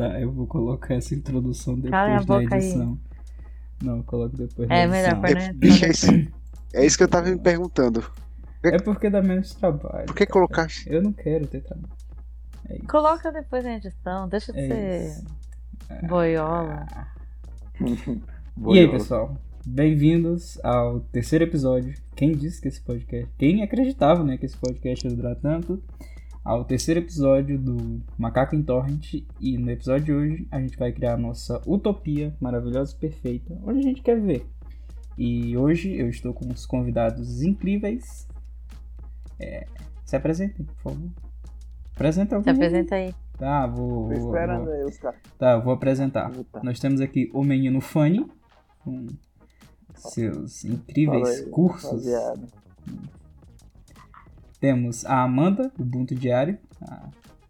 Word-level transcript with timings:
Tá, 0.00 0.18
eu 0.18 0.32
vou 0.32 0.46
colocar 0.46 0.94
essa 0.94 1.14
introdução 1.14 1.74
depois 1.74 1.92
da 1.92 2.20
boca 2.22 2.54
aí. 2.54 2.60
edição. 2.62 2.98
Não, 3.82 3.98
eu 3.98 4.02
coloco 4.04 4.34
depois 4.34 4.70
É 4.70 4.86
da 4.86 4.90
melhor 4.90 5.10
edição. 5.10 5.20
pra 5.20 5.34
né? 5.34 5.52
Bicho, 5.52 5.84
é 5.84 5.90
isso, 5.90 6.06
é 6.72 6.86
isso 6.86 6.96
que 6.96 7.04
eu 7.04 7.08
tava 7.08 7.28
me 7.28 7.38
perguntando. 7.38 8.02
É 8.62 8.78
porque 8.78 9.10
dá 9.10 9.22
menos 9.22 9.54
trabalho. 9.54 10.06
Por 10.06 10.14
que 10.14 10.24
cara. 10.24 10.32
colocar. 10.32 10.68
Eu 10.86 11.02
não 11.02 11.12
quero 11.12 11.46
ter 11.46 11.60
trabalho. 11.60 11.92
É. 12.66 12.78
Coloca 12.78 13.30
depois 13.30 13.62
na 13.62 13.74
edição, 13.74 14.26
deixa 14.26 14.52
de 14.54 14.58
É 14.60 14.68
ser 14.68 15.06
isso. 15.06 16.06
boiola. 16.06 16.86
E 18.72 18.78
aí, 18.78 18.88
pessoal? 18.90 19.36
Bem-vindos 19.66 20.58
ao 20.62 21.00
terceiro 21.00 21.44
episódio. 21.44 21.94
Quem 22.14 22.32
disse 22.32 22.60
que 22.60 22.68
esse 22.68 22.80
podcast. 22.80 23.28
Quem 23.38 23.62
acreditava, 23.62 24.22
né, 24.24 24.36
que 24.36 24.44
esse 24.46 24.56
podcast 24.56 25.06
ia 25.06 25.14
durar 25.14 25.36
tanto? 25.36 25.82
Ao 26.42 26.64
terceiro 26.64 27.00
episódio 27.00 27.58
do 27.58 28.00
Macaco 28.16 28.56
em 28.56 28.62
Torrent. 28.62 29.14
E 29.38 29.58
no 29.58 29.70
episódio 29.70 30.04
de 30.06 30.12
hoje 30.12 30.48
a 30.50 30.60
gente 30.60 30.76
vai 30.78 30.90
criar 30.92 31.14
a 31.14 31.18
nossa 31.18 31.60
utopia 31.66 32.34
maravilhosa 32.40 32.94
e 32.94 32.98
perfeita, 32.98 33.58
onde 33.62 33.78
a 33.80 33.82
gente 33.82 34.02
quer 34.02 34.18
ver. 34.20 34.46
E 35.18 35.56
hoje 35.56 35.94
eu 35.94 36.08
estou 36.08 36.32
com 36.32 36.46
uns 36.46 36.64
convidados 36.64 37.42
incríveis. 37.42 38.26
É, 39.38 39.66
se 40.04 40.16
apresentem, 40.16 40.64
por 40.64 40.76
favor. 40.76 41.10
Apresenta 41.94 42.30
Se 42.30 42.34
alguém. 42.36 42.52
apresenta 42.54 42.94
aí. 42.94 43.14
Tá, 43.38 43.66
vou. 43.66 44.08
Tô 44.08 44.12
esperando 44.14 44.64
vou- 44.64 44.72
aí 44.74 44.84
os 44.84 44.98
caras. 44.98 45.20
Tá, 45.38 45.52
eu 45.52 45.62
vou 45.62 45.72
apresentar. 45.74 46.30
Tá. 46.52 46.60
Nós 46.62 46.78
temos 46.80 47.00
aqui 47.02 47.30
o 47.34 47.44
menino 47.44 47.80
Fanny, 47.82 48.26
com 48.82 49.06
seus 49.94 50.64
incríveis 50.64 51.28
aí, 51.28 51.50
cursos. 51.50 51.84
rapaziada. 51.90 52.48
Temos 54.60 55.04
a 55.06 55.22
Amanda, 55.22 55.72
do 55.76 55.82
Ubuntu 55.82 56.14
Diário, 56.14 56.58
a, 56.82 57.08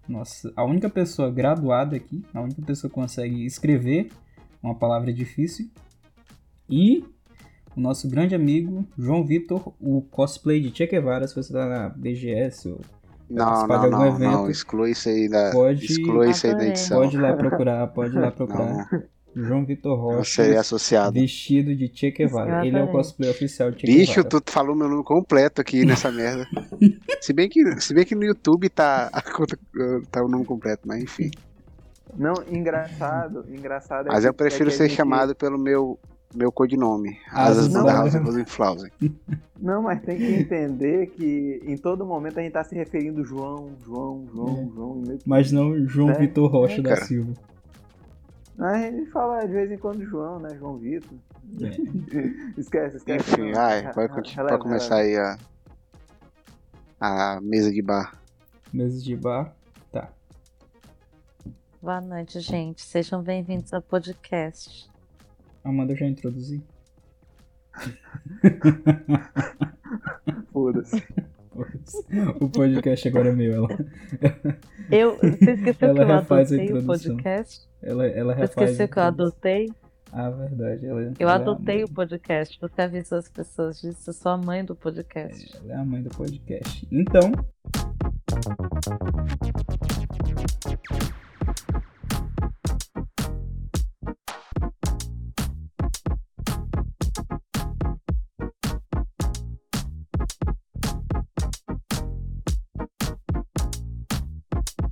nossa, 0.08 0.52
a 0.56 0.64
única 0.64 0.88
pessoa 0.88 1.30
graduada 1.30 1.96
aqui, 1.96 2.24
a 2.32 2.40
única 2.40 2.62
pessoa 2.62 2.88
que 2.88 2.94
consegue 2.94 3.44
escrever 3.44 4.10
uma 4.62 4.74
palavra 4.74 5.12
difícil. 5.12 5.68
E 6.68 7.04
o 7.76 7.80
nosso 7.80 8.08
grande 8.08 8.34
amigo 8.34 8.84
João 8.96 9.24
Vitor, 9.24 9.72
o 9.80 10.02
cosplay 10.02 10.60
de 10.60 10.76
Che 10.76 10.86
Guevara, 10.86 11.26
se 11.26 11.34
você 11.34 11.52
tá 11.52 11.66
na 11.66 11.88
BGS 11.88 12.68
ou 12.68 12.80
Não, 13.28 13.44
participar 13.44 13.78
de 13.78 13.90
não, 13.90 13.98
algum 14.02 14.10
não, 14.10 14.16
evento, 14.16 14.32
não. 14.42 14.50
Exclui 14.50 14.90
isso 14.92 15.08
aí 15.08 15.28
da. 15.28 15.50
pode- 15.50 15.84
Exclui 15.86 16.30
isso 16.30 16.46
aí 16.46 16.54
da 16.56 16.66
edição. 16.66 17.00
pode 17.00 17.16
ir 17.16 17.20
lá 17.20 17.32
procurar, 17.34 17.86
pode 17.88 18.16
ir 18.16 18.20
lá 18.20 18.30
procurar. 18.32 18.88
Não, 18.92 19.02
João 19.34 19.64
Vitor 19.64 19.98
Rocha. 19.98 20.42
serei 20.42 20.56
associado. 20.56 21.12
Vestido 21.20 21.74
de 21.74 21.90
Che 21.94 22.10
Guevara. 22.10 22.60
Eu 22.60 22.64
Ele 22.64 22.78
é 22.78 22.82
o 22.82 22.88
cosplay 22.88 23.30
oficial 23.30 23.70
de 23.70 23.80
Che 23.80 23.86
Bicho, 23.86 24.22
Guevara. 24.24 24.40
tu 24.40 24.52
falou 24.52 24.74
meu 24.76 24.88
nome 24.88 25.04
completo 25.04 25.60
aqui 25.60 25.84
nessa 25.84 26.10
merda. 26.12 26.46
Se 27.20 27.32
bem 27.32 27.48
que, 27.48 27.80
se 27.80 27.94
bem 27.94 28.04
que 28.04 28.14
no 28.14 28.24
YouTube 28.24 28.68
tá, 28.68 29.08
a 29.12 29.22
conta, 29.30 29.58
tá 30.10 30.24
o 30.24 30.28
nome 30.28 30.44
completo, 30.44 30.82
mas 30.86 31.02
enfim. 31.02 31.30
Não, 32.16 32.34
engraçado, 32.50 33.44
engraçado. 33.48 34.08
é 34.08 34.12
Mas 34.12 34.24
eu 34.24 34.34
prefiro 34.34 34.64
é 34.64 34.66
que 34.70 34.74
a 34.74 34.78
ser 34.78 34.88
gente- 34.88 34.96
chamado 34.96 35.34
pelo 35.34 35.56
meu, 35.56 35.96
meu 36.34 36.50
codinome. 36.50 37.16
Asas 37.30 37.72
House. 37.72 38.14
Rosenflausen. 38.14 38.90
Não, 39.60 39.82
mas 39.82 40.00
tem 40.02 40.16
que 40.16 40.24
entender 40.24 41.08
que 41.08 41.60
em 41.66 41.76
todo 41.76 42.04
momento 42.06 42.38
a 42.38 42.42
gente 42.42 42.52
tá 42.52 42.64
se 42.64 42.74
referindo 42.74 43.22
João, 43.24 43.72
João, 43.84 44.26
João, 44.32 44.48
É. 44.48 44.74
João. 44.74 44.94
Meio 45.06 45.18
que... 45.18 45.28
Mas 45.28 45.52
não 45.52 45.86
João 45.86 46.10
É, 46.10 46.18
Vitor 46.18 46.50
Rocha 46.50 46.80
é, 46.80 46.82
da. 46.82 46.96
Silva. 46.96 47.34
A 48.60 48.78
gente 48.78 49.10
fala 49.10 49.46
de 49.46 49.52
vez 49.54 49.70
em 49.72 49.78
quando 49.78 50.04
João, 50.04 50.38
né? 50.38 50.50
João 50.58 50.76
Vitor. 50.76 51.16
É. 51.62 51.70
Esquece, 52.60 52.98
esquece. 52.98 53.30
Enfim, 53.32 53.52
não. 53.52 53.60
ai, 53.60 53.80
releva, 53.80 54.08
pode 54.14 54.58
começar 54.58 54.96
aí 54.96 55.16
a, 55.16 55.38
a 57.00 57.40
mesa 57.40 57.72
de 57.72 57.80
bar. 57.80 58.20
Mesa 58.72 59.02
de 59.02 59.16
bar. 59.16 59.54
Tá. 59.90 60.10
Boa 61.80 62.00
noite, 62.02 62.38
gente. 62.40 62.82
Sejam 62.82 63.22
bem-vindos 63.22 63.72
ao 63.72 63.80
podcast. 63.80 64.90
Amanda 65.64 65.94
eu 65.94 65.96
já 65.96 66.06
introduzi. 66.06 66.62
Foda-se. 70.52 71.02
o 72.40 72.48
podcast 72.50 73.08
agora 73.08 73.30
é 73.30 73.32
meu. 73.32 73.54
Ela, 73.54 73.68
Eu, 74.90 75.16
você 75.16 75.52
esqueceu 75.52 75.94
que 75.94 76.00
Ela 76.00 76.02
eu 76.02 76.06
refaz 76.20 76.52
a 76.52 76.56
adotei 76.56 76.74
o 76.74 76.78
introdução. 76.78 77.16
podcast? 77.16 77.69
Ela, 77.82 78.06
ela 78.06 78.34
refaz. 78.34 78.50
esqueceu 78.50 78.88
que 78.88 78.98
eu 78.98 79.02
adotei? 79.02 79.70
Ah, 80.12 80.28
verdade. 80.28 80.86
Ela, 80.86 81.02
Eu 81.02 81.14
ela 81.20 81.34
adotei 81.34 81.82
é 81.82 81.84
o 81.84 81.88
podcast. 81.88 82.58
Você 82.60 82.82
avisou 82.82 83.18
as 83.18 83.28
pessoas 83.28 83.80
disso. 83.80 84.10
Eu 84.10 84.14
sou 84.14 84.32
a 84.32 84.36
mãe 84.36 84.64
do 84.64 84.74
podcast. 84.74 85.52
mãe, 85.54 85.60
ela 85.64 85.72
é 85.72 85.76
a 85.76 85.84
mãe 85.84 86.02
do 86.02 86.10
podcast. 86.10 86.86
Então. 86.90 87.32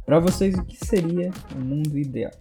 Pra 0.04 0.21
vocês, 0.21 0.54
o 0.54 0.65
que 0.65 0.77
seria 0.87 1.31
o 1.54 1.59
mundo 1.59 1.98
ideal? 1.98 2.32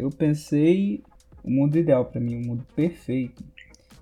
Eu 0.00 0.08
pensei, 0.08 1.02
o 1.44 1.50
mundo 1.50 1.76
ideal 1.76 2.06
pra 2.06 2.18
mim, 2.18 2.42
o 2.42 2.46
mundo 2.46 2.64
perfeito, 2.74 3.44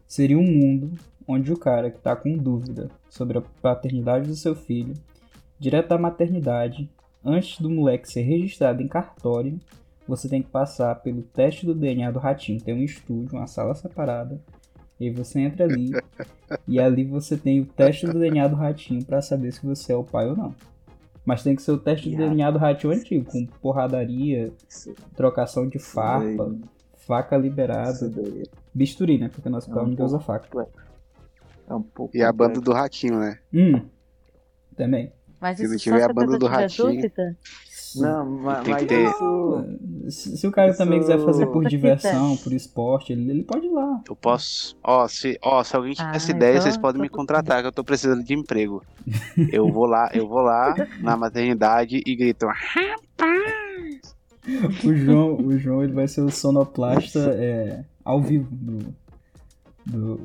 seria 0.06 0.38
um 0.38 0.46
mundo 0.46 0.92
onde 1.26 1.52
o 1.52 1.58
cara 1.58 1.90
que 1.90 1.98
tá 1.98 2.14
com 2.14 2.36
dúvida 2.36 2.88
sobre 3.10 3.38
a 3.38 3.42
paternidade 3.60 4.28
do 4.28 4.36
seu 4.36 4.54
filho, 4.54 4.94
direto 5.58 5.88
da 5.88 5.98
maternidade, 5.98 6.88
antes 7.24 7.60
do 7.60 7.68
moleque 7.68 8.08
ser 8.08 8.22
registrado 8.22 8.80
em 8.80 8.86
cartório, 8.86 9.58
você 10.06 10.28
tem 10.28 10.40
que 10.40 10.48
passar 10.48 10.94
pelo 11.02 11.20
teste 11.20 11.66
do 11.66 11.74
DNA 11.74 12.12
do 12.12 12.20
ratinho. 12.20 12.60
Tem 12.60 12.74
um 12.74 12.84
estúdio, 12.84 13.36
uma 13.36 13.48
sala 13.48 13.74
separada, 13.74 14.40
e 15.00 15.06
aí 15.06 15.10
você 15.10 15.40
entra 15.40 15.64
ali, 15.64 15.90
e 16.66 16.78
ali 16.78 17.04
você 17.04 17.36
tem 17.36 17.60
o 17.60 17.66
teste 17.66 18.06
do 18.06 18.20
DNA 18.20 18.46
do 18.46 18.54
ratinho 18.54 19.04
pra 19.04 19.20
saber 19.20 19.52
se 19.52 19.66
você 19.66 19.92
é 19.92 19.96
o 19.96 20.04
pai 20.04 20.28
ou 20.28 20.36
não. 20.36 20.54
Mas 21.28 21.42
tem 21.42 21.54
que 21.54 21.60
ser 21.60 21.72
o 21.72 21.76
teste 21.78 22.08
Yeah. 22.08 22.26
DNA 22.26 22.50
do 22.50 22.58
ratinho 22.58 22.90
antigo, 22.90 23.30
com 23.30 23.44
porradaria, 23.60 24.50
Isso, 24.66 24.94
trocação 25.14 25.68
de 25.68 25.78
farpa, 25.78 26.46
daí- 26.46 26.60
faca 26.96 27.36
liberada, 27.36 28.10
bisturi, 28.72 29.18
né? 29.18 29.28
Porque 29.28 29.46
nosso 29.50 29.70
É 29.70 29.74
um 29.82 30.04
usa 30.04 30.18
faca. 30.18 30.66
é 31.68 31.74
um 31.74 31.82
pouco. 31.82 32.16
E 32.16 32.22
a 32.22 32.32
banda 32.32 32.62
do 32.62 32.72
ratinho, 32.72 33.18
né? 33.20 33.38
Hum, 33.52 33.82
também. 34.74 35.12
Mas 35.38 35.58
Se 35.58 35.64
isso 35.64 35.72
não 35.72 35.78
só 35.78 35.84
tiver 35.84 36.02
a 36.04 36.12
banda 36.14 36.38
do 36.38 36.46
Ratinho. 36.46 36.94
dúvida? 36.94 37.36
Não, 37.96 38.26
ma- 38.26 38.54
Tem 38.56 38.64
que 38.64 38.70
mas 38.70 38.86
ter- 38.86 39.08
isso. 39.08 39.64
Se, 40.10 40.36
se 40.38 40.46
o 40.46 40.50
cara 40.50 40.74
também 40.76 41.00
quiser 41.00 41.18
fazer 41.24 41.46
por 41.46 41.62
Isso. 41.62 41.70
diversão, 41.70 42.36
por 42.38 42.52
esporte, 42.52 43.12
ele, 43.12 43.30
ele 43.30 43.42
pode 43.42 43.66
ir 43.66 43.70
lá. 43.70 44.00
Eu 44.08 44.16
posso. 44.16 44.76
Ó, 44.82 45.06
se, 45.08 45.38
ó, 45.42 45.62
se 45.62 45.76
alguém 45.76 45.92
tiver 45.92 46.08
Ah, 46.10 46.16
essa 46.16 46.30
ideia, 46.30 46.52
então 46.52 46.62
vocês 46.62 46.76
podem 46.76 46.98
tô 46.98 47.02
me 47.02 47.08
contratar, 47.08 47.60
que 47.62 47.68
eu 47.68 47.72
tô 47.72 47.84
precisando 47.84 48.22
de 48.24 48.34
emprego. 48.34 48.82
Eu 49.52 49.70
vou 49.72 49.86
lá, 49.86 50.10
eu 50.12 50.26
vou 50.28 50.40
lá 50.40 50.74
na 51.00 51.16
maternidade 51.16 52.02
e 52.04 52.16
grito. 52.16 52.46
O 54.84 54.94
João, 54.94 55.36
o 55.36 55.58
João 55.58 55.82
ele 55.84 55.92
vai 55.92 56.08
ser 56.08 56.22
o 56.22 56.30
sonoplasta 56.30 57.18
é, 57.36 57.84
ao 58.04 58.20
vivo 58.22 58.48
do. 58.50 58.94
do. 59.86 60.20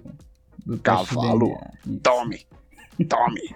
do 0.66 0.78
Cavalo. 0.80 1.58
Isso. 1.86 2.00
Tome! 2.02 2.46
Tome! 3.10 3.56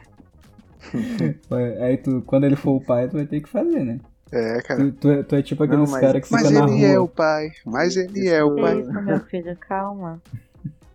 Aí 1.81 1.97
tu, 1.97 2.21
quando 2.25 2.45
ele 2.45 2.55
for 2.55 2.71
o 2.75 2.81
pai, 2.81 3.07
tu 3.07 3.13
vai 3.17 3.25
ter 3.25 3.41
que 3.41 3.49
fazer, 3.49 3.83
né? 3.83 3.99
É, 4.31 4.61
cara. 4.61 4.79
Tu, 4.83 4.91
tu 4.93 5.09
é, 5.09 5.23
tu 5.23 5.35
é 5.35 5.41
tipo 5.41 5.63
aqueles 5.63 5.89
mas- 5.91 6.01
caras 6.01 6.25
que 6.25 6.31
Mas 6.31 6.47
ficam 6.47 6.65
na 6.67 6.71
ele 6.73 6.85
rua. 6.85 6.93
é 6.95 6.99
o 6.99 7.07
pai. 7.07 7.51
Mas 7.65 7.95
ele 7.95 8.27
é 8.27 8.43
o 8.43 8.55
pai. 8.55 8.79
isso, 8.81 8.91
meu 9.01 9.19
filho, 9.21 9.55
calma. 9.57 10.21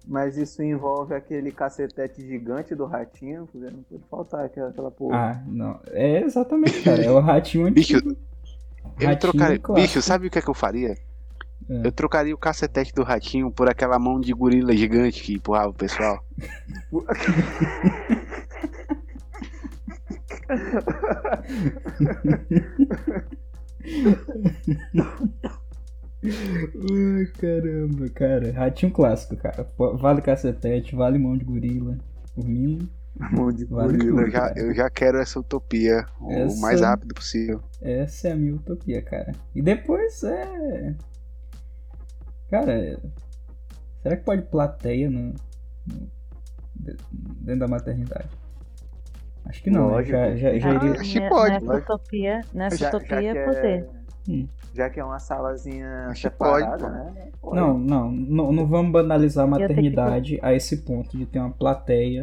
Mas 0.07 0.37
isso 0.37 0.63
envolve 0.63 1.15
aquele 1.15 1.51
cacetete 1.53 2.21
gigante 2.27 2.75
do 2.75 2.85
ratinho, 2.85 3.49
não 3.55 3.71
pode 3.89 4.03
faltar 4.11 4.45
aquela, 4.45 4.69
aquela 4.69 4.91
porra. 4.91 5.17
Ah, 5.17 5.43
não. 5.47 5.81
É 5.93 6.21
exatamente, 6.23 6.83
cara. 6.83 7.03
É 7.03 7.11
o 7.11 7.21
ratinho 7.21 7.71
Bicho, 7.71 7.97
antigo. 7.97 8.17
Eu 9.01 9.07
Ratinho 9.09 9.19
trocaria. 9.33 9.59
clássico. 9.59 9.75
Bicho, 9.75 10.03
sabe 10.03 10.27
o 10.27 10.31
que 10.31 10.39
é 10.39 10.43
que 10.43 10.51
eu 10.51 10.55
faria? 10.55 10.91
É. 11.71 11.87
Eu 11.87 11.93
trocaria 11.93 12.35
o 12.35 12.39
cacetete 12.39 12.93
do 12.93 13.05
ratinho 13.05 13.51
por 13.51 13.69
aquela 13.71 13.97
mão 13.99 14.21
de 14.21 14.33
gorila 14.35 14.77
gigante 14.77 15.23
que 15.23 15.35
empurrava 15.35 15.69
o 15.69 15.73
pessoal. 15.75 16.23
Ai, 26.25 27.27
caramba, 27.39 28.09
cara. 28.11 28.53
Ratinho 28.53 28.93
clássico, 28.93 29.37
cara. 29.37 29.67
Vale 29.99 30.23
cacetete, 30.23 30.95
vale 30.95 31.19
mão 31.19 31.37
de 31.37 31.45
gorila. 31.45 31.99
Por 32.35 32.47
mim, 32.47 32.89
Mão 33.33 33.53
de 33.53 33.65
Vale 33.67 33.99
gorila. 33.99 34.23
Eu 34.23 34.31
já, 34.31 34.53
eu 34.57 34.75
já 34.75 34.89
quero 34.91 35.19
essa 35.19 35.39
utopia 35.41 36.07
Essa- 36.31 36.57
o 36.57 36.61
mais 36.61 36.81
rápido 36.81 37.15
possível. 37.15 37.61
essa 37.81 38.29
é 38.29 38.33
a 38.33 38.37
minha 38.37 38.55
utopia, 38.55 39.03
cara. 39.03 39.33
E 39.55 39.61
depois 39.61 40.23
é. 40.23 40.95
Cara, 42.51 42.99
será 44.03 44.17
que 44.17 44.25
pode 44.25 44.43
plateia 44.43 45.11
no, 45.11 45.35
no- 45.87 46.11
de- 46.75 46.97
dentro 47.41 47.61
da 47.61 47.69
maternidade? 47.69 48.29
Acho 49.45 49.63
que 49.63 49.71
não, 49.71 49.87
né? 49.89 49.93
Lógico. 49.95 50.11
Já, 50.13 50.37
já, 50.37 50.59
já 50.59 50.71
Ah, 50.71 50.75
iria. 50.75 50.91
acho 51.01 51.13
que 51.13 51.21
Ne- 51.21 51.29
pode, 51.29 51.51
Nessa 51.55 51.67
mas- 51.67 51.83
utopia, 51.83 52.41
nessa 52.55 52.77
Já- 52.77 52.89
utopia 52.89 53.09
que 53.21 53.27
é 53.27 53.31
é- 53.37 53.45
poder. 53.45 53.89
Hum. 54.29 54.49
Já 54.75 54.89
que 54.89 55.01
é 55.01 55.05
uma 55.05 55.19
salazinha 55.19 56.07
Acho 56.09 56.31
que 56.31 56.37
pode, 56.37 56.61
separada, 56.65 56.85
pô. 56.87 56.91
né? 56.91 57.29
Pode. 57.41 57.57
Não, 57.57 57.79
não, 57.79 58.11
não, 58.13 58.53
não 58.53 58.67
vamos 58.67 58.93
banalizar 58.93 59.45
a 59.45 59.47
tenho 59.49 59.57
que- 59.57 59.75
maternidade 59.75 60.39
a 60.43 60.55
esse 60.55 60.79
ponto 60.79 61.17
de 61.19 61.27
ter 61.27 61.41
uma 61.41 61.51
plateia 61.51 62.23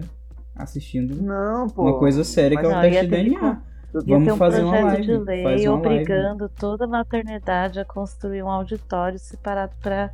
assistindo 0.56 1.16
Não, 1.21 1.68
pô. 1.69 1.83
uma 1.83 2.00
coisa 2.00 2.24
séria 2.24 2.57
que 2.57 2.66
é 2.66 2.69
o 2.69 2.71
Não, 2.71 2.81
teste 2.81 3.01
de 3.01 3.07
que 3.07 3.12
DNA. 3.30 3.62
tu- 3.92 4.06
Vamos 4.06 4.33
um 4.33 4.38
fazer 4.38 4.63
uma 4.63 4.71
projeto 4.77 4.92
live, 4.94 5.07
de 5.07 5.13
faz 5.13 5.25
lei 5.25 5.44
uma 5.44 5.51
live. 5.54 5.68
obrigando 5.68 6.50
toda 6.50 6.88
maternidade 6.88 7.80
a 7.80 7.86
construir 7.86 8.44
um 8.44 8.50
auditório 8.50 9.19
separado 9.19 9.74
para 9.81 10.12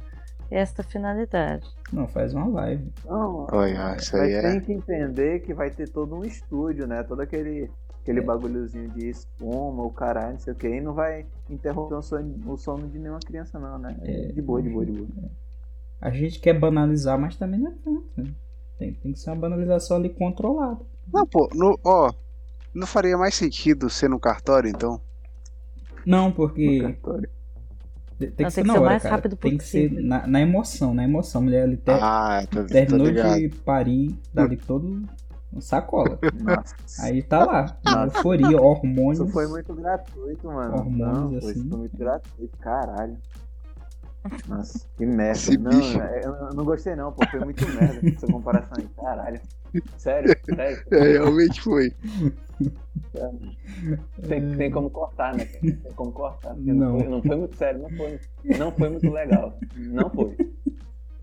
esta 0.50 0.84
finalidade. 0.84 1.68
Não, 1.92 2.08
faz 2.08 2.34
uma 2.34 2.48
live. 2.48 2.92
Não, 3.06 3.52
isso 3.96 4.18
mas 4.18 4.18
aí 4.18 4.38
tem 4.38 4.58
é. 4.58 4.62
que 4.62 4.72
entender 4.74 5.42
que 5.42 5.54
vai 5.54 5.72
ter 5.72 5.90
todo 5.90 6.16
um 6.16 6.26
estúdio, 6.26 6.88
né? 6.88 7.04
Todo 7.04 7.22
aquele, 7.22 7.72
aquele 8.02 8.20
É. 8.20 8.24
bagulhozinho 8.24 8.90
de 8.92 9.08
espuma, 9.10 9.84
o 9.84 9.92
caralho, 9.94 10.34
não 10.34 10.40
sei 10.40 10.54
o 10.54 10.56
que, 10.56 10.68
e 10.68 10.82
não 10.82 10.94
vai 10.94 11.26
interromper 11.50 11.96
o 11.96 12.02
sono, 12.02 12.42
o 12.52 12.58
sono 12.58 12.90
de 12.90 13.00
nenhuma 13.00 13.22
criança, 13.22 13.60
não, 13.60 13.78
né? 13.80 13.98
É. 14.02 14.32
De 14.32 14.42
boa, 14.42 14.62
de 14.62 14.70
boa, 14.70 14.86
de 14.86 14.92
boa. 14.94 15.32
A 16.02 16.12
gente 16.12 16.40
quer 16.40 16.54
banalizar, 16.60 17.20
mas 17.20 17.36
também 17.38 17.60
não 17.60 17.72
é 17.72 17.76
tanto. 17.84 18.06
Né? 18.18 18.34
Tem, 18.78 18.94
tem 18.96 19.14
que 19.14 19.20
ser 19.20 19.30
uma 19.32 19.38
banalização 19.38 19.98
ali 19.98 20.10
controlada. 20.14 20.86
Não, 21.14 21.26
pô, 21.28 21.50
no, 21.54 21.80
ó. 21.84 22.14
Não 22.74 22.88
faria 22.88 23.18
mais 23.18 23.36
sentido 23.36 23.90
ser 23.90 24.10
no 24.10 24.20
cartório, 24.20 24.70
então? 24.70 25.02
Não, 26.06 26.32
No 26.64 26.76
porque 26.76 26.80
cartório. 26.80 27.30
Tem, 28.18 28.32
tem 28.32 28.44
Não, 28.46 28.50
que 28.50 28.52
ser 28.52 28.62
tem 28.62 28.64
que 28.64 28.72
ser 28.72 28.78
o 28.78 28.82
hora, 28.82 28.90
mais 28.90 29.04
cara. 29.04 29.16
rápido 29.16 29.36
Tem 29.36 29.58
que 29.58 29.64
ser 29.64 29.90
possível. 29.90 30.08
na, 30.08 30.28
na 30.28 30.42
emoção, 30.42 30.94
na 30.94 31.04
emoção. 31.04 31.42
A 31.42 31.44
mulher 31.44 31.64
ali 31.64 31.78
ter- 31.78 31.92
Ah, 32.02 32.46
tô, 32.50 32.62
tô 32.62 32.68
terminou 32.68 33.08
ligado. 33.08 33.40
de 33.40 33.50
parir, 33.50 34.20
dali 34.34 34.58
todo 34.58 35.04
um 35.54 35.62
sacola. 35.62 36.20
Nossa. 36.42 36.76
Aí 37.06 37.22
tá 37.24 37.46
lá, 37.46 37.78
Nossa. 37.86 38.18
euforia, 38.18 38.60
hormônios. 38.60 39.20
Isso 39.20 39.28
foi 39.32 39.48
muito 39.48 39.74
gratuito, 39.74 40.48
mano. 40.48 40.76
Hormônios, 40.76 41.32
não, 41.32 41.38
assim. 41.38 41.60
isso 41.60 41.70
foi 41.70 41.78
muito 41.80 41.98
gratuito, 41.98 42.58
caralho. 42.60 43.18
Nossa, 44.48 44.88
que 44.98 45.06
merda. 45.06 45.32
Esse 45.34 45.58
não, 45.58 45.70
bicho. 45.70 46.00
eu 46.00 46.34
eu 46.34 46.54
não 46.56 46.66
gostei 46.66 46.96
não, 46.96 47.12
pô. 47.12 47.24
Foi 47.30 47.40
muito 47.42 47.64
merda 47.70 48.10
essa 48.10 48.26
comparação 48.28 48.74
aí, 48.80 48.88
caralho. 49.00 49.40
Sério, 49.98 50.36
sério. 50.46 50.84
É, 50.92 51.12
realmente 51.14 51.62
foi. 51.62 51.94
Tem, 54.28 54.56
tem 54.58 54.72
como 54.72 54.90
cortar, 54.90 55.36
né? 55.36 55.46
Tem 55.46 55.78
como 55.96 56.12
cortar. 56.12 56.54
porque 56.56 56.72
Não. 56.74 56.94
Não. 56.94 57.00
foi, 57.00 57.08
não 57.10 57.22
foi 57.24 57.36
muito 57.38 57.56
sério, 57.58 57.82
não 57.82 57.90
foi. 57.92 58.20
Não 58.58 58.72
foi 58.72 58.90
muito 58.90 59.12
legal. 59.12 59.58
Não 59.76 60.10
foi. 60.10 60.36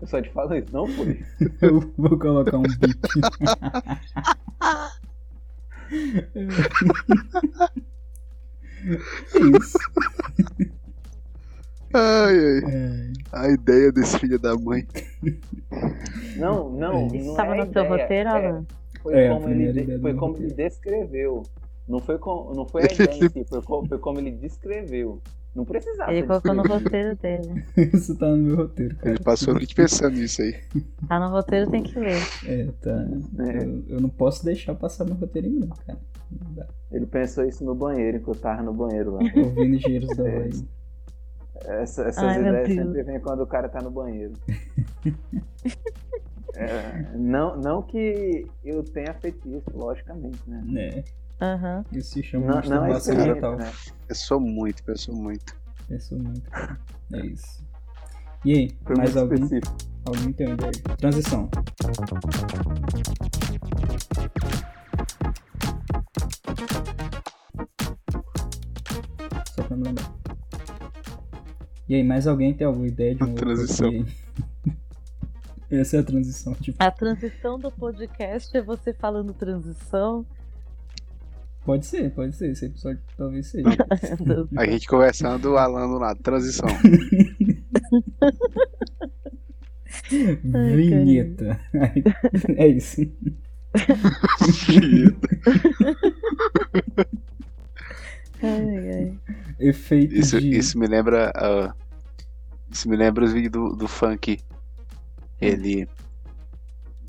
Eu 0.01 0.07
só 0.07 0.21
te 0.21 0.29
falo 0.31 0.55
isso, 0.55 0.67
não 0.73 0.87
foi. 0.87 1.23
Eu 1.61 1.79
vou 1.97 2.17
colocar 2.19 2.57
um 2.57 2.63
bip. 2.63 2.99
É 6.35 6.43
Isso. 9.57 9.77
Ai, 11.93 12.35
ai. 12.35 12.63
É, 12.71 13.11
A 13.31 13.49
ideia 13.49 13.91
desse 13.91 14.17
filho 14.19 14.39
da 14.39 14.55
mãe. 14.57 14.87
Não, 16.37 16.69
não. 16.71 17.07
Isso 17.07 17.25
não 17.25 17.31
Estava 17.31 17.55
é 17.55 17.59
no 17.65 17.71
teu 17.71 17.83
ideia, 17.85 18.01
roteiro, 18.01 18.29
é- 18.29 18.31
Alan? 18.31 18.65
Foi 19.03 19.13
É, 19.13 19.29
como, 19.29 19.49
ele, 19.49 19.73
de- 19.85 19.99
foi 19.99 20.13
como 20.15 20.37
ele 20.37 20.53
descreveu. 20.53 21.43
Não 21.87 21.99
foi, 21.99 22.17
com, 22.17 22.53
não 22.55 22.65
foi 22.65 22.83
a 22.83 22.85
ideia 22.85 23.09
em 23.25 23.29
si, 23.29 23.43
foi, 23.43 23.61
co- 23.61 23.85
foi 23.85 23.97
como 23.99 24.17
ele 24.19 24.31
descreveu. 24.31 25.21
Não 25.53 25.65
precisava. 25.65 26.11
Ele 26.11 26.25
colocou 26.25 26.53
no 26.53 26.63
roteiro 26.63 27.15
dele. 27.17 27.63
Isso 27.93 28.17
tá 28.17 28.27
no 28.29 28.37
meu 28.37 28.55
roteiro, 28.55 28.95
cara. 28.95 29.09
Ele 29.11 29.19
passou 29.19 29.51
a 29.51 29.57
noite 29.57 29.75
pensando 29.75 30.17
nisso 30.17 30.41
aí. 30.41 30.55
Tá 31.07 31.19
no 31.19 31.29
roteiro, 31.29 31.69
tem 31.69 31.83
que 31.83 31.99
ler. 31.99 32.17
É, 32.47 32.67
tá. 32.81 33.05
É. 33.43 33.63
Eu, 33.65 33.83
eu 33.89 34.01
não 34.01 34.09
posso 34.09 34.43
deixar 34.43 34.73
passar 34.73 35.03
meu 35.05 35.13
roteiro 35.15 35.47
em 35.47 35.59
branco, 35.59 35.77
cara. 35.85 35.99
Não 36.31 36.53
dá. 36.53 36.65
Ele 36.91 37.05
pensou 37.05 37.43
isso 37.45 37.63
no 37.63 37.75
banheiro, 37.75 38.17
enquanto 38.17 38.37
eu 38.37 38.41
tava 38.41 38.63
no 38.63 38.73
banheiro 38.73 39.11
lá. 39.15 39.19
Ouvindo 39.35 39.75
engenheiros 39.75 40.09
da 40.17 40.27
É. 40.27 40.35
Havaí. 40.37 40.51
Essa- 41.65 42.03
essas 42.07 42.23
Ai, 42.23 42.39
ideias 42.39 42.73
sempre 42.73 43.03
vêm 43.03 43.19
quando 43.19 43.41
o 43.41 43.47
cara 43.47 43.69
tá 43.69 43.79
no 43.81 43.91
banheiro. 43.91 44.33
É, 46.55 47.11
não, 47.15 47.57
não 47.57 47.81
que 47.81 48.45
eu 48.63 48.83
tenha 48.83 49.13
feito 49.15 49.47
isso, 49.49 49.69
logicamente, 49.75 50.39
né? 50.47 50.63
É, 50.75 51.03
Aham. 51.45 51.83
isso 51.91 52.11
se 52.13 52.23
chama 52.23 52.45
Não, 52.45 52.61
não 52.69 52.85
é 52.85 52.89
masturbação 52.89 53.35
total. 53.35 53.57
né? 53.57 53.71
Pensou 54.07 54.39
muito, 54.39 54.83
pensou 54.83 55.15
muito. 55.15 55.55
Pensou 55.87 56.19
muito, 56.19 56.49
cara. 56.49 56.79
É 57.13 57.25
isso. 57.25 57.63
E 58.45 58.53
aí, 58.53 58.71
Foi 58.85 58.95
mais 58.95 59.15
muito 59.15 59.23
alguém? 59.23 59.43
específico. 59.43 59.77
Alguém 60.05 60.33
tem 60.33 60.47
uma 60.47 60.53
ideia? 60.53 60.71
Transição. 60.97 61.49
Só 69.55 69.63
pra 69.63 69.77
me 69.77 69.83
lembrar. 69.83 70.11
E 71.89 71.95
aí, 71.95 72.03
mais 72.03 72.27
alguém 72.27 72.53
tem 72.53 72.65
alguma 72.65 72.87
ideia 72.87 73.15
de 73.15 73.23
uma 73.23 73.33
Transição. 73.35 73.91
Essa 75.79 75.97
é 75.97 75.99
a 75.99 76.03
transição, 76.03 76.53
tipo, 76.55 76.77
A 76.81 76.91
transição 76.91 77.57
do 77.59 77.71
podcast 77.71 78.55
é 78.55 78.61
você 78.61 78.93
falando 78.93 79.33
transição. 79.33 80.25
pode 81.65 81.85
ser, 81.85 82.11
pode 82.13 82.35
ser, 82.35 82.51
esse 82.51 82.65
episódio 82.65 83.01
talvez 83.17 83.47
seja. 83.47 83.69
A 84.57 84.65
gente 84.65 84.87
conversando, 84.87 85.51
o 85.51 85.57
Alan 85.57 85.87
do 85.89 85.97
lado. 85.97 86.21
Transição. 86.21 86.67
Vinheta. 90.41 91.59
é 92.57 92.67
isso. 92.67 93.01
Ai, 98.41 98.89
ai. 98.93 99.19
Efeito 99.59 100.15
Isso, 100.15 100.39
de. 100.39 100.57
isso 100.57 100.77
me 100.77 100.87
lembra. 100.87 101.31
ah, 101.35 101.73
isso 102.69 102.89
me 102.89 102.97
lembra 102.97 103.23
os 103.23 103.31
vídeos 103.31 103.51
do, 103.51 103.75
do 103.75 103.87
funk. 103.87 104.39
Ele. 105.45 105.87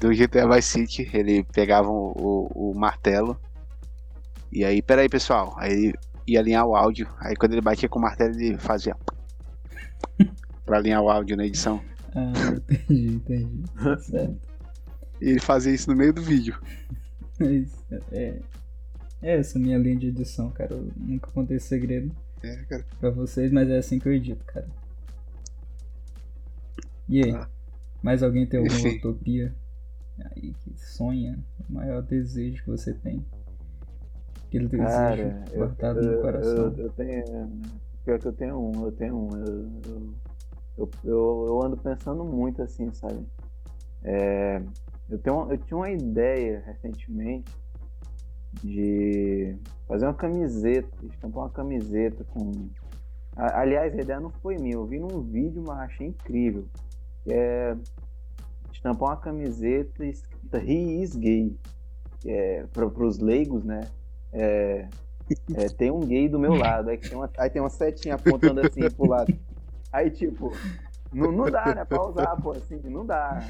Do 0.00 0.10
GTA 0.10 0.46
Vice 0.48 0.68
City, 0.68 1.10
ele 1.14 1.44
pegava 1.44 1.88
o, 1.88 2.12
o, 2.54 2.70
o 2.70 2.74
martelo. 2.78 3.38
E 4.52 4.64
aí, 4.64 4.82
peraí 4.82 5.08
pessoal. 5.08 5.54
Aí 5.56 5.72
ele 5.72 5.94
ia 6.26 6.40
alinhar 6.40 6.66
o 6.66 6.74
áudio. 6.76 7.08
Aí 7.20 7.34
quando 7.36 7.52
ele 7.52 7.60
batia 7.60 7.88
com 7.88 7.98
o 7.98 8.02
martelo, 8.02 8.34
ele 8.34 8.58
fazia. 8.58 8.96
pra 10.66 10.78
alinhar 10.78 11.00
o 11.02 11.10
áudio 11.10 11.36
na 11.36 11.46
edição. 11.46 11.80
Ah, 12.14 12.32
entendi, 12.70 13.14
entendi. 13.14 13.62
Tá 13.82 13.98
certo. 13.98 14.36
E 15.20 15.30
ele 15.30 15.40
fazia 15.40 15.72
isso 15.72 15.90
no 15.90 15.96
meio 15.96 16.12
do 16.12 16.22
vídeo. 16.22 16.56
É 17.40 17.44
isso. 17.46 17.84
É, 18.12 18.40
é 19.22 19.38
essa 19.38 19.58
minha 19.58 19.78
linha 19.78 19.96
de 19.96 20.08
edição, 20.08 20.50
cara. 20.50 20.74
Eu 20.74 20.88
nunca 20.96 21.30
contei 21.30 21.56
esse 21.56 21.66
segredo 21.68 22.14
É, 22.42 22.56
cara. 22.68 22.86
pra 23.00 23.10
vocês, 23.10 23.50
mas 23.50 23.68
é 23.70 23.78
assim 23.78 23.98
que 23.98 24.08
eu 24.08 24.12
edito, 24.12 24.44
cara. 24.44 24.68
E 27.08 27.24
aí? 27.24 27.32
Ah. 27.32 27.48
Mais 28.04 28.22
alguém 28.22 28.46
tem 28.46 28.60
alguma 28.60 28.90
utopia 28.90 29.54
aí 30.36 30.52
que 30.52 30.76
sonha? 30.76 31.38
O 31.68 31.72
maior 31.72 32.02
desejo 32.02 32.62
que 32.62 32.70
você 32.70 32.92
tem? 32.92 33.24
Aquele 34.46 34.68
desejo 34.68 35.28
Cara, 35.28 35.44
eu, 35.52 35.58
guardado 35.58 36.02
no 36.02 36.12
eu, 36.12 36.20
coração. 36.20 36.74
eu, 36.76 36.84
eu 36.84 36.92
tenho. 36.92 37.24
Pior 38.04 38.20
que 38.20 38.28
eu 38.28 38.32
tenho 38.34 38.58
um, 38.60 38.84
eu 38.84 38.92
tenho 38.92 39.16
um. 39.16 39.30
Eu, 39.36 40.14
eu, 40.76 40.90
eu, 41.04 41.46
eu- 41.48 41.62
ando 41.62 41.76
pensando 41.78 42.22
muito 42.24 42.60
assim, 42.62 42.92
sabe? 42.92 43.26
É, 44.02 44.58
eu, 45.08 45.18
tenho, 45.18 45.50
eu 45.50 45.58
tinha 45.58 45.76
uma 45.78 45.90
ideia 45.90 46.62
recentemente 46.66 47.50
de 48.62 49.56
fazer 49.88 50.06
uma 50.06 50.14
camiseta, 50.14 50.88
estampar 51.06 51.44
uma 51.44 51.50
camiseta 51.50 52.22
com. 52.24 52.68
Aliás, 53.36 53.92
a 53.94 54.00
ideia 54.02 54.20
não 54.20 54.30
foi 54.30 54.56
minha, 54.58 54.74
eu 54.74 54.86
vi 54.86 55.00
num 55.00 55.22
vídeo, 55.22 55.62
mas 55.66 55.80
achei 55.80 56.06
incrível. 56.08 56.68
Que 57.24 57.32
é 57.32 57.76
estampar 58.72 59.10
uma 59.10 59.16
camiseta 59.16 60.04
escrita 60.04 60.58
He 60.58 61.02
is 61.02 61.16
gay. 61.16 61.56
É, 62.24 62.64
para 62.72 62.86
os 62.86 63.18
leigos, 63.18 63.64
né? 63.64 63.82
É, 64.32 64.88
é, 65.54 65.68
tem 65.68 65.90
um 65.90 66.00
gay 66.00 66.28
do 66.28 66.38
meu 66.38 66.54
lado, 66.54 66.90
aí 66.90 66.98
tem 66.98 67.16
uma, 67.16 67.30
aí 67.38 67.50
tem 67.50 67.60
uma 67.60 67.70
setinha 67.70 68.14
apontando 68.14 68.60
assim 68.60 68.88
pro 68.90 69.08
lado. 69.08 69.34
Aí, 69.92 70.10
tipo, 70.10 70.52
não, 71.12 71.30
não 71.30 71.50
dá, 71.50 71.74
né, 71.74 71.84
pra 71.84 72.02
usar, 72.02 72.36
pô, 72.36 72.50
assim, 72.52 72.80
não 72.84 73.06
dá. 73.06 73.40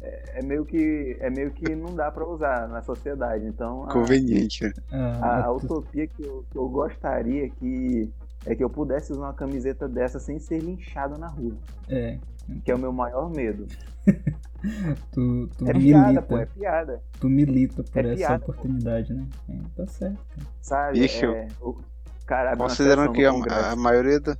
É, 0.00 0.38
é 0.38 0.42
meio 0.42 0.64
que, 0.64 1.16
é 1.20 1.28
meio 1.28 1.50
que 1.50 1.74
não 1.74 1.94
dá 1.94 2.10
pra 2.10 2.26
usar 2.26 2.68
na 2.68 2.80
sociedade. 2.82 3.44
Então, 3.46 3.84
a, 3.84 3.92
Conveniente, 3.92 4.64
né? 4.64 4.72
Ah, 4.92 5.18
a, 5.20 5.44
a 5.46 5.52
utopia 5.52 6.06
que 6.06 6.22
eu, 6.22 6.44
que 6.50 6.56
eu 6.56 6.68
gostaria 6.68 7.50
que 7.50 8.08
é 8.46 8.54
que 8.54 8.62
eu 8.62 8.70
pudesse 8.70 9.12
usar 9.12 9.22
uma 9.22 9.34
camiseta 9.34 9.88
dessa 9.88 10.20
sem 10.20 10.38
ser 10.38 10.60
linchado 10.60 11.18
na 11.18 11.26
rua, 11.26 11.56
é, 11.88 12.18
que 12.64 12.70
é 12.70 12.74
o 12.74 12.78
meu 12.78 12.92
maior 12.92 13.30
medo. 13.30 13.66
tu, 15.12 15.48
tu 15.56 15.68
É 15.68 15.72
milita, 15.72 15.98
piada, 15.98 16.22
pô, 16.22 16.38
é 16.38 16.46
piada, 16.46 17.02
tu 17.20 17.28
milita 17.28 17.82
por 17.84 18.04
É 18.04 18.08
essa 18.08 18.16
piada, 18.16 18.38
pô. 18.38 18.52
oportunidade, 18.52 19.12
né? 19.14 19.26
É, 19.48 19.54
tá 19.76 19.86
certo, 19.86 20.18
cara. 20.34 20.46
sabe? 20.60 21.04
Ixi, 21.04 21.24
é, 21.26 21.48
o, 21.60 21.78
cara, 22.26 22.56
Considerando 22.56 23.12
que 23.12 23.24
a, 23.24 23.72
a 23.72 23.76
maioria 23.76 24.20
da. 24.20 24.36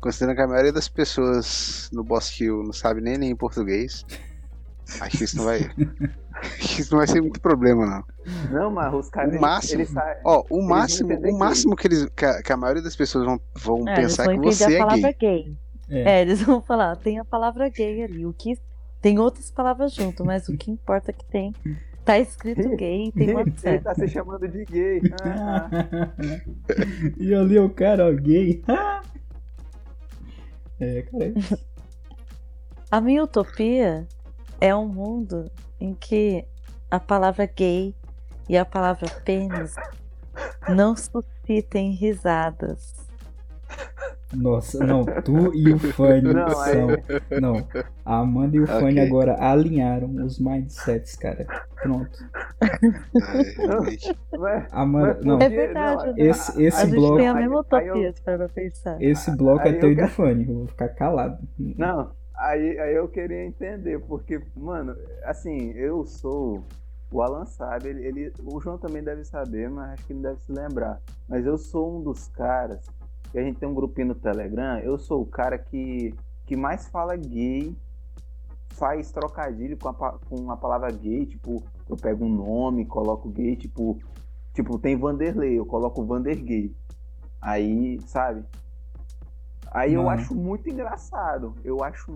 Considerando 0.00 0.36
que 0.36 0.42
a 0.42 0.46
maioria 0.46 0.72
das 0.72 0.88
pessoas 0.88 1.88
no 1.92 2.04
Boss 2.04 2.40
Hill 2.40 2.62
não 2.62 2.72
sabe 2.72 3.00
nem 3.00 3.16
ler 3.16 3.26
em 3.26 3.36
português. 3.36 4.04
Acho 5.00 5.18
que 5.18 5.24
isso 5.24 5.36
não 5.36 5.44
vai. 5.44 5.58
Acho 6.40 6.76
que 6.76 6.80
isso 6.82 6.92
não 6.92 6.98
vai 6.98 7.06
ser 7.06 7.20
muito 7.20 7.40
problema, 7.40 7.84
não. 7.84 8.04
Não, 8.50 8.70
mas 8.70 8.94
os 8.94 9.10
caras. 9.10 9.28
O 9.28 9.32
eles- 9.32 9.40
máximo- 9.40 9.80
eles 9.82 9.90
sa- 9.90 10.16
Ó, 10.24 10.44
o 10.50 10.62
máximo, 10.66 11.14
o 11.14 11.20
que- 11.20 11.32
máximo 11.32 11.76
que, 11.76 11.86
eles, 11.88 12.08
que, 12.16 12.24
a, 12.24 12.42
que 12.42 12.52
a 12.52 12.56
maioria 12.56 12.82
das 12.82 12.96
pessoas 12.96 13.24
vão, 13.26 13.40
vão 13.56 13.88
É, 13.88 13.98
eles 13.98 14.16
pensar 14.16 14.28
que 14.32 14.38
você 14.40 14.64
a 14.64 14.70
é 14.70 14.78
palavra 14.78 15.12
gay. 15.12 15.16
gay. 15.44 15.56
É. 15.90 16.18
É, 16.18 16.22
eles 16.22 16.42
vão 16.42 16.60
falar, 16.60 16.96
tem 16.96 17.18
a 17.18 17.24
palavra 17.24 17.68
gay 17.68 18.02
ali. 18.02 18.26
O 18.26 18.32
que 18.32 18.58
tem 19.00 19.18
outras 19.18 19.50
palavras 19.50 19.94
junto, 19.94 20.24
mas 20.24 20.48
o 20.48 20.56
que 20.56 20.70
importa 20.70 21.10
é 21.10 21.14
que 21.14 21.24
tem 21.24 21.54
tá 22.04 22.18
escrito 22.18 22.74
gay 22.74 23.12
tem 23.12 23.32
uma 23.32 23.42
Ele 23.42 23.52
seta. 23.58 23.84
tá 23.84 23.94
se 23.94 24.08
chamando 24.08 24.48
de 24.48 24.64
gay. 24.64 25.02
Ah, 25.22 25.68
ah. 25.70 26.12
e 27.18 27.34
ali 27.34 27.58
o 27.58 27.68
cara, 27.68 28.06
ó, 28.06 28.12
gay. 28.12 28.62
é, 30.80 31.02
cara. 31.02 31.34
A 32.90 33.02
minha 33.02 33.22
utopia 33.22 34.08
é 34.58 34.74
um 34.74 34.88
mundo 34.88 35.50
em 35.78 35.92
que 35.92 36.42
a 36.90 36.98
palavra 36.98 37.44
gay 37.44 37.94
e 38.48 38.56
a 38.56 38.64
palavra 38.64 39.06
pênis 39.26 39.74
não 40.70 40.96
suscitem 40.96 41.92
risadas. 41.92 42.94
Nossa, 44.32 44.84
não, 44.84 45.04
tu 45.24 45.54
e 45.54 45.72
o 45.72 45.78
Fanny 45.78 46.32
Não, 46.32 46.48
são. 46.50 46.88
Não, 47.40 47.66
a 48.04 48.18
Amanda 48.18 48.56
e 48.56 48.60
o 48.60 48.66
Fanny 48.66 49.00
Ok. 49.00 49.02
agora 49.08 49.36
alinharam 49.40 50.14
os 50.24 50.38
mindsets, 50.38 51.16
cara. 51.16 51.46
Pronto. 51.82 52.18
É, 54.46 54.66
Amanda, 54.70 55.20
não, 55.22 55.38
É 55.40 55.48
verdade, 55.48 56.06
Não, 56.06 56.12
né? 56.14 56.28
esse, 56.28 56.62
esse 56.62 56.78
a 56.78 56.84
gente 56.86 56.94
bloco. 56.96 57.16
tem 57.16 57.28
a 57.28 57.34
mesma 57.34 57.60
utopia, 57.60 58.12
se 58.12 58.22
pensar. 58.54 59.02
Esse 59.02 59.30
bloco 59.36 59.62
Aí 59.62 59.70
é 59.70 59.78
teu 59.78 59.88
eu 59.88 59.92
e 59.92 59.96
do 59.96 60.08
Fanny, 60.08 60.46
eu 60.48 60.54
vou 60.54 60.66
ficar 60.66 60.88
calado. 60.90 61.38
Não, 61.58 62.10
aí, 62.36 62.78
aí 62.78 62.94
eu 62.94 63.08
queria 63.08 63.44
entender, 63.46 63.98
porque, 64.00 64.40
mano, 64.56 64.94
assim, 65.24 65.72
eu 65.72 66.04
sou. 66.04 66.62
O 67.10 67.22
Alan 67.22 67.46
sabe, 67.46 67.88
ele, 67.88 68.06
ele- 68.06 68.32
o 68.44 68.60
João 68.60 68.76
também 68.76 69.02
deve 69.02 69.24
saber, 69.24 69.70
mas 69.70 69.92
acho 69.92 70.06
que 70.06 70.12
ele 70.12 70.20
deve 70.20 70.38
se 70.40 70.52
lembrar. 70.52 71.00
Mas 71.26 71.46
eu 71.46 71.56
sou 71.56 71.98
um 71.98 72.02
dos 72.02 72.28
caras, 72.28 72.84
que 73.30 73.38
a 73.38 73.42
gente 73.42 73.58
tem 73.58 73.68
um 73.68 73.74
grupinho 73.74 74.08
no 74.08 74.14
Telegram, 74.14 74.78
eu 74.78 74.98
sou 74.98 75.22
o 75.22 75.26
cara 75.26 75.58
que, 75.58 76.14
que 76.46 76.56
mais 76.56 76.88
fala 76.88 77.16
gay, 77.16 77.76
faz 78.70 79.10
trocadilho 79.10 79.76
com 79.76 79.88
a, 79.88 79.94
com 79.94 80.50
a 80.50 80.56
palavra 80.56 80.90
gay, 80.90 81.26
tipo, 81.26 81.62
eu 81.88 81.96
pego 81.96 82.24
um 82.24 82.28
nome, 82.28 82.86
coloco 82.86 83.28
gay, 83.28 83.56
tipo, 83.56 83.98
tipo, 84.54 84.78
tem 84.78 84.96
Vanderlei, 84.96 85.58
eu 85.58 85.66
coloco 85.66 86.04
Vander 86.04 86.42
gay. 86.42 86.74
Aí, 87.40 88.00
sabe? 88.06 88.44
Aí 89.70 89.94
eu 89.94 90.04
Mano. 90.04 90.20
acho 90.20 90.34
muito 90.34 90.68
engraçado. 90.68 91.54
Eu 91.62 91.82
acho 91.84 92.12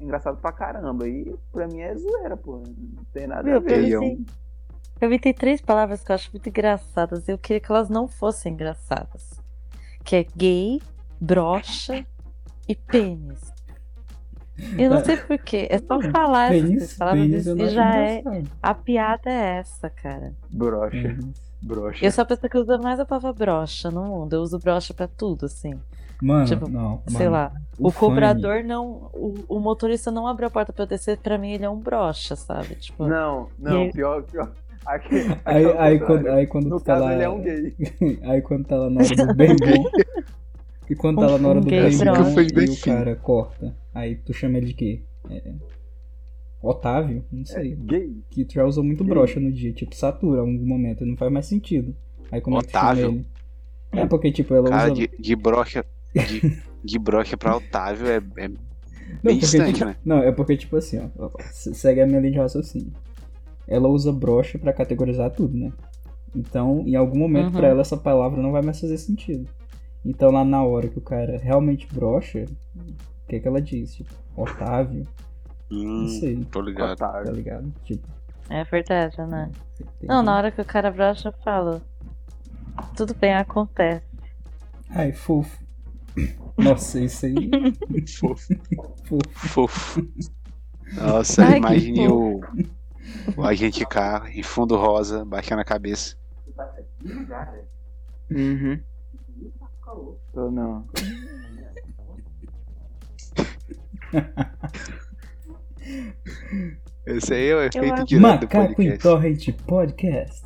engraçado 0.00 0.38
pra 0.38 0.52
caramba. 0.52 1.06
E 1.06 1.36
pra 1.52 1.66
mim 1.66 1.80
é 1.80 1.94
zoeira, 1.96 2.36
pô. 2.36 2.62
Não 2.66 3.04
tem 3.12 3.26
nada 3.26 3.42
Viu, 3.42 3.56
a 3.56 3.60
ver. 3.60 4.18
pra 4.98 5.08
mim 5.08 5.18
tem 5.18 5.34
três 5.34 5.60
palavras 5.60 6.02
que 6.02 6.10
eu 6.10 6.14
acho 6.14 6.30
muito 6.32 6.48
engraçadas. 6.48 7.28
Eu 7.28 7.36
queria 7.38 7.60
que 7.60 7.70
elas 7.70 7.90
não 7.90 8.08
fossem 8.08 8.52
engraçadas. 8.52 9.39
Que 10.10 10.16
é 10.16 10.26
gay, 10.36 10.82
brocha 11.20 12.04
e 12.68 12.74
pênis. 12.74 13.38
Eu 14.76 14.90
não 14.90 15.04
sei 15.04 15.16
porquê. 15.16 15.68
É 15.70 15.78
só 15.78 16.00
falar 16.02 16.52
essas 16.52 16.68
Pênis, 16.68 16.96
palavras 16.98 17.22
pênis 17.28 17.46
eu 17.46 17.56
e 17.56 17.68
já 17.68 17.96
é. 17.96 18.22
A 18.60 18.74
piada 18.74 19.30
é 19.30 19.58
essa, 19.58 19.88
cara. 19.88 20.34
Brocha. 20.50 20.90
Pênis. 21.00 21.40
Brocha. 21.62 22.04
Eu 22.04 22.10
sou 22.10 22.22
a 22.22 22.24
pessoa 22.24 22.50
que 22.50 22.58
usa 22.58 22.76
mais 22.76 22.98
a 22.98 23.04
palavra 23.06 23.32
brocha 23.32 23.88
no 23.88 24.02
mundo. 24.04 24.32
Eu 24.32 24.40
uso 24.40 24.58
brocha 24.58 24.92
pra 24.92 25.06
tudo, 25.06 25.46
assim. 25.46 25.74
Mano, 26.20 26.44
Tipo, 26.44 26.68
não. 26.68 27.00
Sei 27.06 27.28
mano, 27.28 27.30
lá. 27.30 27.52
O, 27.78 27.92
Fanny- 27.92 28.00
cobrador 28.00 28.64
não. 28.64 29.08
O, 29.14 29.34
o 29.48 29.60
motorista 29.60 30.10
não 30.10 30.26
abriu 30.26 30.48
a 30.48 30.50
porta 30.50 30.72
pra 30.72 30.82
eu 30.82 30.88
descer. 30.88 31.18
Pra 31.18 31.38
mim, 31.38 31.52
ele 31.52 31.64
é 31.64 31.70
um 31.70 31.78
brocha, 31.78 32.34
sabe? 32.34 32.74
Tipo. 32.74 33.06
Não, 33.06 33.48
não, 33.56 33.84
E- 33.84 33.92
pior, 33.92 34.24
pior. 34.24 34.50
Aqui, 34.86 35.16
aqui 35.20 35.40
Aí, 35.44 35.64
é 35.64 35.78
aí, 35.78 35.98
contrário. 35.98 36.06
quando, 36.06 36.26
aí 36.28 36.46
quando 36.46 36.68
No 36.68 36.78
tu 36.80 36.84
tá 36.84 36.98
lá. 36.98 37.12
ele 37.14 37.22
é 37.22 37.28
um 37.28 37.40
gay. 37.42 37.74
Aí 38.24 38.40
quando 38.42 38.64
tá 38.66 38.76
lá 38.76 38.90
na 38.90 39.00
hora 39.02 39.26
do 39.26 39.34
bem 39.34 39.56
bom. 39.56 39.90
E 40.88 40.94
quando 40.96 41.20
tá 41.20 41.26
lá 41.26 41.38
na 41.38 41.48
hora 41.48 41.58
Um 41.58 41.62
do 41.62 41.70
bem 41.70 41.80
bom 41.96 42.60
e 42.62 42.68
o 42.70 42.80
cara 42.80 43.14
corta. 43.16 43.76
Aí 43.94 44.16
tu 44.16 44.32
chama 44.32 44.56
ele 44.58 44.66
de 44.66 44.74
quê? 44.74 45.02
É... 45.30 45.52
Otávio? 46.62 47.24
Não 47.32 47.44
sei. 47.44 47.74
Gay. 47.76 48.22
Que 48.30 48.44
tu 48.44 48.54
já 48.54 48.64
usou 48.64 48.82
muito 48.84 49.04
Gay. 49.04 49.12
brocha 49.12 49.38
no 49.40 49.50
dia. 49.52 49.72
Tipo, 49.72 49.94
satura 49.94 50.38
em 50.38 50.40
algum 50.40 50.66
momento. 50.66 51.04
Não 51.06 51.16
faz 51.16 51.30
mais 51.32 51.46
sentido. 51.46 51.94
Aí 52.30 52.40
como 52.40 52.56
é 52.58 52.60
que 52.60 52.66
tu 52.68 52.72
chama 52.72 52.84
Otávio? 52.92 53.06
ele? 53.10 53.26
É 53.92 54.06
porque, 54.06 54.30
tipo, 54.32 54.54
ela 54.54 54.68
Cara, 54.68 54.92
usa. 54.92 54.94
de, 54.94 55.10
de 55.18 55.36
brocha. 55.36 55.84
De, 56.14 56.58
de 56.84 56.98
brocha 56.98 57.36
pra 57.36 57.56
Otávio 57.56 58.06
é, 58.08 58.16
é 58.16 58.48
Não, 58.48 58.56
bem 58.56 58.58
porque, 59.22 59.34
distante, 59.38 59.72
tipo, 59.74 59.84
né? 59.86 59.96
não, 60.04 60.18
é 60.22 60.32
porque, 60.32 60.56
tipo 60.56 60.76
assim, 60.76 60.98
ó, 60.98 61.08
ó, 61.26 61.30
se- 61.50 61.74
segue 61.74 62.00
a 62.00 62.06
minha 62.06 62.20
linha 62.20 62.32
de 62.32 62.38
raciocínio. 62.38 62.92
Ela 63.70 63.88
usa 63.88 64.12
brocha 64.12 64.58
pra 64.58 64.72
categorizar 64.72 65.30
tudo, 65.30 65.56
né? 65.56 65.72
Então, 66.36 66.82
em 66.86 66.94
algum 66.96 67.18
momento, 67.18 67.46
Uhum. 67.46 67.52
pra 67.52 67.68
ela, 67.68 67.80
essa 67.80 67.96
palavra 67.96 68.42
não 68.42 68.52
vai 68.52 68.60
mais 68.62 68.78
fazer 68.80 68.98
sentido. 68.98 69.48
Então, 70.04 70.30
lá 70.30 70.44
na 70.44 70.62
hora 70.62 70.88
que 70.88 70.98
o 70.98 71.02
cara 71.02 71.38
realmente 71.38 71.86
brocha, 71.92 72.44
o 72.76 73.28
que 73.28 73.40
que 73.40 73.48
ela 73.48 73.60
diz? 73.62 73.94
Tipo, 73.94 74.12
Otávio, 74.36 75.06
não 75.70 76.04
Hum, 76.04 76.08
sei, 76.08 76.44
tô 76.50 76.60
ligado. 76.60 76.96
tá 76.96 77.08
Otário. 77.08 77.32
ligado? 77.32 77.72
Tipo, 77.84 78.06
É 78.48 78.64
verdade, 78.64 79.16
né? 79.18 79.50
Não, 80.02 80.20
que- 80.20 80.26
na 80.26 80.36
hora 80.36 80.50
que 80.50 80.60
o 80.60 80.64
cara 80.64 80.90
brocha, 80.90 81.28
eu 81.28 81.32
falo. 81.44 81.80
Tudo 82.96 83.14
bem, 83.14 83.34
acontece. 83.34 84.02
Ai, 84.90 85.12
fofo. 85.12 85.62
Nossa, 86.58 87.00
isso 87.00 87.26
aí. 87.26 87.50
Fofo. 88.18 88.54
fofo. 89.04 89.22
Fofo. 89.48 90.08
Nossa, 90.96 91.44
Ai, 91.44 91.58
imagine 91.58 92.08
o, 92.08 92.40
o 93.36 93.44
agente 93.44 93.84
K 93.86 94.30
em 94.34 94.42
fundo 94.42 94.76
rosa, 94.76 95.24
baixando 95.24 95.60
a 95.60 95.64
cabeça. 95.64 96.16
Uhum. 98.30 98.80
Tô 100.32 100.50
não. 100.50 100.86
Esse 107.06 107.34
aí 107.34 107.48
é 107.48 107.54
o 107.54 107.62
efeito 107.62 108.04
do 108.04 108.20
Macaco 108.20 108.82
em. 108.82 108.96
Torrent 108.98 109.48
Podcast. 109.66 110.44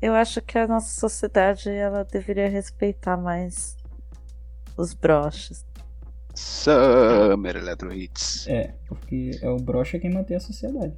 Eu 0.00 0.14
acho 0.14 0.40
que 0.42 0.58
a 0.58 0.68
nossa 0.68 1.00
sociedade 1.00 1.70
ela 1.70 2.04
deveria 2.04 2.48
respeitar 2.48 3.16
mais 3.16 3.76
os 4.76 4.92
broches. 4.92 5.64
Summer 6.34 7.56
Electro 7.56 7.92
Hits. 7.92 8.46
É, 8.48 8.74
porque 8.86 9.38
é 9.40 9.48
o 9.48 9.56
brocha 9.56 9.98
quem 9.98 10.12
mantém 10.12 10.36
a 10.36 10.40
sociedade. 10.40 10.92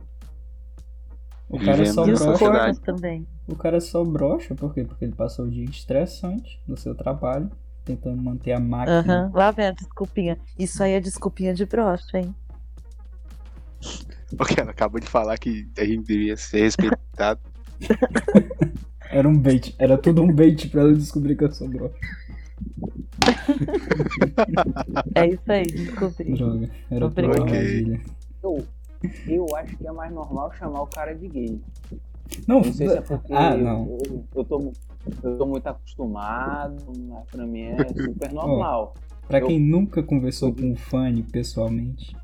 O 1.49 1.59
cara 1.59 1.77
Vivemos 1.77 1.95
só 1.95 2.07
E 2.07 2.13
os 2.13 2.21
brocha. 2.21 2.75
também. 2.85 3.27
O 3.47 3.55
cara 3.55 3.81
só 3.81 4.05
brocha, 4.05 4.55
por 4.55 4.75
quê? 4.75 4.85
Porque 4.85 5.05
ele 5.05 5.15
passou 5.15 5.45
o 5.45 5.51
dia 5.51 5.65
estressante 5.65 6.61
do 6.67 6.77
seu 6.77 6.95
trabalho, 6.95 7.51
tentando 7.85 8.21
manter 8.21 8.53
a 8.53 8.59
máquina. 8.61 8.99
Aham. 8.99 9.31
Lá 9.33 9.51
vem 9.53 9.67
a 9.67 9.71
desculpinha. 9.71 10.39
Isso 10.59 10.83
aí 10.83 10.93
é 10.93 11.01
desculpinha 11.01 11.55
de 11.55 11.65
brocha, 11.65 12.19
hein? 12.19 12.35
Ok, 14.39 14.57
ela 14.59 14.73
acabou 14.73 14.99
de 15.01 15.07
falar 15.07 15.39
que 15.39 15.69
a 15.79 15.85
gente 15.85 16.05
deveria 16.05 16.37
ser 16.37 16.63
respeitado. 16.63 17.41
Era 19.09 19.29
um 19.29 19.39
bait, 19.39 19.73
era 19.79 19.97
tudo 19.97 20.21
um 20.21 20.33
bait 20.33 20.69
pra 20.69 20.81
ela 20.81 20.93
descobrir 20.93 21.37
que 21.37 21.45
eu 21.45 21.53
sou 21.53 21.69
brocha. 21.69 21.95
É 25.15 25.27
isso 25.27 25.51
aí, 25.53 25.65
descobri. 25.65 26.35
Droga, 26.35 26.71
era 26.91 27.01
tudo 27.01 27.07
Obrigado. 27.07 27.37
uma 27.39 27.45
Ok. 27.47 27.59
armadilha. 27.59 28.01
Eu, 28.43 28.65
eu 29.27 29.57
acho 29.57 29.77
que 29.77 29.87
é 29.87 29.93
mais 29.93 30.13
normal 30.13 30.53
chamar 30.55 30.83
o 30.83 30.87
cara 30.87 31.15
de 31.15 31.29
gay. 31.29 31.61
Não, 32.47 32.57
Não 32.61 32.73
sei 32.73 32.89
se 32.89 32.99
é 32.99 33.01
porque 33.01 33.33
ah, 33.33 33.57
eu, 33.57 33.65
não. 33.65 33.87
Eu, 34.05 34.25
eu 34.35 34.45
tô, 34.45 34.73
eu 35.23 35.39
tô 35.39 35.47
muito 35.47 35.67
acostumado, 35.67 36.77
mas 37.09 37.25
pra 37.31 37.47
mim 37.47 37.63
é 37.63 37.77
super 37.89 38.33
normal. 38.33 38.95
Pra 39.29 39.39
eu- 39.41 39.47
quem 39.47 39.61
nunca 39.61 40.03
conversou 40.03 40.53
com 40.53 40.73
o 40.73 40.77
Fanny 40.77 41.23
pessoalmente, 41.23 42.17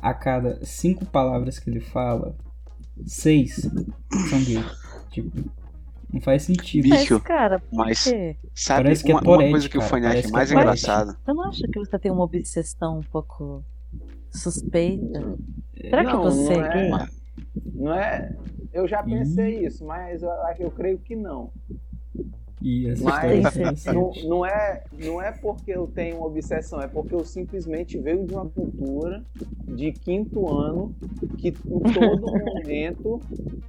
a 0.00 0.14
cada 0.14 0.64
cinco 0.64 1.04
palavras 1.06 1.58
que 1.58 1.70
ele 1.70 1.80
fala, 1.80 2.34
seis 3.04 3.68
são 4.30 4.42
gays. 4.44 4.82
Tipo, 5.10 5.30
não 6.12 6.20
faz 6.20 6.42
sentido. 6.42 6.82
Bicho, 6.84 7.14
Mas, 7.14 7.22
cara, 7.22 7.58
por 7.58 7.76
mas- 7.76 8.04
quê? 8.04 8.36
Sabe 8.54 8.84
Parece 8.84 9.04
que 9.04 9.10
é 9.12 9.14
uma, 9.14 9.20
uma 9.20 9.24
Tourette, 9.24 9.50
coisa 9.50 9.68
que 9.68 9.76
o 9.76 9.80
cara, 9.80 9.90
Fanny 9.90 10.02
parece 10.02 10.18
acha 10.18 10.28
que 10.28 10.32
é 10.34 10.36
mais 10.36 10.48
Tourette. 10.50 10.68
engraçado? 10.84 11.18
Você 11.24 11.32
não 11.32 11.42
acha 11.44 11.68
que 11.68 11.78
você 11.78 11.98
tem 11.98 12.12
uma 12.12 12.24
obsessão 12.24 12.98
um 12.98 13.02
pouco 13.02 13.64
suspeita? 14.30 15.36
Será 15.80 16.04
que 16.04 16.12
Não, 16.12 16.22
você 16.22 16.56
não 16.56 16.64
é 16.64 16.68
é. 16.68 16.72
gay? 16.74 17.08
Não 17.74 17.94
é. 17.94 18.36
Eu 18.72 18.88
já 18.88 19.02
pensei 19.02 19.66
isso, 19.66 19.84
mas 19.84 20.22
eu, 20.22 20.30
acho- 20.44 20.62
eu 20.62 20.70
creio 20.70 20.98
que 20.98 21.14
não. 21.16 21.50
E 22.64 22.88
essa 22.88 23.02
Mas 23.02 23.44
história 23.56 23.74
é 23.86 23.92
não, 23.92 24.12
não 24.28 24.46
é, 24.46 24.84
não 25.02 25.20
é 25.20 25.32
porque 25.32 25.72
eu 25.72 25.86
tenho 25.88 26.18
uma 26.18 26.26
obsessão, 26.28 26.80
é 26.80 26.86
porque 26.86 27.12
eu 27.14 27.24
simplesmente 27.24 27.98
venho 27.98 28.24
de 28.24 28.32
uma 28.34 28.46
cultura 28.48 29.22
de 29.66 29.90
quinto 29.90 30.48
ano 30.48 30.94
que 31.38 31.48
em 31.48 31.52
todo 31.92 32.20
momento 32.46 33.20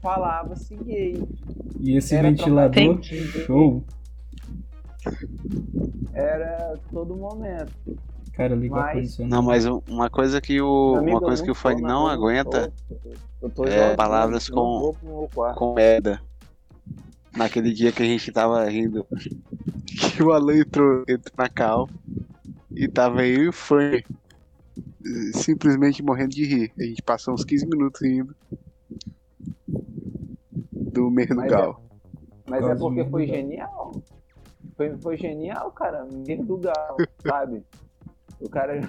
falava-se 0.01 0.75
gay. 0.75 1.21
E 1.79 1.97
esse 1.97 2.13
Era 2.15 2.29
ventilador, 2.29 3.01
show. 3.01 3.83
Era 6.13 6.77
todo 6.91 7.15
momento. 7.15 7.71
Cara, 8.33 8.55
liga 8.55 8.75
Mas- 8.75 8.85
ar-condicionado. 8.89 9.35
Não, 9.35 9.41
mas 9.43 9.65
um- 9.65 9.81
uma 9.87 10.09
coisa 10.09 10.39
que 10.41 10.59
o. 10.61 10.95
amigo, 10.97 11.17
Uma 11.17 11.21
coisa 11.21 11.43
que 11.43 11.51
o 11.51 11.55
na 11.81 11.87
não 11.87 12.07
aguenta 12.07 12.73
Eu 12.89 12.99
tô, 12.99 13.09
eu 13.41 13.49
tô 13.49 13.65
É, 13.65 13.95
palavras 13.95 14.49
com- 14.49 14.93
com 15.55 15.73
merda. 15.73 16.19
Naquele 17.35 17.73
dia 17.73 17.91
que 17.91 18.03
a 18.03 18.05
gente 18.05 18.31
tava 18.31 18.63
rindo. 18.65 19.05
Que 20.15 20.21
o 20.23 20.31
Alan 20.31 20.57
entrou, 20.57 21.03
entrou 21.07 21.33
na 21.37 21.49
cal 21.49 21.89
e 22.71 22.87
tava 22.87 23.25
eu 23.25 23.43
e 23.43 23.47
o 23.49 23.53
Fanny 23.53 24.03
simplesmente 25.33 26.03
morrendo 26.03 26.31
de 26.31 26.45
rir. 26.45 26.73
A 26.79 26.83
gente 26.83 27.01
passou 27.01 27.33
uns 27.33 27.43
15 27.43 27.67
minutos 27.67 28.01
rindo 28.01 28.35
do 30.73 31.09
Mas 31.09 31.29
é- 31.29 31.35
Merdugal. 31.35 31.83
Mas 32.47 32.59
é 32.59 32.61
causa 32.61 32.75
do 32.75 32.79
porque 32.81 33.05
foi 33.09 33.27
genial. 33.27 33.91
Foi, 34.75 34.97
foi 34.97 35.17
genial, 35.17 35.71
cara. 35.71 36.05
Merdugal, 36.05 36.97
sabe? 37.25 37.63
O 38.39 38.49
cara. 38.49 38.81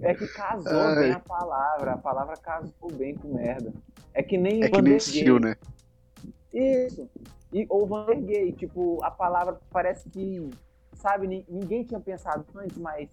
É 0.00 0.14
que 0.14 0.26
casou 0.28 0.72
Ai. 0.72 1.02
bem 1.02 1.12
a 1.12 1.20
palavra. 1.20 1.92
A 1.92 1.98
palavra 1.98 2.36
casou 2.36 2.92
bem 2.92 3.14
com 3.14 3.34
merda. 3.34 3.72
É 4.12 4.22
que 4.22 4.38
nem 4.38 4.62
É 4.62 4.70
que 4.70 4.80
nem 4.80 4.96
estilo, 4.96 5.40
né? 5.40 5.56
Isso. 6.54 7.08
E, 7.52 7.66
ou 7.68 7.86
Vandergay, 7.86 8.52
tipo, 8.52 9.02
a 9.04 9.10
palavra 9.10 9.60
parece 9.70 10.08
que, 10.08 10.40
sabe, 10.94 11.26
ni- 11.26 11.44
ninguém 11.48 11.84
tinha 11.84 12.00
pensado 12.00 12.44
antes, 12.56 12.78
mas 12.78 13.08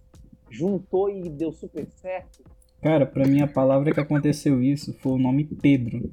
juntou 0.50 1.10
e 1.10 1.28
deu 1.28 1.52
super 1.52 1.86
certo. 1.86 2.42
Cara, 2.80 3.06
pra 3.06 3.26
mim 3.26 3.40
a 3.42 3.46
palavra 3.48 3.92
que 3.92 4.00
aconteceu 4.00 4.62
isso 4.62 4.92
foi 5.00 5.12
o 5.12 5.18
nome 5.18 5.44
Pedro. 5.44 6.10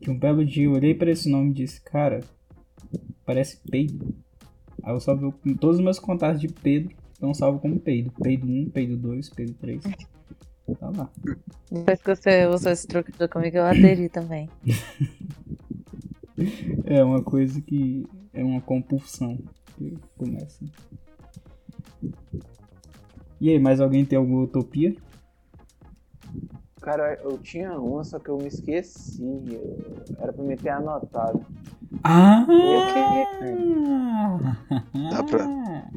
Que 0.00 0.10
um 0.10 0.18
belo 0.18 0.44
dia 0.44 0.64
eu 0.64 0.72
olhei 0.72 0.94
pra 0.94 1.10
esse 1.10 1.28
nome 1.30 1.50
e 1.50 1.54
disse, 1.54 1.80
cara, 1.80 2.20
parece 3.24 3.58
peido. 3.70 4.14
Aí 4.82 4.92
eu 4.94 5.00
salvei 5.00 5.28
o- 5.28 5.56
todos 5.58 5.78
os 5.78 5.82
meus 5.84 5.98
contatos 5.98 6.40
de 6.40 6.48
Pedro, 6.48 6.94
estão 7.12 7.32
salvo 7.32 7.58
como 7.58 7.80
peido. 7.80 8.12
Peido 8.22 8.46
1, 8.46 8.68
peido 8.70 8.96
2, 8.98 9.30
peido 9.30 9.54
3. 9.54 9.82
Tá 10.78 10.90
lá. 10.94 11.10
Depois 11.70 12.02
que 12.02 12.14
você 12.16 12.46
usou 12.46 12.72
esse 12.72 12.86
truque 12.86 13.12
comigo, 13.28 13.56
eu 13.56 13.64
aderi 13.64 14.08
também. 14.10 14.48
É 16.84 17.02
uma 17.04 17.22
coisa 17.22 17.60
que 17.60 18.04
é 18.32 18.42
uma 18.42 18.60
compulsão 18.60 19.38
que 19.76 19.96
começa. 20.16 20.64
E 23.40 23.50
aí, 23.50 23.58
mais 23.58 23.80
alguém 23.80 24.04
tem 24.04 24.18
alguma 24.18 24.42
utopia? 24.44 24.94
Cara, 26.80 27.14
eu 27.22 27.38
tinha 27.38 27.78
uma, 27.78 28.04
só 28.04 28.18
que 28.18 28.28
eu 28.28 28.36
me 28.38 28.48
esqueci. 28.48 29.22
Eu- 29.22 30.04
Era 30.18 30.32
pra 30.32 30.44
me 30.44 30.56
ter 30.56 30.68
anotado. 30.70 31.44
Ah! 32.02 32.44
Dá 35.10 35.22
pra- 35.22 35.88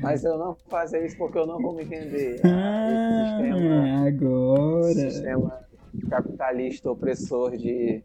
Mas 0.00 0.24
eu 0.24 0.36
não 0.38 0.46
vou 0.46 0.58
fazer 0.68 1.04
isso 1.06 1.16
porque 1.16 1.38
eu 1.38 1.46
não 1.46 1.60
vou 1.60 1.74
me 1.74 1.84
vender. 1.84 2.40
Ah, 2.44 3.40
esse 3.40 3.52
sistema, 3.52 4.06
agora. 4.08 4.94
sistema 4.94 5.60
capitalista 6.08 6.90
opressor 6.90 7.56
de 7.56 8.02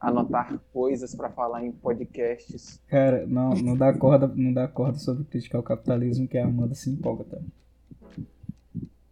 anotar 0.00 0.58
coisas 0.72 1.14
pra 1.14 1.30
falar 1.30 1.64
em 1.64 1.72
podcasts. 1.72 2.80
Cara, 2.88 3.26
não, 3.26 3.50
não 3.50 3.76
dá 3.76 3.92
corda, 3.92 4.28
não 4.28 4.52
dá 4.52 4.68
corda 4.68 4.98
sobre 4.98 5.24
criticar 5.24 5.60
o 5.60 5.64
capitalismo 5.64 6.28
que 6.28 6.38
a 6.38 6.44
Amanda 6.46 6.74
se 6.74 6.90
empolga, 6.90 7.24
tá? 7.24 7.38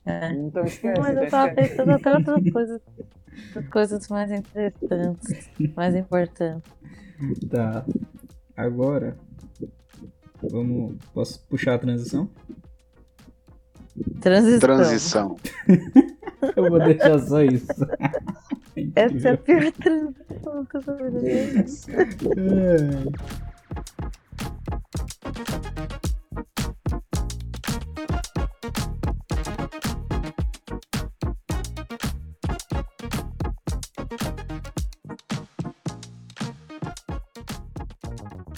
É. 0.07 0.33
Então 0.33 0.65
esquece, 0.65 1.01
Mas 1.01 1.17
eu 1.17 1.29
tava 1.29 1.49
esquece. 1.49 1.69
pensando 1.71 1.91
até 1.91 2.13
outras 2.15 2.53
coisas, 2.53 2.81
outras 3.49 3.69
coisas 3.69 4.09
mais 4.09 4.31
interessantes, 4.31 5.51
mais 5.75 5.95
importantes. 5.97 6.73
Tá. 7.51 7.85
Agora. 8.57 9.17
Vamos. 10.49 10.95
Posso 11.13 11.45
puxar 11.49 11.75
a 11.75 11.79
transição? 11.79 12.31
Transição. 14.21 14.61
Transição. 14.61 15.37
Eu 16.55 16.71
vou 16.71 16.79
deixar 16.79 17.19
só 17.21 17.43
isso. 17.43 17.67
Essa 18.95 19.29
é 19.29 19.33
a 19.33 19.37
pior 19.39 19.73
transição 19.73 20.67
que 20.67 20.77
eu. 20.77 20.83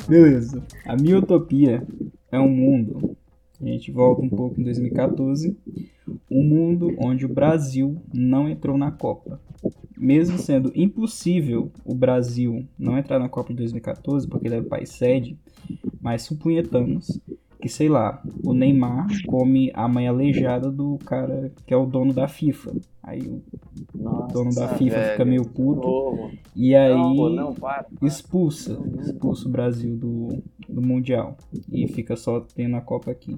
Beleza. 0.09 0.65
A 0.87 0.97
minha 0.97 1.19
utopia 1.19 1.87
é 2.33 2.41
um 2.41 2.49
mundo. 2.49 3.17
A 3.61 3.65
gente 3.67 3.93
volta 3.93 4.23
um 4.23 4.29
pouco 4.29 4.59
em 4.59 4.65
2014. 4.65 5.55
Um 6.31 6.43
mundo 6.43 6.95
onde 6.99 7.25
o 7.25 7.29
Brasil 7.29 8.03
não 8.13 8.49
entrou 8.49 8.77
na 8.77 8.91
Copa. 8.91 9.41
Mesmo 9.97 10.39
sendo 10.39 10.71
impossível 10.75 11.73
o 11.85 11.95
Brasil 11.95 12.65
não 12.79 12.97
entrar 12.99 13.19
na 13.19 13.29
Copa 13.29 13.49
de 13.51 13.57
2014, 13.57 14.29
porque 14.29 14.47
ele 14.47 14.57
é 14.57 14.61
o 14.61 14.65
país 14.65 14.91
sede, 14.91 15.39
mas 16.01 16.23
supunhetamos 16.23 17.21
que, 17.61 17.69
sei 17.69 17.89
lá, 17.89 18.23
o 18.45 18.55
Neymar 18.55 19.09
come 19.27 19.73
a 19.75 19.89
mãe 19.89 20.07
aleijada 20.07 20.71
do 20.71 20.97
cara 21.05 21.53
que 21.67 21.75
é 21.75 21.77
o 21.77 21.87
dono 21.87 22.13
da 22.13 22.29
FIFA. 22.29 22.73
Aí 23.03 23.23
o 23.27 23.43
Nossa, 23.95 24.33
dono 24.35 24.55
da 24.55 24.69
FIFA 24.69 24.97
velho. 24.97 25.11
fica 25.13 25.25
meio 25.25 25.45
puto. 25.49 26.31
E 26.55 26.75
aí 26.77 26.95
Não, 26.95 27.31
não, 27.31 27.55
para. 27.55 27.85
para. 27.85 28.07
expulsa, 28.07 28.79
expulsa 29.01 29.49
o 29.49 29.51
Brasil 29.51 29.97
do, 29.97 30.41
do 30.69 30.81
Mundial 30.83 31.37
e 31.73 31.89
fica 31.89 32.15
só 32.17 32.39
tendo 32.55 32.77
a 32.77 32.81
Copa 32.81 33.11
aqui. 33.11 33.37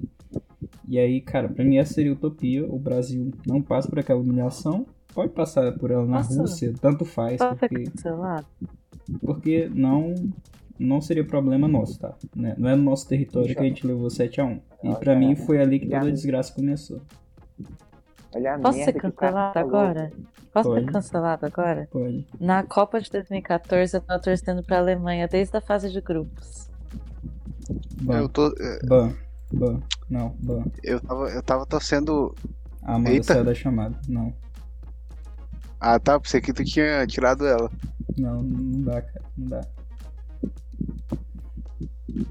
E 0.91 0.99
aí, 0.99 1.21
cara, 1.21 1.47
pra 1.47 1.63
mim 1.63 1.77
essa 1.77 1.93
seria 1.93 2.11
utopia. 2.11 2.65
O 2.65 2.77
Brasil 2.77 3.31
não 3.47 3.61
passa 3.61 3.87
por 3.87 3.97
aquela 3.97 4.19
humilhação, 4.19 4.85
pode 5.13 5.31
passar 5.31 5.71
por 5.77 5.89
ela 5.89 6.03
na 6.05 6.17
Nossa. 6.17 6.41
Rússia, 6.41 6.73
tanto 6.81 7.05
faz, 7.05 7.37
porque, 7.37 7.85
cancelado. 7.85 8.45
porque 9.21 9.71
não 9.73 10.13
não 10.77 10.99
seria 10.99 11.23
problema 11.23 11.65
nosso, 11.65 11.97
tá? 11.97 12.13
Né? 12.35 12.55
Não 12.57 12.67
é 12.69 12.75
no 12.75 12.83
nosso 12.83 13.07
território 13.07 13.55
que 13.55 13.61
a 13.61 13.63
gente 13.63 13.87
levou 13.87 14.09
7x1. 14.09 14.59
E 14.83 14.93
pra 14.95 15.15
mim 15.15 15.33
foi 15.33 15.61
ali 15.61 15.79
que 15.79 15.85
toda 15.87 16.07
a 16.07 16.11
desgraça 16.11 16.53
começou. 16.53 16.99
Olha 18.35 18.55
a 18.55 18.59
Posso 18.59 18.83
ser 18.83 18.93
cancelado 18.93 19.59
agora? 19.59 20.11
Posso 20.51 20.67
Pode. 20.69 20.85
ser 20.85 20.91
cancelado 20.91 21.45
agora? 21.45 21.87
Pode. 21.89 22.27
Na 22.37 22.63
Copa 22.63 22.99
de 22.99 23.09
2014, 23.09 23.95
eu 23.95 24.01
tava 24.01 24.19
torcendo 24.21 24.61
pra 24.61 24.79
Alemanha 24.79 25.25
desde 25.25 25.55
a 25.55 25.61
fase 25.61 25.89
de 25.89 26.01
grupos. 26.01 26.69
Ban, 28.01 28.17
Eu, 28.17 28.27
tô, 28.27 28.47
eh, 28.47 28.79
ban, 28.85 29.13
ban. 29.53 29.79
Não, 30.09 30.35
ban. 30.39 30.63
eu, 30.83 30.99
tava, 31.01 31.29
eu 31.29 31.43
tava 31.43 31.65
torcendo. 31.65 32.35
A 32.83 32.95
Amanda 32.95 33.11
Eita. 33.11 33.33
saiu 33.33 33.43
da 33.45 33.53
chamada. 33.53 33.95
Não, 34.07 34.33
Ah, 35.79 35.99
tá. 35.99 36.19
Pensei 36.19 36.41
que 36.41 36.51
tu 36.53 36.63
tinha 36.63 37.05
tirado 37.07 37.45
ela. 37.45 37.71
não, 38.17 38.41
não 38.41 38.81
dá, 38.81 39.01
cara. 39.01 39.25
Não 39.37 39.47
dá. 39.47 39.61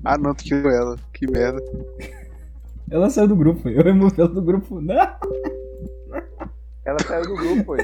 Ah, 0.04 0.18
não, 0.18 0.35
tu 0.35 0.44
tirou 0.44 0.70
ela. 0.70 0.96
Que 1.12 1.30
merda. 1.30 1.62
Ela 2.90 3.09
saiu 3.09 3.28
do 3.28 3.37
grupo, 3.37 3.68
eu 3.68 3.83
removi 3.85 4.20
ela 4.20 4.28
do 4.28 4.42
grupo. 4.42 4.80
Não! 4.80 4.94
Ela 6.85 6.98
saiu 7.06 7.22
do 7.22 7.37
grupo, 7.37 7.64
foi. 7.64 7.78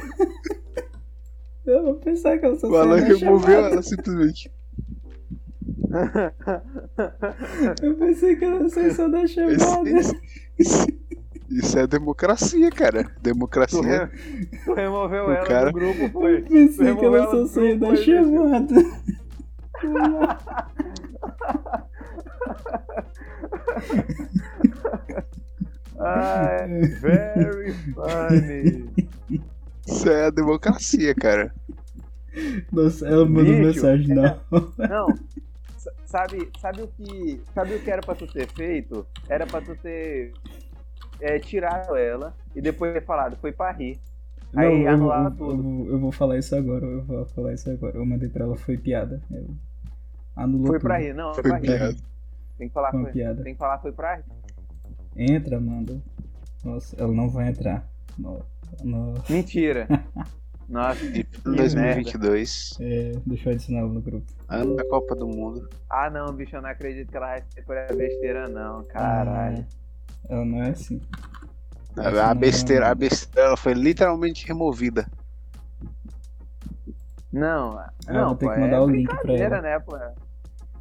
Eu 1.65 1.83
vou 1.85 1.95
pensar 1.95 2.39
que 2.39 2.45
ela 2.47 2.57
só 2.59 2.69
O 2.69 2.77
Alan 2.77 2.99
saiu 2.99 3.19
da 3.19 3.25
removeu 3.25 3.55
chamada. 3.57 3.73
ela 3.75 3.83
simplesmente. 3.83 4.51
Eu 7.83 7.95
pensei 7.97 8.37
que 8.37 8.45
saiu 8.71 8.95
só 8.95 9.09
da 9.09 9.27
chamada. 9.27 9.89
Isso, 9.91 10.15
isso- 10.59 10.87
isso 11.51 11.79
é 11.79 11.87
democracia, 11.87 12.71
cara. 12.71 13.05
Tu, 13.05 13.21
Democracia. 13.23 13.83
re- 14.07 14.47
tu 14.65 14.75
removeu 14.75 15.27
O 15.27 15.31
ela 15.33 15.47
cara- 15.47 15.67
do 15.71 15.79
grupo, 15.79 16.01
Eu 16.03 16.11
foi. 16.11 16.43
pensei 16.43 16.95
que 16.97 17.09
do 17.09 17.47
saiu 17.47 17.79
da 17.79 17.95
chamada. 17.97 18.75
Ai, 25.99 26.87
very 27.01 27.73
funny. 27.95 28.89
Isso 29.87 30.09
é 30.11 30.27
a 30.27 30.31
democracia, 30.31 31.15
cara. 31.15 31.55
Nossa, 32.73 33.07
ela 33.07 33.25
mandou 33.25 33.55
mensagem, 33.55 34.09
não. 34.15 34.39
Não, 34.51 35.09
sa- 35.09 35.15
sabe, 36.05 36.51
sabe 36.61 36.83
o 36.83 36.89
que, 36.89 37.41
sabe 37.55 37.75
o 37.75 37.81
que 37.83 37.91
era 37.91 38.01
pra 38.03 38.15
tu 38.15 38.27
ter 38.27 38.49
feito? 38.49 39.07
Era 39.29 39.47
pra 39.47 39.61
tu 39.61 39.75
ter 39.77 40.33
é, 41.21 41.39
tirado 41.39 41.97
ela 41.97 42.35
e 42.55 42.61
depois 42.61 42.93
ter 42.93 43.05
falado, 43.05 43.37
foi 43.37 43.53
pra 43.53 43.71
rir. 43.73 43.99
Não, 44.53 44.63
Aí 44.63 44.73
eu, 44.73 44.79
vou- 44.83 44.89
anulava 45.13 45.29
eu, 45.29 45.37
tudo. 45.37 45.63
vou, 45.63 45.87
eu 45.89 45.99
vou 45.99 46.13
falar 46.13 46.39
isso 46.39 46.55
agora, 46.55 46.85
eu 46.87 47.03
vou 47.05 47.27
falar 47.27 47.53
isso 47.55 47.69
agora. 47.71 47.97
Eu 47.97 48.07
mandei 48.07 48.29
pra 48.29 48.45
ela, 48.45 48.57
foi 48.57 48.77
piada. 48.79 49.21
Eu 49.31 49.47
anulou 50.37 50.69
Foi 50.69 50.79
tudo. 50.79 50.89
pra 50.89 50.99
rir, 50.99 51.15
não, 51.15 51.35
foi 51.35 51.43
Foi 51.43 51.51
pra 51.53 51.59
rir. 51.61 51.67
piada. 51.67 51.97
Tem 52.59 52.69
que 52.69 52.75
falar, 52.75 52.91
Foi 52.91 53.13
piada. 53.13 53.43
tem 53.43 53.53
que 53.53 53.59
falar, 53.59 53.79
foi 53.79 53.93
pra 53.93 54.15
rir. 54.17 54.25
Entra, 55.17 55.57
Amanda. 55.59 56.01
Nossa, 56.65 56.97
ela 56.99 57.13
não 57.13 57.29
vai 57.29 57.49
entrar. 57.49 57.87
Nossa, 58.19 58.45
nossa. 58.85 59.33
Mentira. 59.33 59.87
Nossa, 60.69 61.01
que 61.01 61.25
2022, 61.45 62.77
É, 62.81 63.13
deixa 63.25 63.49
eu 63.49 63.53
adicionar 63.55 63.81
ela 63.81 63.89
no 63.93 64.01
grupo. 64.01 64.27
ano 64.49 64.75
da 64.77 64.85
Copa 64.89 65.15
do 65.15 65.27
Mundo. 65.27 65.69
Ah 65.89 66.11
não, 66.11 66.33
bicho, 66.33 66.57
eu 66.57 66.63
não 66.63 66.69
acredito 66.71 67.09
que 67.11 67.17
ela 67.17 67.27
vai 67.27 67.43
ser 67.55 67.63
por 67.65 67.77
besteira 67.97 68.49
não, 68.49 68.85
caralho. 68.85 69.65
Ela 70.29 70.45
não 70.45 70.63
é 70.63 70.71
assim. 70.71 71.01
A, 71.97 72.09
a 72.31 72.35
não 72.35 72.41
besteira, 72.41 72.87
é- 72.87 72.91
a 72.91 72.95
besteira 72.95 73.49
ela 73.49 73.57
foi 73.57 73.75
literalmente 73.75 74.47
removida. 74.47 75.07
Não, 77.33 77.79
Ah, 77.79 77.93
não, 78.09 78.27
vou 78.29 78.37
ter 78.37 78.47
pô, 78.47 78.53
que 78.55 78.61
mandar 78.61 78.77
é 78.77 78.81
o 78.81 78.89
link 78.89 79.07
pra 79.07 79.17
brincadeira, 79.23 79.57
ela. 79.57 79.63
né, 79.63 79.79
pô? 79.79 79.97
É, 79.97 80.15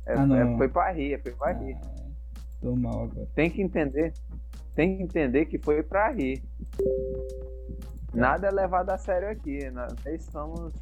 Ah, 0.08 0.26
não. 0.26 0.36
é- 0.36 0.58
foi 0.58 0.68
pra 0.70 0.92
rir, 0.92 1.22
foi 1.22 1.32
pra 1.34 1.52
rir. 1.54 1.76
Ah, 1.84 2.06
tô 2.62 2.76
mal 2.76 3.04
agora. 3.04 3.28
Tem 3.36 3.50
que 3.52 3.62
entender, 3.62 4.14
tem 4.76 4.98
que 4.98 5.04
entender 5.04 5.46
que 5.46 5.60
foi 5.60 5.84
pra 5.84 6.10
rir. 6.12 6.44
Nada 8.16 8.48
é 8.48 8.52
levado 8.52 8.90
a 8.90 8.98
sério 8.98 9.30
aqui. 9.30 9.70
Nós 9.72 10.24
somos, 10.32 10.74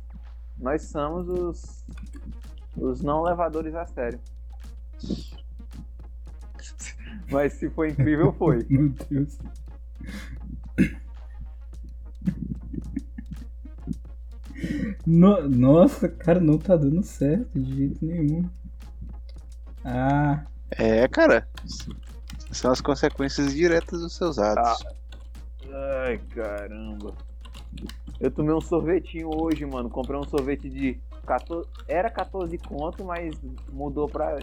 nós 0.57 0.83
somos 0.83 1.27
os, 1.29 1.85
os 2.77 3.01
não 3.01 3.21
levadores 3.23 3.73
a 3.75 3.85
sério. 3.85 4.19
Mas 7.31 7.53
se 7.53 7.69
foi 7.69 7.89
incrível, 7.89 8.31
foi. 8.33 8.65
Meu 8.69 8.89
Deus. 9.09 9.37
No- 15.05 15.47
nossa, 15.49 16.07
cara, 16.07 16.39
não 16.39 16.57
tá 16.57 16.75
dando 16.75 17.03
certo 17.03 17.59
de 17.59 17.75
jeito 17.75 18.05
nenhum. 18.05 18.49
Ah, 19.83 20.43
É, 20.71 21.07
cara. 21.07 21.47
São 22.51 22.71
as 22.71 22.79
consequências 22.81 23.53
diretas 23.53 24.01
dos 24.01 24.15
seus 24.15 24.37
atos. 24.39 24.83
Ai, 25.73 26.19
caramba. 26.29 27.13
Eu 28.19 28.29
tomei 28.31 28.53
um 28.53 28.61
sorvetinho 28.61 29.29
hoje, 29.35 29.65
mano. 29.65 29.89
Comprei 29.89 30.19
um 30.19 30.23
sorvete 30.23 30.69
de 30.69 30.99
14. 31.25 31.67
Era 31.87 32.09
14 32.09 32.57
conto, 32.59 33.03
mas 33.03 33.35
mudou 33.71 34.07
pra, 34.07 34.37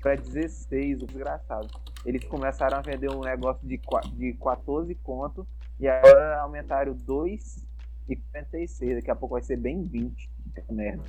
pra 0.00 0.16
16, 0.16 1.02
o 1.02 1.06
desgraçado. 1.06 1.68
Eles 2.06 2.24
começaram 2.24 2.78
a 2.78 2.80
vender 2.80 3.10
um 3.10 3.20
negócio 3.20 3.66
de, 3.68 3.78
de 4.14 4.32
14 4.34 4.94
conto 4.96 5.46
e 5.78 5.86
agora 5.86 6.40
aumentaram 6.40 6.94
2,46. 6.94 8.94
Daqui 8.94 9.10
a 9.10 9.16
pouco 9.16 9.34
vai 9.34 9.42
ser 9.42 9.58
bem 9.58 9.84
20. 9.84 10.30
Que 10.54 10.72
merda. 10.72 11.02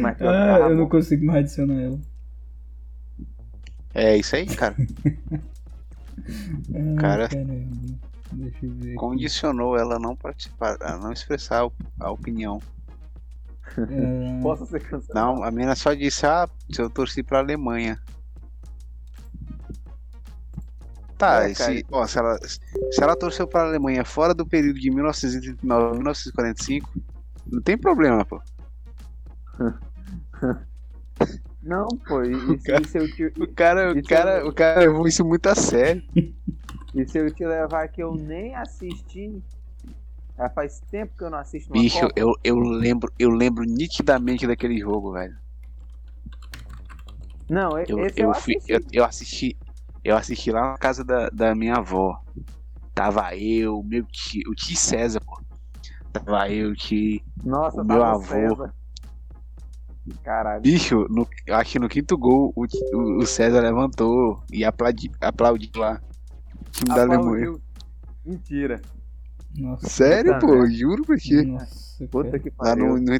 Mas 0.00 0.22
ah 0.22 0.58
tava 0.58 0.70
eu 0.70 0.76
não 0.76 0.84
bom. 0.84 0.90
consigo 0.90 1.24
mais 1.26 1.40
adicionar 1.40 1.80
ela. 1.82 1.98
É 3.94 4.16
isso 4.16 4.36
aí, 4.36 4.46
cara. 4.46 4.76
Ah, 6.74 7.00
Cara. 7.00 7.28
caramba. 7.28 7.98
Deixa 8.32 8.66
eu 8.66 8.70
ver. 8.72 8.88
aqui. 8.88 8.94
Condicionou 8.94 9.76
ela 9.76 9.96
a 9.96 9.98
não 9.98 10.14
participar, 10.16 10.76
a 10.80 10.96
não 10.98 11.12
expressar 11.12 11.68
a- 12.00 12.10
opinião. 12.10 12.60
Ah, 13.76 14.40
Posso 14.42 14.66
ser 14.66 14.80
cancelado? 14.80 15.14
Não, 15.36 15.42
a 15.44 15.50
menina 15.50 15.74
só 15.74 15.92
disse, 15.94 16.24
ah, 16.26 16.48
se 16.72 16.80
eu 16.80 16.88
torci 16.90 17.22
pra 17.22 17.38
Alemanha. 17.38 18.00
Tá, 21.16 21.44
É, 21.48 21.50
e 21.50 21.54
se, 21.54 21.84
ó, 21.90 22.06
se, 22.06 22.18
ela, 22.18 22.38
se 22.46 23.02
ela 23.02 23.16
torceu 23.16 23.46
pra 23.46 23.62
Alemanha 23.64 24.04
fora 24.04 24.32
do 24.32 24.46
período 24.46 24.78
de 24.78 24.88
1939 24.90 25.86
a 25.86 25.92
1945, 25.94 26.88
não 27.50 27.60
tem 27.60 27.76
problema, 27.76 28.24
pô. 28.24 28.40
Não, 31.60 31.88
pô. 32.06 32.22
E, 32.22 32.30
e 32.54 32.58
se- 32.60 32.66
cara- 32.66 32.80
e 32.80 32.84
se 32.86 32.98
eu 32.98 33.04
O 33.44 33.52
cara, 33.52 33.92
o 33.92 33.98
Isso 33.98 34.08
cara, 34.08 34.30
é- 34.38 34.44
o 34.44 34.52
cara 34.52 34.80
levou 34.80 35.06
isso 35.08 35.24
muito 35.24 35.46
a 35.48 35.54
sério. 35.56 36.02
e 37.00 37.06
se 37.06 37.18
eu 37.18 37.32
te 37.34 37.46
levar 37.46 37.88
que 37.88 38.02
eu 38.02 38.16
nem 38.16 38.54
assisti? 38.54 39.42
Já 40.38 40.50
faz 40.50 40.80
tempo 40.90 41.16
que 41.16 41.24
eu 41.24 41.30
não 41.30 41.38
assisto 41.38 41.74
uma 41.74 41.84
Bicho, 41.84 42.08
Copa. 42.10 42.14
eu, 42.16 42.32
eu 42.44 42.58
lembro, 42.58 43.10
eu 43.18 43.30
lembro 43.30 43.64
nitidamente 43.64 44.46
daquele 44.46 44.78
jogo, 44.78 45.12
velho. 45.12 45.34
Não, 47.48 47.78
Eu, 47.86 48.00
esse 48.00 48.00
eu, 48.16 48.26
eu, 48.28 48.34
fui, 48.34 48.54
assisti. 48.54 48.68
eu, 48.68 48.80
eu 48.92 49.04
assisti, 49.04 49.58
eu 50.04 50.16
assisti 50.16 50.50
lá 50.52 50.72
na 50.72 50.78
casa 50.78 51.04
da, 51.04 51.28
da 51.30 51.54
minha 51.54 51.76
avó. 51.76 52.18
Tava 52.94 53.36
eu, 53.36 53.82
meu 53.84 54.06
tio, 54.06 54.42
o 54.50 54.54
tio 54.54 54.76
César, 54.76 55.20
pô. 55.22 55.40
Tava 56.12 56.50
eu, 56.52 56.70
o 56.72 56.74
tio. 56.76 57.20
Nossa, 57.42 57.82
o 57.82 57.84
meu 57.84 58.04
avô. 58.04 58.14
César. 58.14 58.72
Caralho. 60.22 60.70
Bicho, 60.70 61.06
no, 61.08 61.26
eu 61.46 61.54
acho 61.54 61.72
que 61.72 61.78
no 61.78 61.88
quinto 61.88 62.16
gol 62.18 62.52
o, 62.56 62.64
o, 62.92 63.18
o 63.22 63.26
César 63.26 63.60
levantou 63.60 64.42
e 64.52 64.64
aplaudi, 64.64 65.10
aplaudiu 65.20 65.70
lá. 65.76 66.02
Time 66.72 66.94
da 66.94 67.02
Alemanha. 67.02 67.54
Mentira. 68.24 68.80
Nossa, 69.56 69.88
Sério, 69.88 70.34
Puta 70.34 70.46
pô, 70.46 70.52
merda. 70.54 70.70
juro 70.70 71.02
pra 71.04 71.16
ti. 71.16 71.42
nossa, 71.42 72.06
Puta 72.08 72.38
que 72.38 72.48
Lá 72.50 72.54
pariu. 72.56 72.86
no, 72.86 72.98
no, 72.98 73.18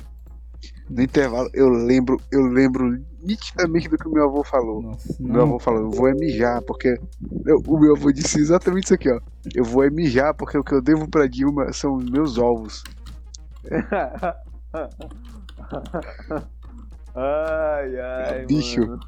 no 0.91 1.03
intervalo, 1.03 1.51
eu 1.55 1.69
lembro, 1.69 2.21
eu 2.31 2.43
lembro 2.43 3.03
nitidamente 3.23 3.89
do 3.89 3.97
que 3.99 4.07
o 4.07 4.13
meu 4.13 4.25
avô 4.25 4.45
falou. 4.45 4.83
Nossa, 4.83 5.17
meu 5.21 5.33
não, 5.33 5.43
avô 5.43 5.59
falou, 5.59 5.83
eu 5.85 5.91
vou 5.91 6.09
é 6.09 6.13
mijar, 6.15 6.63
porque. 6.63 6.99
eu- 7.47 7.63
o 7.67 7.79
meu 7.81 7.97
avô 7.97 8.13
disse 8.13 8.39
exatamente 8.39 8.85
isso 8.85 8.95
aqui, 8.95 9.11
ó. 9.11 9.21
Eu 9.55 9.65
vou 9.65 9.83
é 9.85 9.91
mijar, 9.91 10.35
porque 10.35 10.59
o 10.59 10.63
que 10.65 10.75
eu 10.75 10.83
devo 10.83 11.09
pra 11.09 11.27
Dilma 11.27 11.73
são 11.73 11.97
os 11.97 12.09
meus 12.11 12.37
ovos. 12.39 12.85
ai, 17.15 17.99
ai, 18.01 18.47
Bicho. 18.47 18.81
mano. 18.87 19.01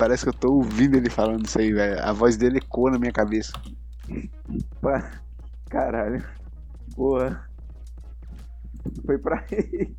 Parece 0.00 0.22
que 0.22 0.30
eu 0.30 0.32
tô 0.32 0.54
ouvindo 0.54 0.96
ele 0.96 1.10
falando 1.10 1.44
isso 1.44 1.58
aí, 1.58 1.70
velho. 1.74 2.02
A 2.02 2.10
voz 2.10 2.34
dele 2.34 2.56
ecoa 2.56 2.90
na 2.90 2.98
minha 2.98 3.12
cabeça. 3.12 3.52
Caralho. 5.68 6.24
Porra. 6.96 7.46
Foi 9.04 9.18
pra 9.18 9.44
ele. 9.52 9.94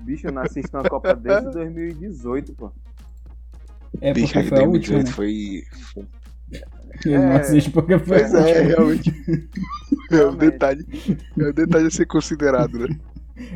Bicho, 0.00 0.26
eu 0.26 0.32
não 0.32 0.42
assisto 0.42 0.76
uma 0.76 0.82
Copa 0.88 1.14
desde 1.14 1.48
2018, 1.52 2.54
pô. 2.54 2.72
É 4.00 4.12
porque 4.12 4.20
Bicho, 4.22 4.32
foi 4.48 4.58
a 4.64 4.66
última, 4.66 5.02
2018 5.04 5.04
né? 5.04 5.12
foi. 5.12 5.62
Eu 7.06 7.20
não 7.20 7.32
É. 7.32 7.36
assisto 7.40 7.70
porque 7.70 7.98
foi 8.00 8.18
Pois 8.18 8.34
a 8.34 8.48
é, 8.48 8.62
realmente. 8.62 9.12
É 10.10 10.26
um 10.26 10.36
detalhe. 10.36 10.84
É 11.38 11.48
um 11.50 11.52
detalhe 11.52 11.86
a 11.86 11.90
ser 11.90 12.06
considerado, 12.06 12.78
né? 12.80 12.98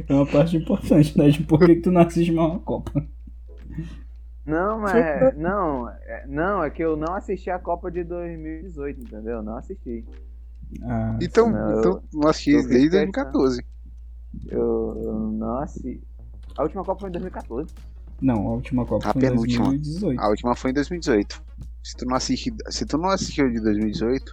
É 0.08 0.14
uma 0.14 0.26
parte 0.26 0.56
importante, 0.56 1.18
né? 1.18 1.28
De 1.30 1.42
por 1.42 1.58
que, 1.58 1.74
que 1.76 1.80
tu 1.82 1.90
não 1.90 2.00
assiste 2.00 2.30
mais 2.32 2.48
uma 2.50 2.60
Copa. 2.60 3.04
Não, 4.48 4.78
mas. 4.80 5.36
Não, 5.36 5.88
é, 5.88 6.26
não, 6.26 6.64
é 6.64 6.70
que 6.70 6.82
eu 6.82 6.96
não 6.96 7.14
assisti 7.14 7.50
a 7.50 7.58
Copa 7.58 7.90
de 7.90 8.02
2018, 8.04 9.00
entendeu? 9.00 9.42
Não 9.42 9.56
assisti. 9.56 10.04
Ah, 10.82 11.18
Então, 11.20 11.50
Não, 11.50 11.70
eu- 11.70 11.78
então 11.78 12.02
não 12.12 12.28
assisti 12.28 12.50
desde 12.52 12.90
questão. 12.90 12.90
2014. 12.90 13.62
Eu, 14.50 14.96
eu 15.02 15.14
não 15.32 15.58
assisti. 15.58 16.02
A 16.56 16.62
última 16.62 16.84
Copa 16.84 17.00
foi 17.00 17.08
em 17.08 17.12
2014. 17.12 17.74
não, 18.20 18.48
a 18.48 18.52
última 18.52 18.84
Copa 18.86 19.08
A 19.08 19.12
foi 19.12 19.22
em 19.22 19.26
penúltima. 19.26 19.66
2018. 19.66 20.20
A 20.20 20.28
última 20.28 20.54
foi 20.56 20.70
em 20.70 20.74
2018. 20.74 21.40
Se 21.82 21.96
tu 21.96 22.04
não 22.06 22.16
assisti, 22.16 22.54
se 22.68 22.86
tu 22.86 22.98
não 22.98 23.08
assistiu 23.10 23.50
de 23.50 23.60
2018, 23.60 24.32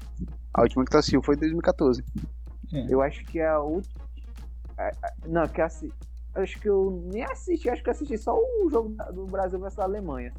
a 0.53 0.61
última 0.61 0.83
que 0.83 0.91
tu 0.91 0.97
assistiu 0.97 1.21
foi 1.23 1.35
em 1.35 1.39
2014. 1.39 2.03
Eu 2.89 3.01
acho 3.01 3.25
que 3.27 3.39
é 3.39 3.47
a 3.47 3.59
última. 3.59 3.95
Não, 5.25 5.47
que 5.47 5.61
assi... 5.61 5.93
Acho 6.35 6.59
que 6.59 6.67
eu 6.69 7.01
nem 7.13 7.23
assisti, 7.23 7.69
acho 7.69 7.81
que 7.81 7.89
eu 7.89 7.93
assisti 7.93 8.17
só 8.17 8.37
o 8.37 8.69
jogo 8.69 8.93
do 9.13 9.25
Brasil 9.25 9.57
versus 9.59 9.79
a 9.79 9.83
Alemanha. 9.83 10.33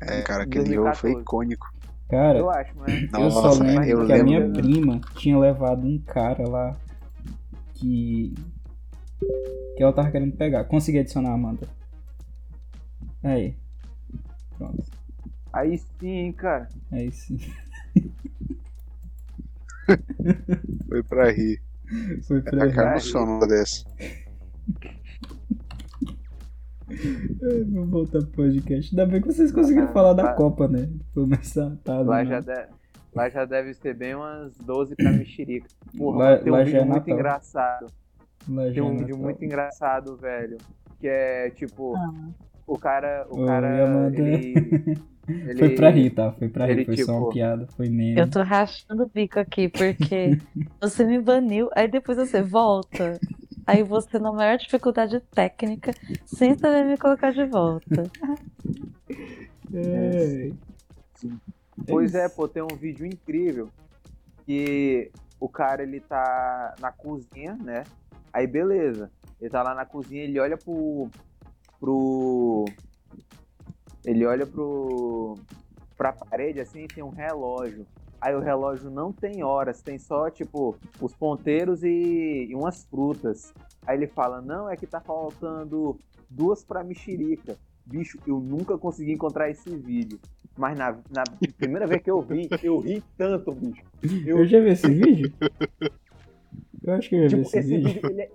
É, 0.00 0.22
cara, 0.22 0.44
aquele 0.44 0.74
jogo 0.74 0.94
foi 0.94 1.12
2014. 1.14 1.22
icônico. 1.22 1.66
Cara, 2.08 2.38
Eu 2.38 2.50
acho, 2.50 2.72
mas. 2.76 3.08
eu 3.12 3.30
só 3.30 3.52
lembro 3.54 3.84
eu 3.84 4.06
que 4.06 4.12
a 4.12 4.16
lembro. 4.16 4.24
minha 4.24 4.50
prima 4.52 5.00
tinha 5.16 5.38
levado 5.38 5.86
um 5.86 5.98
cara 5.98 6.48
lá 6.48 6.76
que. 7.74 8.34
que 9.76 9.82
ela 9.82 9.92
tava 9.92 10.10
querendo 10.10 10.36
pegar. 10.36 10.64
Consegui 10.64 10.98
adicionar 11.00 11.30
a 11.30 11.34
Amanda. 11.34 11.66
Aí. 13.22 13.54
Pronto. 14.56 14.84
Aí 15.52 15.78
sim, 15.98 16.32
cara. 16.32 16.68
Aí 16.92 17.10
sim. 17.12 17.38
Foi 20.88 21.02
pra 21.02 21.30
rir. 21.30 21.60
Foi 22.26 22.40
pra 22.42 22.64
Acaba 22.64 22.88
rir. 22.90 22.94
no 22.94 23.00
sono 23.00 23.46
dessa. 23.46 23.84
Vamos 27.72 27.90
voltar 27.90 28.20
pro 28.20 28.28
podcast. 28.30 28.90
Ainda 28.92 29.06
bem 29.10 29.20
que 29.20 29.26
vocês 29.26 29.52
conseguiram 29.52 29.88
Ah, 29.88 29.92
falar 29.92 30.12
da 30.14 30.24
tá. 30.24 30.32
Copa, 30.34 30.66
né? 30.68 30.88
Começar 31.14 31.76
tá 31.84 32.00
Lá 32.00 32.18
ali, 32.18 32.30
já, 32.30 32.40
né? 32.40 32.54
de- 32.66 32.68
lá 33.14 33.28
já 33.28 33.44
deve 33.44 33.74
ser 33.74 33.94
bem 33.94 34.14
umas 34.14 34.56
12 34.58 34.94
pra 34.96 35.10
mexerica. 35.12 35.68
Porra, 35.96 36.18
Lá- 36.18 36.36
tem 36.38 36.52
um 36.52 36.56
vídeo 36.64 36.76
é 36.76 36.84
muito 36.84 36.94
Natal. 36.94 37.14
engraçado. 37.14 37.86
Lá 38.48 38.62
Tem 38.64 38.72
já 38.74 38.82
um 38.82 38.94
é 38.94 38.96
vídeo 38.98 39.18
muito 39.18 39.44
engraçado, 39.44 40.16
velho. 40.16 40.56
Que 41.00 41.08
é 41.08 41.50
tipo. 41.50 41.94
O 42.66 42.78
cara. 42.78 43.26
O 43.30 43.40
Oi, 43.40 43.46
cara. 43.46 43.84
Amanda. 43.86 44.18
Ele, 44.18 44.54
ele- 44.56 44.98
Foi 45.58 45.74
pra 45.74 45.90
rir, 45.90 46.10
tá? 46.10 46.32
Foi 46.32 46.48
pra 46.48 46.64
rir. 46.66 46.72
ele, 46.72 46.84
Foi 46.86 46.96
só 46.98 47.12
uma 47.12 47.20
tipo, 47.20 47.32
piada. 47.34 47.66
Foi 47.76 47.88
meme. 47.90 48.18
Eu 48.18 48.30
tô 48.30 48.42
rachando 48.42 49.02
o 49.02 49.10
bico 49.12 49.38
aqui, 49.38 49.68
porque 49.68 50.38
você 50.80 51.04
me 51.04 51.20
baniu, 51.20 51.68
aí 51.76 51.86
depois 51.86 52.16
você 52.16 52.40
volta. 52.42 53.18
Aí 53.68 53.82
você, 53.82 54.18
na 54.18 54.32
maior 54.32 54.56
dificuldade 54.56 55.20
técnica, 55.20 55.92
sem 56.24 56.56
saber 56.56 56.86
me 56.86 56.96
colocar 56.96 57.32
de 57.32 57.44
volta. 57.44 58.10
É. 59.74 60.50
Pois 61.86 62.14
é, 62.14 62.24
isso. 62.24 62.34
pô, 62.34 62.48
tem 62.48 62.62
um 62.62 62.74
vídeo 62.74 63.04
incrível 63.04 63.68
que 64.46 65.12
o 65.38 65.50
cara 65.50 65.82
ele 65.82 66.00
tá 66.00 66.76
na 66.80 66.90
cozinha, 66.90 67.58
né? 67.62 67.84
Aí 68.32 68.46
beleza. 68.46 69.10
Ele 69.38 69.50
tá 69.50 69.62
lá 69.62 69.74
na 69.74 69.84
cozinha, 69.84 70.24
ele 70.24 70.40
olha 70.40 70.56
pro 70.56 71.10
pro 71.78 72.64
ele 74.02 74.24
olha 74.24 74.46
pro 74.46 75.34
pra 75.94 76.10
parede 76.10 76.58
assim, 76.58 76.84
e 76.84 76.88
tem 76.88 77.04
um 77.04 77.10
relógio. 77.10 77.86
Aí 78.20 78.34
o 78.34 78.40
relógio 78.40 78.90
não 78.90 79.12
tem 79.12 79.44
horas, 79.44 79.80
tem 79.80 79.98
só, 79.98 80.28
tipo, 80.28 80.76
os 81.00 81.14
ponteiros 81.14 81.84
e, 81.84 82.46
e 82.48 82.54
umas 82.54 82.84
frutas. 82.84 83.54
Aí 83.86 83.96
ele 83.96 84.08
fala, 84.08 84.40
não, 84.40 84.68
é 84.68 84.76
que 84.76 84.86
tá 84.86 85.00
faltando 85.00 85.98
duas 86.28 86.64
pra 86.64 86.82
mexerica. 86.82 87.56
Bicho, 87.86 88.18
eu 88.26 88.40
nunca 88.40 88.76
consegui 88.76 89.12
encontrar 89.12 89.50
esse 89.50 89.74
vídeo. 89.76 90.18
Mas 90.56 90.76
na, 90.76 90.98
na 91.10 91.22
primeira 91.56 91.86
vez 91.86 92.02
que 92.02 92.10
eu 92.10 92.20
vi, 92.20 92.48
eu 92.62 92.80
ri 92.80 93.02
tanto, 93.16 93.52
bicho. 93.52 93.82
Eu, 94.26 94.44
já 94.44 94.60
vi 94.60 94.70
esse 94.70 94.90
vídeo? 94.90 95.32
Eu 96.82 96.94
acho 96.94 97.08
que 97.08 97.14
eu 97.14 97.28
já 97.28 97.38
tipo, 97.38 97.42
vi 97.42 97.46
esse, 97.46 97.58
esse 97.58 97.68
vídeo. 97.68 97.92
vídeo, 97.94 98.10
ele, 98.10 98.22
é, 98.22 98.30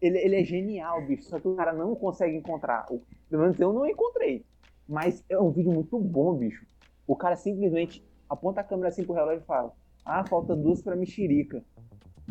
ele, 0.00 0.18
ele 0.18 0.36
é 0.36 0.44
genial, 0.44 1.06
bicho. 1.06 1.24
Só 1.24 1.38
que 1.38 1.46
o 1.46 1.54
cara 1.54 1.74
não 1.74 1.94
consegue 1.94 2.34
encontrar. 2.34 2.86
Pelo 3.28 3.42
menos 3.42 3.60
eu 3.60 3.72
não 3.72 3.86
encontrei. 3.86 4.44
Mas 4.88 5.22
é 5.28 5.38
um 5.38 5.50
vídeo 5.50 5.72
muito 5.72 5.98
bom, 5.98 6.34
bicho. 6.34 6.64
O 7.06 7.14
cara 7.14 7.36
simplesmente 7.36 8.02
aponta 8.28 8.60
a 8.60 8.64
câmera 8.64 8.88
assim 8.88 9.04
pro 9.04 9.14
relógio 9.14 9.42
e 9.42 9.46
fala: 9.46 9.72
Ah, 10.04 10.24
falta 10.24 10.54
duas 10.56 10.82
pra 10.82 10.96
mexerica. 10.96 11.62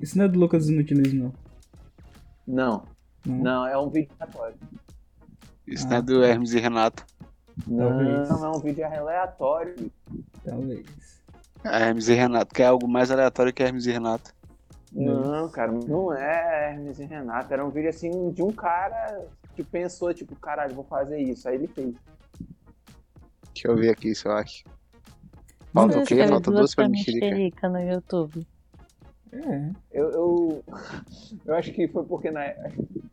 Isso 0.01 0.17
não 0.17 0.25
é 0.25 0.27
do 0.27 0.39
Lucas 0.39 0.67
Inutilis, 0.69 1.13
não. 1.13 1.33
Não, 2.47 2.83
Não. 3.25 3.35
não, 3.35 3.67
é 3.67 3.77
um 3.77 3.89
vídeo 3.89 4.11
aleatório. 4.19 4.55
Isso 5.67 5.85
Ah. 5.87 5.89
não 5.91 5.97
é 5.97 6.01
do 6.01 6.23
Hermes 6.23 6.53
e 6.53 6.59
Renato. 6.59 7.05
Talvez. 7.65 8.29
Não, 8.29 8.45
é 8.45 8.49
um 8.57 8.59
vídeo 8.59 8.85
aleatório. 8.85 9.91
Talvez. 10.43 10.85
Hermes 11.63 12.07
e 12.09 12.13
Renato, 12.13 12.53
que 12.53 12.61
é 12.61 12.67
algo 12.67 12.87
mais 12.87 13.09
aleatório 13.09 13.51
que 13.53 13.63
Hermes 13.63 13.85
e 13.85 13.91
Renato. 13.91 14.33
Não, 14.91 15.49
cara, 15.49 15.71
não 15.71 16.13
é 16.13 16.71
Hermes 16.71 16.99
e 16.99 17.05
Renato. 17.05 17.51
Era 17.53 17.65
um 17.65 17.69
vídeo 17.69 17.89
assim 17.89 18.29
de 18.31 18.43
um 18.43 18.51
cara 18.51 19.25
que 19.55 19.63
pensou, 19.63 20.13
tipo, 20.13 20.35
caralho, 20.35 20.75
vou 20.75 20.83
fazer 20.83 21.19
isso. 21.19 21.47
Aí 21.49 21.55
ele 21.55 21.67
fez. 21.67 21.95
Deixa 23.53 23.67
eu 23.69 23.75
ver 23.75 23.89
aqui 23.89 24.13
se 24.13 24.27
eu 24.27 24.31
acho. 24.33 24.63
Falta 25.75 25.99
o 25.99 26.05
quê? 26.05 26.27
Falta 26.27 26.51
duas 26.51 26.73
pra 26.73 26.89
mexerica 26.89 27.25
mexerica. 27.27 27.69
no 27.69 27.79
YouTube. 27.79 28.47
É. 29.33 29.69
Eu, 29.91 30.09
eu, 30.11 30.63
eu 31.45 31.55
acho 31.55 31.71
que 31.73 31.87
foi 31.89 32.03
porque 32.05 32.31
na, 32.31 32.41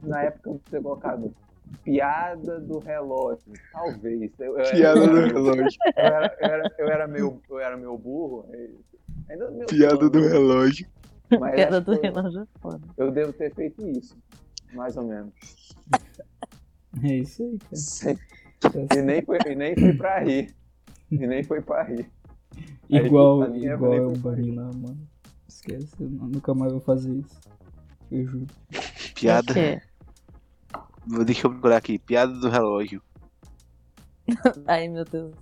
na 0.03 0.23
época 0.23 0.51
eu 0.51 0.61
ter 0.71 0.81
colocado 0.81 1.35
piada 1.83 2.61
do 2.61 2.79
relógio. 2.79 3.53
Talvez. 3.73 4.31
Eu, 4.39 4.57
eu, 4.59 4.71
Piada 4.71 5.01
eu, 5.01 5.09
do 5.11 5.17
era- 5.19 5.27
relógio. 5.27 5.79
Eu 5.97 6.05
era, 6.05 6.37
eu, 6.41 6.47
era, 6.49 6.75
eu, 6.79 6.89
era 6.89 7.09
meio, 7.09 7.41
eu 7.51 7.59
era 7.59 7.77
meio 7.77 7.99
burro. 7.99 8.47
Ainda 9.29 9.51
meio 9.51 9.67
Piada 9.67 10.09
do 10.09 10.21
relógio. 10.21 10.87
mas 11.41 11.55
Piada 11.57 11.81
do 11.81 12.01
relógio 12.01 12.43
é 12.43 12.47
foda. 12.61 12.81
Eu 12.97 13.11
devo 13.11 13.33
ter 13.33 13.53
feito 13.55 13.85
isso. 13.89 14.17
Mais 14.75 14.97
ou 14.97 15.03
menos. 15.05 15.33
É 17.03 17.17
isso 17.17 17.43
aí, 17.43 17.59
cara. 17.59 18.97
E 18.97 19.03
nem 19.03 19.23
foi, 19.23 19.39
e 19.47 19.55
nem 19.57 19.75
foi 19.75 19.93
pra 19.95 20.21
rir. 20.21 20.55
E 21.11 21.27
nem 21.27 21.43
foi 21.43 21.61
pra 21.61 21.83
rir. 21.83 22.09
Igual, 22.93 23.43
Aí, 23.43 23.67
igual 23.67 23.95
eu 23.95 24.13
pra 24.13 24.31
banho 24.33 24.55
lá, 24.55 24.65
mano. 24.65 25.09
Esquece, 25.49 25.95
eu 26.01 26.09
nu- 26.11 26.27
nunca 26.29 26.55
mais 26.55 26.73
vou 26.73 26.81
fazer 26.81 27.13
isso. 27.15 27.41
Eu 28.11 28.27
juro. 28.27 28.47
Piada. 29.15 29.55
Quê? 29.55 29.81
Deixa 31.25 31.47
eu 31.47 31.51
procurar 31.51 31.79
aqui. 31.79 31.99
Piada 31.99 32.33
do 32.35 32.49
relógio. 32.49 33.03
Ai, 34.67 34.89
meu 34.89 35.05
Deus. 35.05 35.35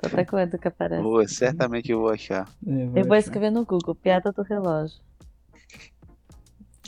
Tô 0.00 0.08
até 0.08 0.24
com 0.24 0.36
medo 0.36 0.58
que 0.58 0.68
aparece. 0.68 1.02
Boa, 1.02 1.26
certamente 1.26 1.90
eu 1.90 2.00
vou 2.00 2.10
achar. 2.10 2.48
É, 2.66 2.70
vai 2.86 3.00
Eu 3.02 3.06
vou 3.06 3.14
achar. 3.14 3.18
escrever 3.18 3.50
no 3.50 3.64
Google, 3.64 3.94
piada 3.94 4.30
do 4.32 4.42
relógio. 4.42 5.00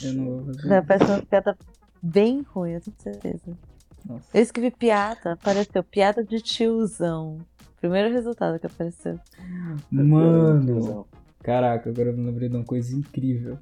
Eu 0.03 0.13
não 0.13 0.25
vou 0.25 0.45
fazer. 0.45 0.67
Vai 0.67 0.77
aparecer 0.77 1.11
uma 1.11 1.21
piada 1.23 1.57
bem 2.01 2.41
ruim, 2.41 2.71
eu 2.73 2.81
tenho 2.81 2.95
certeza. 2.99 3.57
Nossa. 4.05 4.25
Eu 4.33 4.41
escrevi 4.41 4.71
piada, 4.71 5.33
apareceu 5.33 5.83
piada 5.83 6.23
de 6.23 6.39
tiozão. 6.41 7.39
Primeiro 7.79 8.13
resultado 8.13 8.59
que 8.59 8.67
apareceu. 8.67 9.19
Mano, 9.89 11.07
caraca, 11.41 11.89
agora 11.89 12.09
eu 12.09 12.17
me 12.17 12.25
lembrei 12.25 12.49
de 12.49 12.55
uma 12.55 12.65
coisa 12.65 12.95
incrível. 12.95 13.57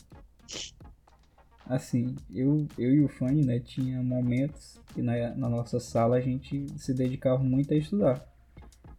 Assim, 1.70 2.16
eu, 2.34 2.66
eu 2.78 2.94
e 2.94 3.04
o 3.04 3.10
Fanny, 3.10 3.46
né, 3.46 3.60
tinha 3.60 4.02
momentos 4.02 4.80
que 4.94 5.02
na, 5.02 5.36
na 5.36 5.50
nossa 5.50 5.80
sala 5.80 6.16
a 6.16 6.22
gente 6.22 6.66
se 6.78 6.94
dedicava 6.94 7.44
muito 7.44 7.74
a 7.74 7.78
estudar. 7.78 8.26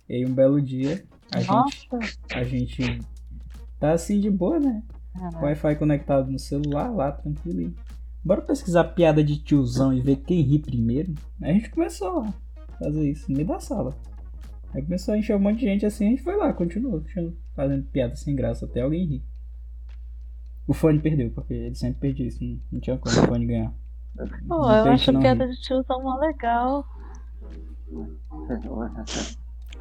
E 0.09 0.15
aí 0.15 0.27
um 0.27 0.33
belo 0.33 0.61
dia, 0.61 1.03
a 1.33 1.41
gente, 1.41 1.51
Nossa! 1.51 1.99
a 2.35 2.45
gente 2.45 3.01
tá 3.81 3.93
assim 3.93 4.21
de 4.21 4.31
boa, 4.31 4.61
né? 4.61 4.83
Caraca. 5.19 5.45
Wi-Fi 5.45 5.77
conectado 5.77 6.31
no 6.31 6.39
celular, 6.39 6.91
lá, 6.91 7.11
tranquilo. 7.11 7.75
Bora 8.25 8.43
pesquisar 8.43 8.85
piada 8.85 9.25
de 9.25 9.39
tiozão 9.39 9.93
e 9.93 10.01
ver 10.01 10.17
quem 10.17 10.43
ri 10.43 10.59
primeiro. 10.59 11.15
Aí 11.43 11.51
a 11.51 11.55
gente 11.55 11.71
começou 11.71 12.21
lá, 12.21 12.35
fazer 12.79 13.11
isso, 13.11 13.31
no 13.31 13.37
meio 13.37 13.49
da 13.49 13.61
sala. 13.61 13.97
Aí 14.75 14.83
começou 14.83 15.15
a 15.15 15.19
encher 15.19 15.35
um 15.37 15.41
monte 15.41 15.61
de 15.61 15.67
gente 15.67 15.87
assim, 15.87 16.07
a 16.07 16.11
gente 16.11 16.23
foi 16.23 16.37
lá, 16.37 16.53
continuou 16.53 17.03
fazendo- 17.55 17.83
piada 17.85 18.15
sem 18.17 18.35
graça 18.37 18.67
até 18.67 18.83
alguém 18.83 19.07
rir. 19.07 19.23
O 20.67 20.75
fone 20.75 21.01
perdeu, 21.01 21.31
porque 21.31 21.55
ele 21.55 21.75
sempre 21.75 22.01
perdia 22.01 22.27
isso, 22.27 22.45
não, 22.45 22.61
não 22.73 22.81
tinha 22.81 22.99
como 22.99 23.19
o 23.19 23.27
fone 23.27 23.47
ganhar. 23.47 23.73
Pô, 24.47 24.59
Muita 24.59 24.75
eu 24.89 24.93
acho 24.93 25.13
não 25.13 25.21
piada 25.21 25.47
ri. 25.47 25.53
de 25.53 25.61
tiozão 25.63 26.03
mó 26.03 26.17
legal. 26.19 26.85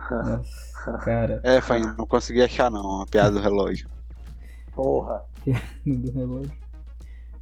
Nossa, 0.09 0.97
cara, 1.03 1.41
É, 1.43 1.59
Fanny, 1.59 1.85
não 1.97 2.05
consegui 2.07 2.41
achar 2.41 2.71
não. 2.71 3.01
A 3.01 3.05
piada 3.05 3.31
do 3.31 3.39
relógio. 3.41 3.89
Porra. 4.73 5.23
do 5.85 6.11
relógio. 6.11 6.51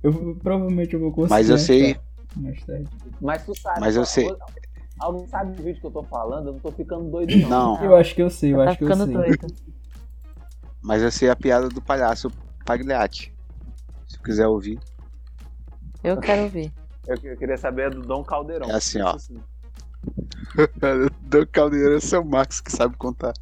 Eu 0.01 0.35
provavelmente 0.41 0.93
eu 0.93 0.99
vou 0.99 1.11
conseguir. 1.11 1.29
Mas 1.33 1.49
eu 1.49 1.57
sei- 1.57 1.91
achar 1.91 2.01
Mais 2.37 2.63
tarde. 2.65 2.89
Mas 3.21 3.45
tu 3.45 3.59
sabe. 3.59 3.79
Mas 3.79 3.95
eu 3.95 4.01
ó, 4.01 4.05
sei. 4.05 4.35
Alguém 4.99 5.27
sabe 5.27 5.55
do 5.55 5.63
vídeo 5.63 5.81
que 5.81 5.87
eu 5.87 5.91
tô 5.91 6.03
falando? 6.03 6.47
Eu 6.47 6.53
não 6.53 6.59
tô 6.59 6.71
ficando 6.71 7.09
doido, 7.09 7.35
não. 7.37 7.49
Não. 7.75 7.83
Eu 7.83 7.95
acho 7.95 8.15
que 8.15 8.21
eu 8.21 8.29
sei, 8.29 8.53
eu 8.53 8.57
tá 8.57 8.69
acho 8.69 8.77
que 8.77 8.83
eu 8.83 8.87
ficando 8.87 9.05
sei. 9.05 9.13
doido. 9.13 9.55
Mas 10.81 11.01
eu 11.01 11.11
sei 11.11 11.29
a 11.29 11.35
piada 11.35 11.67
do 11.67 11.81
palhaço 11.81 12.31
Pagliatti. 12.63 13.33
Se 14.07 14.19
quiser 14.19 14.47
ouvir. 14.47 14.79
Eu 16.03 16.17
quero 16.17 16.43
ouvir. 16.43 16.71
Eu, 17.07 17.17
eu 17.23 17.37
queria 17.37 17.57
saber 17.57 17.89
do 17.89 18.01
Dom 18.01 18.23
Caldeirão. 18.23 18.69
É 18.69 18.75
assim, 18.75 19.01
ó. 19.01 19.15
Isso 19.15 19.33
sim. 19.33 19.41
do 21.21 21.47
Caldeira 21.47 21.97
é 21.97 21.99
seu 21.99 22.23
Max 22.23 22.61
que 22.61 22.71
sabe 22.71 22.95
contar. 22.97 23.33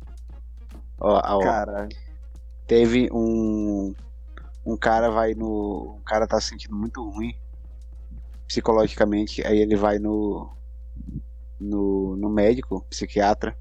Ó, 0.99 1.21
ó, 1.23 1.39
Caralho. 1.41 1.89
teve 2.65 3.09
um 3.11 3.93
um 4.65 4.77
cara 4.77 5.09
vai 5.09 5.33
no 5.33 5.97
um 5.99 6.03
cara 6.03 6.25
tá 6.25 6.39
se 6.39 6.49
sentindo 6.49 6.75
muito 6.75 7.03
ruim 7.09 7.35
psicologicamente 8.47 9.45
aí 9.45 9.57
ele 9.57 9.75
vai 9.75 9.99
no 9.99 10.49
no, 11.59 12.15
no 12.15 12.29
médico 12.29 12.85
psiquiatra. 12.89 13.57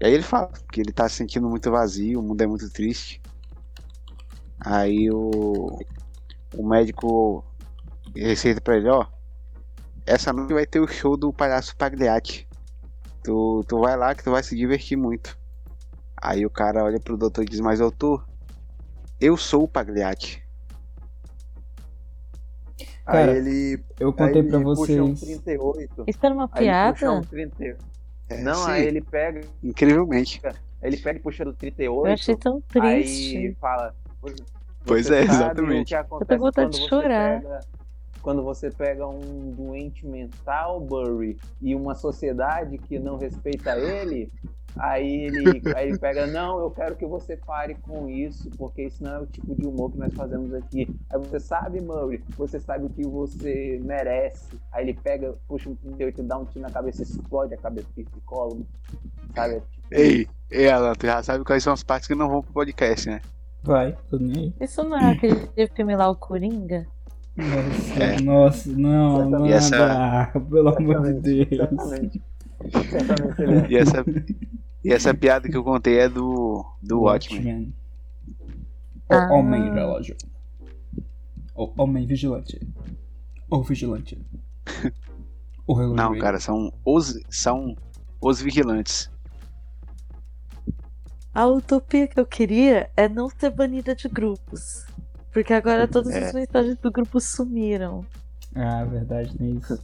E 0.00 0.06
aí 0.06 0.12
ele 0.12 0.22
fala 0.22 0.50
que 0.72 0.80
ele 0.80 0.92
tá 0.92 1.08
se 1.08 1.16
sentindo 1.16 1.48
muito 1.48 1.70
vazio 1.70 2.20
o 2.20 2.22
mundo 2.22 2.40
é 2.40 2.46
muito 2.46 2.70
triste. 2.70 3.20
Aí 4.60 5.10
o 5.10 5.78
o 6.54 6.68
médico 6.68 7.44
receita 8.14 8.60
pra 8.60 8.76
ele 8.76 8.88
ó 8.88 9.06
essa 10.04 10.32
noite 10.34 10.52
vai 10.52 10.66
ter 10.66 10.80
o 10.80 10.86
show 10.86 11.16
do 11.16 11.32
palhaço 11.32 11.74
Pagliatti 11.76 12.46
tu, 13.22 13.64
tu 13.66 13.78
vai 13.78 13.96
lá 13.96 14.14
que 14.14 14.22
tu 14.22 14.30
vai 14.30 14.42
se 14.42 14.56
divertir 14.56 14.96
muito. 14.96 15.38
Aí 16.20 16.44
o 16.44 16.50
cara 16.50 16.84
olha 16.84 17.00
pro 17.00 17.16
doutor 17.16 17.42
e 17.42 17.46
diz 17.46 17.60
mas 17.60 17.78
doutor 17.78 18.26
eu 19.20 19.36
sou 19.36 19.64
o 19.64 19.68
Pagliatti. 19.68 20.41
Cara, 23.04 23.32
aí 23.32 23.38
ele. 23.38 23.84
Eu 23.98 24.12
contei 24.12 24.42
aí 24.42 24.48
pra 24.48 24.56
ele 24.58 24.64
puxa 24.64 25.02
um 25.02 25.14
vocês. 25.14 25.20
38. 25.20 26.04
Isso 26.06 26.18
era 26.22 26.34
uma 26.34 26.44
Aí 26.44 26.92
puxa 26.92 27.10
um 27.10 27.20
piada? 27.20 27.26
30. 27.28 27.76
É, 28.28 28.42
Não, 28.42 28.54
sim, 28.54 28.70
aí 28.70 28.86
ele 28.86 29.00
pega. 29.00 29.40
incrivelmente. 29.62 30.40
Aí 30.44 30.52
ele 30.82 30.96
pega 30.96 31.18
e 31.18 31.22
puxa 31.22 31.44
do 31.44 31.50
Eu 31.50 31.54
38. 31.56 32.06
achei 32.12 32.36
tão 32.36 32.62
Aí 32.80 33.02
triste. 33.02 33.56
fala. 33.60 33.94
"Você 34.20 34.44
Pois 34.86 35.10
é, 35.10 35.20
o 35.20 35.24
exatamente. 35.24 35.88
que 35.88 35.94
acontece 35.94 36.38
vontade 36.40 36.54
quando 36.66 36.72
de 36.72 36.78
você 36.80 36.88
chorar. 36.88 37.40
pega- 37.40 37.60
quando 38.22 38.42
você 38.44 38.70
pega 38.70 39.06
um 39.08 39.50
doente 39.56 40.06
mental, 40.06 40.80
Burry, 40.80 41.36
e 41.60 41.74
uma 41.74 41.94
sociedade 41.96 42.78
que 42.78 42.98
não 42.98 43.16
respeita 43.16 43.76
ele, 43.76 44.30
aí 44.78 45.24
ele, 45.26 45.62
aí 45.76 45.88
ele 45.88 45.98
pega, 45.98 46.26
não, 46.26 46.58
eu 46.60 46.70
quero 46.70 46.96
que 46.96 47.06
você 47.06 47.36
pare 47.36 47.74
com 47.74 48.08
isso, 48.08 48.50
porque 48.58 48.82
isso 48.84 49.02
não 49.02 49.14
é 49.14 49.18
o 49.20 49.26
tipo 49.26 49.54
de 49.54 49.66
humor 49.66 49.90
que 49.92 49.98
nós 49.98 50.12
fazemos 50.14 50.52
aqui. 50.54 50.88
Aí 51.10 51.18
você 51.18 51.38
sabe, 51.40 51.80
Murray, 51.80 52.22
você 52.36 52.58
sabe 52.60 52.86
o 52.86 52.90
que 52.90 53.02
você 53.06 53.80
merece. 53.84 54.56
Aí 54.72 54.84
ele 54.84 54.94
pega, 54.94 55.34
puxa 55.48 55.68
um 55.70 55.74
38 55.74 56.20
e 56.20 56.24
dá 56.24 56.38
um 56.38 56.44
tiro 56.44 56.60
na 56.62 56.70
cabeça, 56.70 57.02
explode 57.02 57.54
a 57.54 57.58
cabeça 57.58 57.88
do 57.96 58.04
psicólogo. 58.04 58.66
Sabe? 59.34 59.54
Tipo 59.72 59.86
Ei, 59.90 60.26
ei, 60.50 60.70
Alan, 60.70 60.92
tu 60.94 61.06
já 61.06 61.22
sabe 61.22 61.44
quais 61.44 61.62
são 61.62 61.72
as 61.72 61.82
partes 61.82 62.06
que 62.08 62.14
não 62.14 62.28
vão 62.28 62.42
pro 62.42 62.52
podcast, 62.52 63.08
né? 63.08 63.20
Vai, 63.62 63.96
tô 64.10 64.18
nem 64.18 64.36
aí. 64.36 64.54
Isso 64.60 64.82
não 64.82 64.96
é 64.98 65.12
aquele 65.12 65.68
filme 65.74 65.94
lá, 65.94 66.10
o 66.10 66.16
Coringa? 66.16 66.86
Nossa, 67.36 68.02
É. 68.02 68.20
nossa, 68.20 68.70
não, 68.70 69.30
não 69.30 69.46
E 69.46 69.52
essa- 69.52 70.30
pelo 70.50 70.68
amor 70.68 71.02
de 71.02 71.44
Deus. 71.46 71.48
Certamente. 71.48 72.22
É. 73.38 73.70
E 73.70 73.76
essa, 73.76 74.04
e 74.84 74.92
essa 74.92 75.14
piada 75.14 75.48
que 75.48 75.56
eu 75.56 75.64
contei 75.64 75.98
é 75.98 76.08
do, 76.08 76.64
do 76.82 77.02
Watchmen. 77.02 77.74
O 79.10 79.14
Ah. 79.14 79.32
homem 79.32 79.72
relógio. 79.72 80.16
O 81.54 81.70
homem 81.82 82.06
vigilante. 82.06 82.60
O 83.50 83.62
vigilante. 83.62 84.18
O 85.66 85.74
relógio. 85.74 85.96
Não, 85.96 86.18
cara, 86.18 86.40
são 86.40 86.72
os, 86.84 87.18
são 87.30 87.76
os 88.20 88.40
vigilantes. 88.40 89.10
A 91.34 91.46
utopia 91.46 92.06
que 92.06 92.18
eu 92.20 92.26
queria 92.26 92.90
é 92.96 93.08
não 93.08 93.28
ser 93.28 93.50
banida 93.50 93.94
de 93.94 94.08
grupos. 94.08 94.84
Porque 95.32 95.52
agora 95.54 95.88
todas 95.88 96.14
É. 96.14 96.26
as 96.26 96.32
mensagens 96.34 96.76
do 96.76 96.90
grupo 96.90 97.18
sumiram. 97.20 98.04
Ah, 98.54 98.84
verdade, 98.84 99.34
nem 99.40 99.56
isso. 99.56 99.78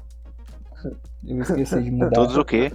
Eu 1.27 1.41
esqueci 1.43 1.83
de 1.83 1.91
mudar. 1.91 2.11
Todos 2.11 2.37
o 2.37 2.45
quê? 2.45 2.73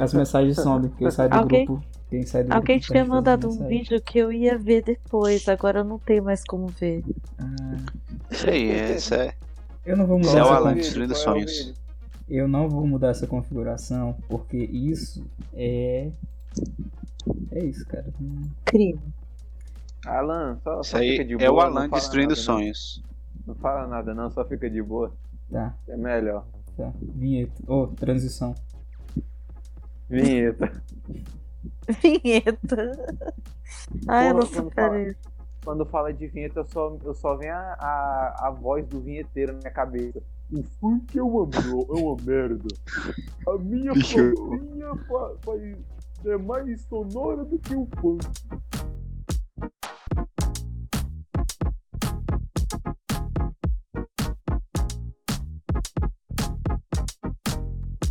As 0.00 0.12
mensagens 0.14 0.56
somem, 0.56 0.90
porque 0.90 1.10
sai 1.10 1.28
do 1.28 1.36
Alguém- 1.36 1.64
grupo. 1.66 1.84
Quem 2.10 2.24
sai 2.24 2.44
do 2.44 2.52
Alguém 2.54 2.78
grupo 2.78 2.92
tinha 2.92 3.04
mandado 3.04 3.48
um 3.50 3.66
vídeo 3.66 4.00
que 4.00 4.18
eu 4.18 4.30
ia 4.32 4.56
ver 4.56 4.82
depois, 4.82 5.48
agora 5.48 5.80
eu 5.80 5.84
não 5.84 5.98
tenho 5.98 6.22
mais 6.22 6.44
como 6.44 6.68
ver. 6.68 7.04
Ah, 7.38 7.76
Isso 8.30 8.48
aí, 8.48 8.70
essa 8.70 9.14
é. 9.16 9.34
eu 9.84 9.96
não 9.96 10.06
vou 10.06 10.20
Isso 10.20 10.28
mudar 10.30 10.40
é 10.40 10.42
o 10.42 10.46
essa 10.46 10.56
Alan 10.56 10.74
destruindo 10.74 11.12
é 11.12 11.16
sonhos. 11.16 11.74
Eu 12.28 12.46
não 12.48 12.68
vou 12.68 12.86
mudar 12.86 13.08
essa 13.08 13.26
configuração, 13.26 14.16
porque 14.28 14.56
isso 14.56 15.24
é. 15.54 16.10
É 17.52 17.64
isso, 17.64 17.84
cara. 17.86 18.06
Crime. 18.64 19.00
Alan, 20.04 20.58
só, 20.62 20.80
Isso 20.80 20.90
só 20.90 20.98
fica 20.98 21.24
de 21.24 21.32
é 21.44 21.48
o 21.50 21.52
boa, 21.52 21.64
Alan 21.64 21.88
destruindo 21.88 22.30
nada, 22.30 22.40
sonhos. 22.40 23.02
Não. 23.46 23.54
não 23.54 23.60
fala 23.60 23.86
nada 23.88 24.14
não, 24.14 24.30
só 24.30 24.44
fica 24.44 24.68
de 24.70 24.80
boa. 24.82 25.12
Tá, 25.50 25.74
É 25.88 25.96
melhor. 25.96 26.44
Tá. 26.76 26.92
Vinheta. 27.00 27.52
Ô, 27.66 27.86
transição. 27.88 28.54
Vinheta. 30.08 30.82
Vinheta. 32.02 32.92
Ai, 34.08 34.30
eu 34.30 34.34
não 34.34 34.40
Porra, 34.46 34.52
quando 34.62 34.72
fala- 34.74 35.02
isso. 35.02 35.36
Quando 35.64 35.84
fala 35.86 36.12
de 36.14 36.28
vinheta, 36.28 36.60
eu 36.60 36.66
só, 36.68 36.96
eu 37.04 37.12
só 37.14 37.36
venho 37.36 37.52
a, 37.54 37.58
a, 37.80 38.46
a 38.46 38.50
voz 38.50 38.86
do 38.86 39.00
vinheteiro 39.00 39.52
na 39.54 39.58
minha 39.58 39.70
cabeça. 39.72 40.22
O 40.52 40.62
funk 40.62 41.18
é 41.18 41.22
uma, 41.22 41.42
é 41.42 42.00
uma 42.00 42.16
merda. 42.22 42.68
A 43.48 43.58
minha 43.58 43.92
Bicho. 43.92 44.14
família 44.36 44.94
fa- 45.08 45.34
é 46.24 46.36
mais 46.36 46.80
sonora 46.82 47.44
do 47.44 47.58
que 47.58 47.74
o 47.74 47.88
funk. 48.00 48.24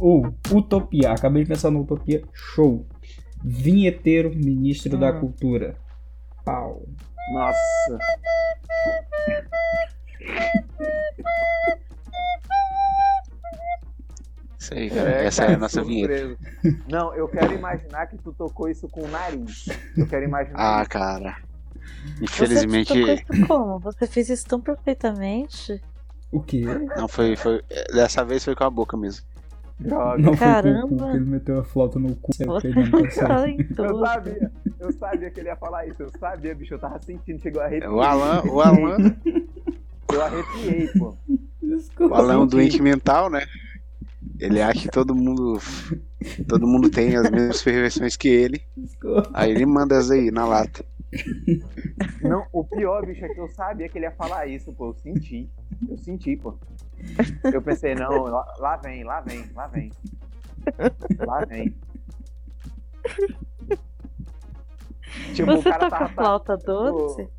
Ou, 0.07 0.31
Utopia. 0.53 1.13
Acabei 1.13 1.41
de 1.41 1.49
pensar 1.49 1.71
no 1.71 1.81
Utopia. 1.81 2.21
Show. 2.31 2.85
Vinheteiro, 3.43 4.29
ministro 4.35 4.99
da 4.99 5.09
Hum. 5.11 5.19
cultura. 5.19 5.75
Pau. 6.45 6.83
Nossa. 7.33 7.97
Isso 14.57 14.73
aí, 14.73 14.89
cara. 14.89 15.09
Essa 15.11 15.41
é 15.41 15.45
a 15.45 15.47
cara, 15.49 15.59
nossa 15.59 15.83
vinheta. 15.83 16.37
Não, 16.89 17.13
eu 17.13 17.27
quero 17.27 17.53
imaginar 17.53 18.07
que 18.07 18.17
tu 18.17 18.33
tocou 18.33 18.69
isso 18.69 18.87
com 18.89 19.01
o 19.03 19.07
nariz. 19.07 19.65
Eu 19.97 20.07
quero 20.07 20.25
imaginar 20.25 20.57
Ah, 20.57 20.81
isso. 20.81 20.89
cara. 20.89 21.37
Você 22.17 22.23
Infelizmente. 22.23 22.87
tocou 22.93 23.13
isso 23.13 23.47
como? 23.47 23.79
Você 23.79 24.07
fez 24.07 24.29
isso 24.29 24.45
tão 24.47 24.59
perfeitamente? 24.59 25.81
O 26.31 26.41
quê? 26.41 26.63
Não, 26.97 27.07
foi, 27.07 27.35
foi. 27.35 27.61
Dessa 27.93 28.23
vez 28.25 28.43
foi 28.43 28.55
com 28.55 28.63
a 28.63 28.69
boca 28.69 28.97
mesmo. 28.97 29.25
Droga. 29.79 30.17
Não 30.17 30.33
foi 30.33 30.37
com 30.37 30.51
o 30.51 30.53
Caramba. 30.53 30.87
cu 30.87 31.09
ele 31.15 31.25
meteu 31.25 31.59
a 31.59 31.63
flauta 31.63 31.99
no 31.99 32.15
cu. 32.15 32.31
Você 32.33 32.43
é. 32.43 32.47
Eu 33.77 33.99
sabia, 33.99 34.51
eu 34.79 34.91
sabia 34.93 35.29
que 35.29 35.39
ele 35.39 35.49
ia 35.49 35.55
falar 35.55 35.85
isso. 35.87 36.01
Eu 36.01 36.09
sabia, 36.17 36.55
bicho. 36.55 36.73
Eu 36.73 36.79
tava 36.79 36.99
sentindo, 37.01 37.41
chegou 37.41 37.61
a 37.61 37.65
arrepiar. 37.65 37.93
O 37.93 38.01
Alan, 38.01 38.41
o 38.45 38.61
Alan, 38.61 39.15
Eu 40.11 40.21
arrepiei, 40.21 40.87
pô. 40.97 41.15
Desculpa. 41.61 42.15
o 42.15 42.17
Alan 42.17 42.33
é 42.33 42.37
um 42.37 42.47
doente 42.47 42.81
mental, 42.81 43.29
né? 43.29 43.45
Ele 44.39 44.61
acha 44.61 44.81
que 44.81 44.89
todo 44.89 45.15
mundo. 45.15 45.59
Todo 46.47 46.65
mundo 46.67 46.89
tem 46.89 47.15
as 47.15 47.29
mesmas 47.29 47.61
perfeições 47.61 48.15
que 48.15 48.27
ele. 48.27 48.61
Desculpa. 48.75 49.29
Aí 49.33 49.51
ele 49.51 49.65
manda 49.65 49.97
as 49.97 50.09
aí 50.09 50.31
na 50.31 50.45
lata. 50.45 50.83
Não, 52.21 52.45
o 52.51 52.63
pior, 52.63 53.05
bicho, 53.05 53.23
é 53.23 53.29
que 53.29 53.39
eu 53.39 53.47
sabia 53.49 53.87
que 53.87 53.97
ele 53.97 54.05
ia 54.05 54.11
falar 54.11 54.47
isso, 54.47 54.73
pô. 54.73 54.87
Eu 54.89 54.93
senti. 54.93 55.49
Eu 55.87 55.97
senti, 55.97 56.35
pô. 56.35 56.57
Eu 57.53 57.61
pensei, 57.61 57.95
não, 57.95 58.23
lá, 58.23 58.53
lá 58.59 58.77
vem, 58.77 59.03
lá 59.03 59.21
vem, 59.21 59.45
lá 59.55 59.67
vem. 59.67 59.91
Lá 61.25 61.45
vem. 61.45 61.75
Tipo, 65.33 65.51
Você 65.51 65.69
o 65.69 65.71
cara 65.71 65.79
toca 65.89 65.89
tava, 65.99 66.09
flauta 66.13 66.57
doce? 66.57 67.29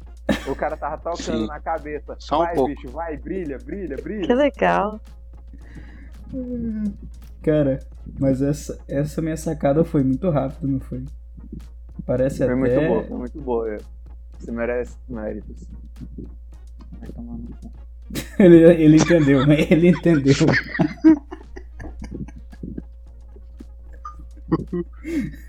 o 0.48 0.54
cara 0.56 0.76
tava 0.76 0.96
tocando 0.98 1.18
Sim. 1.40 1.46
na 1.46 1.60
cabeça. 1.60 2.16
Só 2.18 2.36
um 2.40 2.44
vai, 2.44 2.54
pouco. 2.54 2.74
bicho, 2.74 2.88
vai, 2.90 3.16
brilha, 3.16 3.58
brilha, 3.58 3.96
Que 3.96 4.02
brilha. 4.02 4.34
legal. 4.34 5.00
Cara, 7.42 7.78
mas 8.18 8.42
essa, 8.42 8.78
essa 8.88 9.22
minha 9.22 9.36
sacada 9.36 9.84
foi 9.84 10.02
muito 10.02 10.28
rápida, 10.30 10.66
não 10.66 10.80
foi? 10.80 11.04
Parece 12.04 12.38
Foi 12.38 12.46
até. 12.46 12.54
muito 12.56 12.74
boa, 12.88 13.04
foi 13.04 13.18
muito 13.18 13.40
boa. 13.40 13.74
é. 13.74 13.78
Você 14.38 14.52
merece 14.52 14.96
méritos. 15.08 15.66
Vai 17.00 17.08
tomar 17.10 17.32
no 17.38 17.48
cu. 17.56 17.72
Ele, 18.38 18.56
ele 18.84 18.96
entendeu, 18.96 19.46
né? 19.46 19.56
Ele 19.70 19.88
entendeu. 19.88 20.34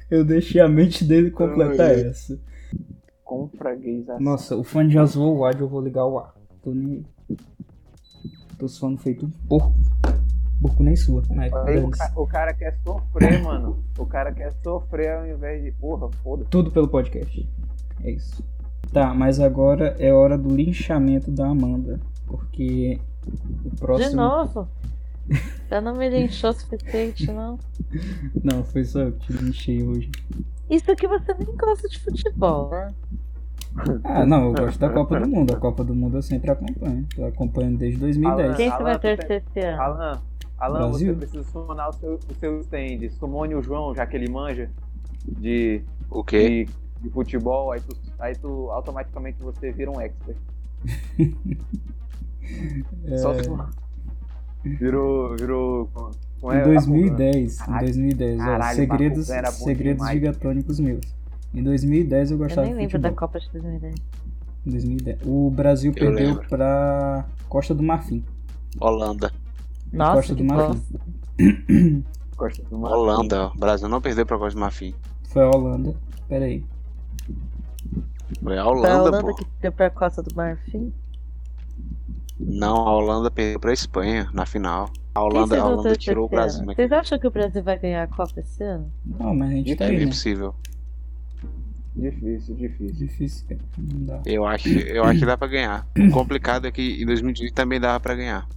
Eu 0.10 0.24
deixei 0.26 0.62
a 0.62 0.68
mente 0.68 1.04
dele 1.04 1.30
completar 1.32 1.88
Ai. 1.92 2.02
essa. 2.08 2.40
Nossa, 4.20 4.56
o 4.56 4.64
fone 4.64 4.90
já 4.92 5.06
zoou 5.06 5.38
o 5.38 5.46
áudio, 5.46 5.66
eu 5.66 5.70
vou 5.70 5.82
ligar 5.82 6.06
o 6.06 6.18
ar. 6.18 6.34
Tô 6.64 6.72
nem. 6.74 7.06
Tô 8.58 8.68
suando 8.68 8.98
feito 8.98 9.26
um 9.26 9.30
porco. 9.48 9.74
Porco 10.62 10.82
nem 10.82 10.96
sua, 10.96 11.22
Aí 11.68 11.78
o, 11.78 11.90
ca- 11.92 12.12
o 12.16 12.26
cara 12.26 12.52
quer 12.54 12.76
sofrer, 12.84 13.44
mano. 13.44 13.84
O 14.00 14.06
cara 14.08 14.32
quer 14.32 14.52
sofrer 14.64 15.10
ao 15.12 15.28
invés 15.28 15.64
de. 15.64 15.72
Porra, 15.74 16.10
foda. 16.24 16.46
Tudo 16.50 16.72
pelo 16.72 16.88
podcast. 16.88 17.48
É 18.04 18.12
isso. 18.12 18.44
Tá, 18.92 19.14
mas 19.14 19.40
agora 19.40 19.96
é 20.00 20.12
hora 20.12 20.38
do 20.38 20.50
linchamento 20.56 21.30
da 21.30 21.48
Amanda. 21.48 22.00
Porque 22.28 23.00
o 23.66 23.76
próximo. 23.78 24.10
De 24.10 24.16
novo? 24.16 24.68
Já 25.70 25.82
não 25.82 25.96
me 25.96 26.10
linchou 26.10 26.52
o 26.52 26.54
suficiente, 26.54 27.32
não? 27.32 27.60
Não, 28.44 28.64
foi 28.64 28.84
só 28.84 29.02
eu 29.02 29.12
que 29.14 29.28
te 29.28 29.34
linchei 29.34 29.84
hoje. 29.84 30.12
Isso 30.70 30.92
aqui 30.92 31.08
você 31.08 31.34
nem 31.34 31.56
gosta 31.56 31.88
de 31.88 32.00
futebol, 32.00 32.70
né? 32.70 32.94
Ah, 34.04 34.26
não, 34.26 34.46
eu 34.46 34.54
gosto 34.54 34.80
da 34.80 34.90
Copa 34.90 35.20
do 35.20 35.28
Mundo. 35.28 35.54
A 35.54 35.58
Copa 35.58 35.84
do 35.84 35.94
Mundo 35.94 36.18
eu 36.18 36.22
sempre 36.22 36.50
acompanho. 36.50 37.06
Eu 37.18 37.26
acompanho 37.26 37.78
desde 37.78 38.00
2010. 38.00 38.58
Quem 38.58 38.70
Alan, 38.70 38.78
que 38.78 38.84
vai 38.84 39.00
torcer 39.00 39.44
esse 39.48 39.60
ano? 39.60 39.82
Alan, 39.82 40.22
Alan, 40.58 40.90
Brasil? 40.90 41.14
você 41.14 41.20
precisa 41.20 41.44
summonar 41.44 41.90
o 41.90 41.94
seu, 41.94 42.16
o 42.16 42.36
seu 42.40 42.60
stand. 42.62 43.10
Sumone 43.12 43.56
o 43.56 43.62
João, 43.62 43.94
já 43.94 44.06
que 44.06 44.18
ele 44.18 44.30
manja 44.30 44.70
de, 45.26 45.82
O 46.10 46.24
quê? 46.24 46.66
de, 46.66 46.72
de 47.02 47.10
futebol, 47.10 47.72
aí 47.72 47.82
tu, 47.82 47.96
aí 48.20 48.36
tu 48.36 48.72
automaticamente 48.72 49.42
você 49.42 49.72
vira 49.72 49.92
um 49.92 50.02
expert. 50.02 50.38
É, 53.06 53.18
Só. 53.18 53.34
Virou. 54.64 55.36
Virou. 55.38 55.88
com- 55.94 56.54
em 56.54 56.58
é- 56.58 56.64
2010, 56.64 57.56
em 57.56 57.66
Caralho, 57.66 57.86
2010, 57.88 58.40
ó, 58.40 58.44
caralho, 58.46 58.76
segredos, 58.76 59.28
bom 59.28 59.52
segredos 59.66 59.98
demais. 59.98 60.14
gigatônicos 60.20 60.80
meus. 60.80 61.02
Em 61.54 61.64
2010 61.64 62.30
eu 62.32 62.36
Eu 62.36 62.44
gostava 62.44 62.68
nem 62.68 62.76
de 62.76 62.82
lembro 62.82 63.00
da 63.00 63.10
futebol. 63.10 63.28
Copa 63.28 63.40
de 63.40 63.50
2010. 63.52 63.96
Em 64.66 64.70
2010. 64.72 65.20
O 65.26 65.50
Brasil 65.50 65.92
Eu 65.92 65.96
perdeu 65.96 66.28
lembro. 66.28 66.48
pra 66.50 67.26
Costa 67.50 67.74
do 67.74 67.82
Marfim. 67.82 68.24
Holanda. 68.80 69.32
Nossa, 69.92 70.16
Costa 70.16 70.36
do 70.36 70.44
Marfim. 70.44 70.84
Costa 72.38 72.64
do 72.70 72.78
Marfim. 72.78 72.96
Holanda. 72.98 73.48
O 73.48 73.58
Brasil 73.58 73.88
não 73.90 74.02
perdeu 74.02 74.26
pra 74.26 74.38
Costa 74.38 74.58
do 74.58 74.62
Marfim. 74.62 74.94
Foi 75.30 75.42
a 75.44 75.50
Holanda. 75.50 75.96
Pera 76.28 76.46
aí. 76.46 76.64
Foi 78.44 78.58
a 78.58 78.58
Foi 78.58 78.58
a 78.58 78.66
Holanda, 78.68 79.02
Holanda 79.02 79.22
pô. 79.22 79.34
que 79.36 79.46
deu 79.62 79.72
pra 79.72 79.90
Costa 79.90 80.22
do 80.22 80.36
Marfim. 80.36 80.94
Não, 82.40 82.88
a 82.88 82.96
Holanda 82.96 83.32
perdeu 83.32 83.60
pra 83.60 83.74
Espanha 83.74 84.30
na 84.34 84.46
final. 84.46 84.90
A 85.16 85.24
Holanda, 85.24 85.60
a 85.60 85.66
Holanda 85.66 85.96
tirou 85.96 86.26
o 86.26 86.30
Brasil. 86.30 86.64
Mas 86.66 86.76
Vocês 86.76 86.92
acham 86.92 87.18
que 87.18 87.26
o 87.28 87.32
Brasil 87.32 87.64
vai 87.64 87.80
ganhar 87.80 88.04
a 88.04 88.08
Copa 88.08 88.40
esse 88.40 88.64
ano? 88.64 88.92
Não, 89.04 89.34
mas 89.34 89.50
a 89.50 89.54
gente 89.54 89.76
tá 89.76 89.86
aí, 89.86 89.98
né? 89.98 90.04
impossível. 90.04 90.54
Difícil, 91.96 92.56
difícil. 92.56 92.96
Difícil, 92.96 93.48
cara. 93.48 93.62
Não 93.78 94.06
dá. 94.06 94.22
Eu 94.26 94.46
acho, 94.46 94.70
eu 94.70 95.04
acho 95.04 95.20
que 95.20 95.26
dá 95.26 95.36
pra 95.36 95.48
ganhar. 95.48 95.88
O 95.98 96.12
complicado 96.12 96.68
é 96.68 96.72
que 96.72 97.02
em 97.02 97.06
2018 97.08 97.54
também 97.56 97.80
dava 97.80 98.00
pra 98.00 98.14
ganhar. 98.14 98.48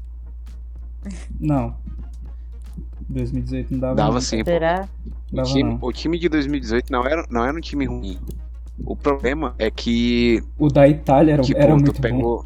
Não. 1.41 1.75
2018 3.09 3.73
não 3.73 3.81
dava. 3.81 3.95
Dava 3.95 4.13
não. 4.15 4.21
sim, 4.21 4.45
pô. 4.45 4.51
Será? 4.51 4.87
O 5.33 5.37
Dava 5.37 5.49
time, 5.49 5.71
não. 5.71 5.79
o 5.81 5.93
time 5.93 6.19
de 6.19 6.29
2018 6.29 6.93
não 6.93 7.07
era, 7.07 7.27
não 7.31 7.45
era 7.45 7.57
um 7.57 7.61
time 7.61 7.87
ruim. 7.87 8.19
O 8.85 8.95
problema 8.95 9.55
é 9.59 9.71
que, 9.71 10.43
O 10.59 10.69
da 10.69 10.87
Itália 10.89 11.35
era, 11.35 11.43
tipo, 11.43 11.59
era 11.59 11.75
tu 11.75 11.81
muito 11.81 12.01
bom. 12.01 12.45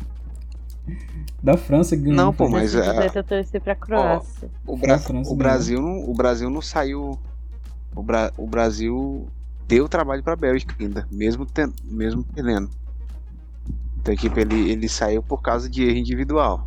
Da 1.44 1.58
França 1.58 1.94
ganhou. 1.94 2.16
Não, 2.16 2.32
pô, 2.32 2.48
mas 2.48 2.74
é, 2.74 2.78
2018 2.78 3.16
eu 3.16 3.24
torci 3.24 3.60
pra 3.60 3.74
Croácia. 3.74 4.50
o, 4.66 4.78
Bra- 4.78 4.96
a 4.96 5.30
o. 5.30 5.36
Brasil 5.36 5.78
não, 5.82 6.08
o 6.10 6.14
Brasil 6.14 6.48
não 6.48 6.62
saiu. 6.62 7.18
O, 7.94 8.02
Bra- 8.02 8.32
o 8.38 8.46
Brasil 8.46 9.28
deu 9.68 9.86
trabalho 9.86 10.22
pra 10.22 10.34
Bélgica 10.34 10.74
ainda, 10.80 11.06
mesmo, 11.12 11.44
ten- 11.44 11.70
mesmo 11.84 12.24
perdendo. 12.24 12.70
Então, 14.00 14.16
tipo, 14.16 14.40
ele, 14.40 14.70
ele 14.70 14.88
saiu 14.88 15.22
por 15.22 15.42
causa 15.42 15.68
de 15.68 15.82
erro 15.84 15.98
individual. 15.98 16.66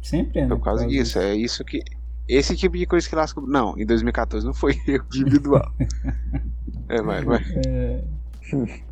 Sempre 0.00 0.38
é, 0.38 0.42
né? 0.42 0.48
Por 0.48 0.60
causa 0.60 0.86
disso. 0.86 1.18
É 1.18 1.34
isso 1.34 1.64
que. 1.64 1.82
Esse 2.28 2.54
tipo 2.56 2.78
de 2.78 2.86
coisa 2.86 3.08
que 3.08 3.16
lasca. 3.16 3.40
Não, 3.40 3.76
em 3.76 3.84
2014 3.84 4.46
não 4.46 4.54
foi 4.54 4.80
erro 4.86 5.04
individual. 5.12 5.72
É, 6.88 7.00
mas, 7.00 7.24
mas 7.24 7.42
É... 7.66 8.04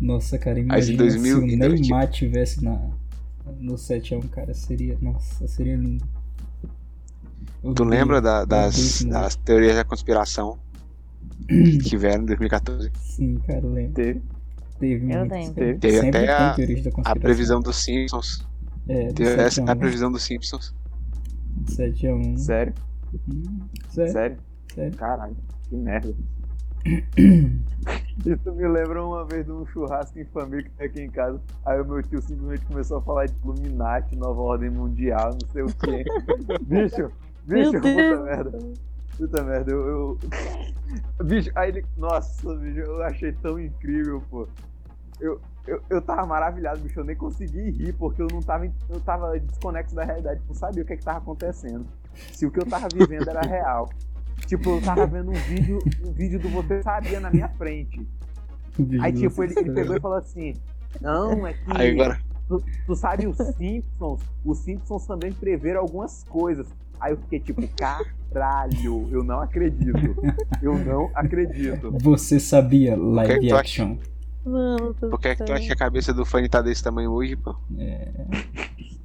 Nossa, 0.00 0.38
cara, 0.38 0.58
imagina 0.60 0.94
em 0.94 0.96
2000 0.96 1.38
se 1.38 1.42
o 1.44 1.46
Neymar 1.56 2.10
tivesse 2.10 2.62
na, 2.62 2.78
no 3.58 3.74
7x1, 3.74 4.28
cara, 4.30 4.54
seria... 4.54 4.96
Nossa, 5.00 5.46
seria 5.48 5.76
lindo. 5.76 6.04
Eu 7.62 7.74
tu 7.74 7.84
lembra 7.84 8.20
da- 8.20 8.44
das, 8.44 9.02
das 9.04 9.36
teorias 9.36 9.76
da 9.76 9.84
conspiração 9.84 10.58
que 11.46 11.78
tiveram 11.78 12.22
em 12.22 12.26
2014? 12.26 12.90
Sim, 12.96 13.38
cara, 13.46 13.60
eu 13.60 13.72
lembro. 13.72 13.92
Teve. 13.94 14.22
Teve 14.80 15.12
Eu 15.12 15.24
lembro. 15.24 15.78
Teve 15.78 16.08
até 16.08 16.28
a- 16.32 16.56
A 17.04 17.14
previsão 17.14 17.60
dos 17.60 17.76
Simpsons. 17.76 18.44
É, 18.88 19.08
do 19.08 19.14
Teve 19.14 19.30
7 19.30 19.40
essa, 19.40 19.62
a 19.64 19.70
a 19.72 19.74
1. 19.74 19.78
previsão 19.78 20.10
dos 20.10 20.22
Simpsons. 20.24 20.74
7x1. 21.66 22.36
Sério? 22.38 22.74
Hum, 23.28 23.60
sério, 23.90 24.12
Sério? 24.12 24.36
sério. 24.74 24.96
Caralho, 24.96 25.36
que 25.68 25.76
merda. 25.76 26.14
Isso 28.26 28.52
me 28.52 28.68
lembra 28.68 29.04
uma 29.04 29.24
vez 29.24 29.44
de 29.46 29.52
um 29.52 29.64
churrasco 29.66 30.18
em 30.18 30.24
família 30.26 30.64
que 30.64 30.70
tem 30.70 30.86
aqui 30.86 31.00
em 31.02 31.10
casa. 31.10 31.40
Aí 31.64 31.80
o 31.80 31.84
meu 31.84 32.02
tio 32.02 32.20
simplesmente 32.20 32.64
começou 32.66 32.98
a 32.98 33.02
falar 33.02 33.26
de 33.26 33.34
Illuminati, 33.42 34.16
nova 34.16 34.40
ordem 34.40 34.70
mundial, 34.70 35.30
não 35.40 35.48
sei 35.50 35.62
o 35.62 35.66
quê. 35.74 36.04
bicho, 36.62 37.10
bicho, 37.44 37.72
puta 37.72 38.22
merda. 38.22 38.58
Puta 39.16 39.42
merda, 39.42 39.70
eu, 39.72 39.88
eu- 39.88 40.18
Bicho, 41.24 41.50
aí 41.54 41.70
ele. 41.70 41.84
Nossa, 41.96 42.54
bicho, 42.56 42.80
eu 42.80 43.02
achei 43.02 43.32
tão 43.32 43.58
incrível, 43.58 44.22
pô. 44.30 44.46
Eu, 45.20 45.40
eu, 45.66 45.80
eu 45.88 46.02
tava 46.02 46.26
maravilhado, 46.26 46.80
bicho. 46.80 47.00
Eu 47.00 47.04
nem 47.04 47.16
consegui 47.16 47.70
rir, 47.70 47.92
porque 47.94 48.20
eu 48.20 48.26
não 48.30 48.40
tava. 48.40 48.66
Eu 48.88 49.00
tava 49.00 49.38
desconexo 49.38 49.94
da 49.94 50.04
realidade. 50.04 50.40
Não 50.48 50.54
sabia 50.54 50.82
o 50.82 50.86
que, 50.86 50.96
que 50.96 51.04
tava 51.04 51.18
acontecendo. 51.18 51.86
Se 52.32 52.44
o 52.46 52.50
que 52.50 52.60
eu 52.60 52.66
tava 52.66 52.88
vivendo 52.92 53.28
era 53.28 53.40
real. 53.42 53.88
Tipo, 54.52 54.68
eu 54.68 54.82
tava 54.82 55.06
vendo 55.06 55.30
um 55.30 55.34
vídeo, 55.34 55.78
um 56.06 56.12
vídeo 56.12 56.38
do 56.38 56.50
Você 56.50 56.82
Sabia 56.82 57.18
na 57.18 57.30
minha 57.30 57.48
frente. 57.48 58.06
Aí, 59.00 59.10
tipo, 59.10 59.42
ele, 59.42 59.54
ele 59.58 59.72
pegou 59.72 59.96
e 59.96 60.00
falou 60.00 60.18
assim: 60.18 60.52
Não, 61.00 61.46
é 61.46 61.54
que. 61.54 61.62
Aí 61.68 61.92
agora, 61.92 62.20
Tu, 62.46 62.62
tu 62.86 62.94
sabe 62.94 63.26
os 63.26 63.38
Simpsons? 63.56 64.20
Os 64.44 64.58
Simpsons 64.58 65.06
também 65.06 65.32
preveram 65.32 65.80
algumas 65.80 66.22
coisas. 66.24 66.66
Aí 67.00 67.14
eu 67.14 67.16
fiquei 67.16 67.40
tipo, 67.40 67.66
caralho, 67.68 69.08
eu 69.10 69.24
não 69.24 69.40
acredito. 69.40 70.22
Eu 70.60 70.78
não 70.78 71.10
acredito. 71.14 71.90
Você 72.02 72.38
sabia 72.38 72.94
que 72.94 73.00
live 73.00 73.40
que 73.40 73.48
tu 73.48 73.54
acha? 73.54 73.60
action? 73.60 73.96
Mano, 74.44 74.94
por 74.94 75.18
que, 75.18 75.28
é 75.28 75.34
que 75.34 75.44
tu 75.44 75.52
acha 75.52 75.66
que 75.66 75.72
a 75.72 75.76
cabeça 75.76 76.12
do 76.12 76.26
Fanny 76.26 76.48
tá 76.50 76.60
desse 76.60 76.84
tamanho 76.84 77.10
hoje, 77.10 77.36
pô? 77.36 77.56
É, 77.78 78.10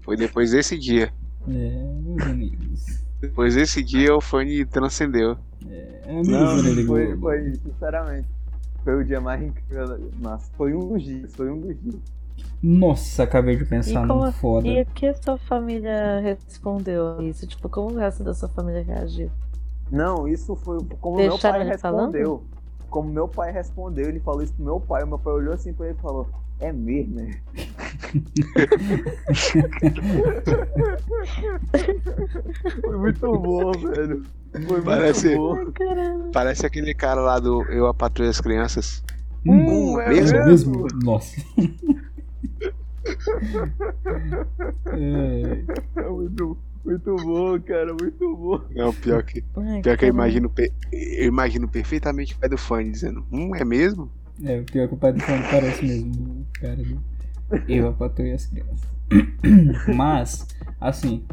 Foi 0.01 0.17
depois 0.17 0.51
desse 0.51 0.77
dia. 0.77 1.13
é, 1.47 1.83
meus 2.03 2.21
amigos. 2.23 3.06
Depois 3.19 3.55
desse 3.55 3.81
dia 3.83 4.15
o 4.15 4.21
Fanny 4.21 4.65
transcendeu. 4.65 5.37
É, 5.67 6.01
amigos, 6.09 6.27
Não, 6.27 6.57
Orelha 6.57 6.85
foi, 6.85 7.17
foi, 7.17 7.55
sinceramente. 7.55 8.27
Foi 8.83 8.95
o 9.01 9.03
dia 9.05 9.19
mais 9.19 9.41
incrível. 9.41 10.09
Nossa, 10.19 10.49
foi 10.55 10.73
um 10.73 10.87
dos 10.93 11.03
dias, 11.03 11.35
foi 11.35 11.49
um 11.51 11.59
dos 11.59 11.75
dias. 11.81 11.95
Nossa, 12.61 13.23
acabei 13.23 13.55
de 13.55 13.63
E 13.63 13.65
pensar 13.65 14.07
como- 14.07 14.25
num 14.25 14.31
foda. 14.31 14.67
E 14.67 14.81
o 14.81 14.85
que 14.85 15.07
a 15.07 15.13
sua 15.15 15.37
família 15.37 16.19
respondeu 16.21 17.17
a 17.17 17.23
isso? 17.23 17.45
Tipo, 17.47 17.67
como 17.69 17.91
o 17.91 17.97
resto 17.97 18.23
da 18.23 18.33
sua 18.33 18.49
família 18.49 18.83
reagiu? 18.83 19.31
Não, 19.91 20.27
isso 20.27 20.55
foi 20.55 20.77
como 21.01 21.17
meu 21.17 21.29
Deixaram 21.29 21.59
pai 21.59 21.67
ele 21.69 21.77
falando? 21.77 22.13
respondeu. 22.13 22.43
Como 22.89 23.09
meu 23.09 23.27
pai 23.27 23.51
respondeu, 23.51 24.07
ele 24.07 24.19
falou 24.19 24.41
isso 24.43 24.53
pro 24.53 24.63
meu 24.63 24.79
pai. 24.79 25.03
O 25.03 25.07
meu 25.07 25.19
pai 25.19 25.33
olhou 25.33 25.53
assim 25.53 25.73
pra 25.73 25.87
ele 25.87 25.97
e 25.97 26.01
falou: 26.01 26.27
É 26.59 26.71
mesmo, 26.73 27.15
né? 27.15 27.39
Foi 32.81 32.97
muito 32.97 33.31
bom, 33.39 33.71
velho. 33.71 34.23
Foi 34.67 34.81
Parece- 34.81 35.35
muito 35.37 35.73
bom. 35.75 36.31
Parece 36.33 36.65
aquele 36.65 36.93
cara 36.93 37.21
lá 37.21 37.39
do 37.39 37.63
Eu 37.69 37.87
a 37.87 37.93
Patrulha 37.93 38.29
as 38.29 38.41
Crianças. 38.41 39.03
Hum, 39.45 39.99
é 39.99 40.09
mesmo? 40.09 40.37
é 40.37 40.45
mesmo? 40.45 40.87
Nossa. 41.03 41.41
É, 44.93 46.01
É 46.01 46.09
muito, 46.09 46.57
muito 46.83 47.15
bom, 47.15 47.59
cara, 47.61 47.93
muito 47.93 48.35
bom. 48.35 48.61
Não, 48.75 48.93
pior 48.93 49.23
que, 49.23 49.41
pior 49.81 49.97
que 49.97 50.05
eu 50.05 50.09
imagino, 50.09 50.51
eu 50.91 51.25
imagino 51.27 51.67
perfeitamente 51.67 52.33
o 52.35 52.39
pai 52.39 52.49
do 52.49 52.57
Fanny 52.57 52.91
dizendo, 52.91 53.25
hum, 53.31 53.55
é 53.55 53.63
mesmo? 53.63 54.11
É, 54.43 54.59
o 54.59 54.63
pior 54.65 54.87
que 54.87 54.93
o 54.93 54.97
pai 54.97 55.13
do 55.13 55.19
Fone 55.19 55.43
parece 55.49 55.85
mesmo 55.85 56.11
o 56.11 56.59
cara 56.59 56.75
do 56.75 57.01
Eu, 57.67 57.87
a 57.89 57.93
Patrulha 57.93 58.29
e 58.29 58.33
as 58.33 58.45
Crianças. 58.45 58.87
Mas, 59.95 60.47
assim, 60.79 61.25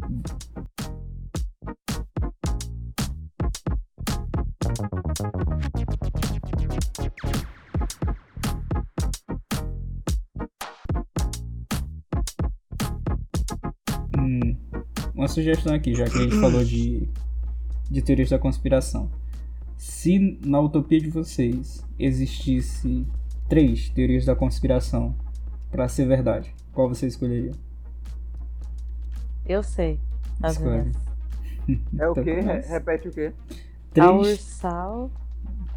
Hum, 14.17 14.55
uma 15.13 15.27
sugestão 15.27 15.73
aqui, 15.73 15.93
já 15.93 16.05
que 16.05 16.17
a 16.17 16.21
gente 16.21 16.39
falou 16.39 16.63
de, 16.63 17.07
de 17.91 18.01
teorias 18.01 18.29
da 18.29 18.39
conspiração. 18.39 19.09
Se 19.77 20.39
na 20.45 20.59
utopia 20.59 20.99
de 20.99 21.09
vocês 21.09 21.85
existisse 21.99 23.05
três 23.47 23.89
teorias 23.89 24.25
da 24.25 24.35
conspiração 24.35 25.15
pra 25.71 25.87
ser 25.87 26.05
verdade, 26.07 26.53
qual 26.73 26.87
você 26.89 27.07
escolheria? 27.07 27.51
Eu 29.45 29.61
sei. 29.63 29.99
As 30.41 30.53
Escolhe. 30.53 30.81
minhas. 30.81 31.05
É 31.97 32.07
o 32.07 32.11
Então, 32.11 32.23
quê? 32.23 32.39
Re- 32.41 32.59
repete 32.61 33.07
o 33.07 33.11
quê? 33.11 33.33
A 33.51 33.53
Três. 33.91 34.11
Ursal, 34.33 35.09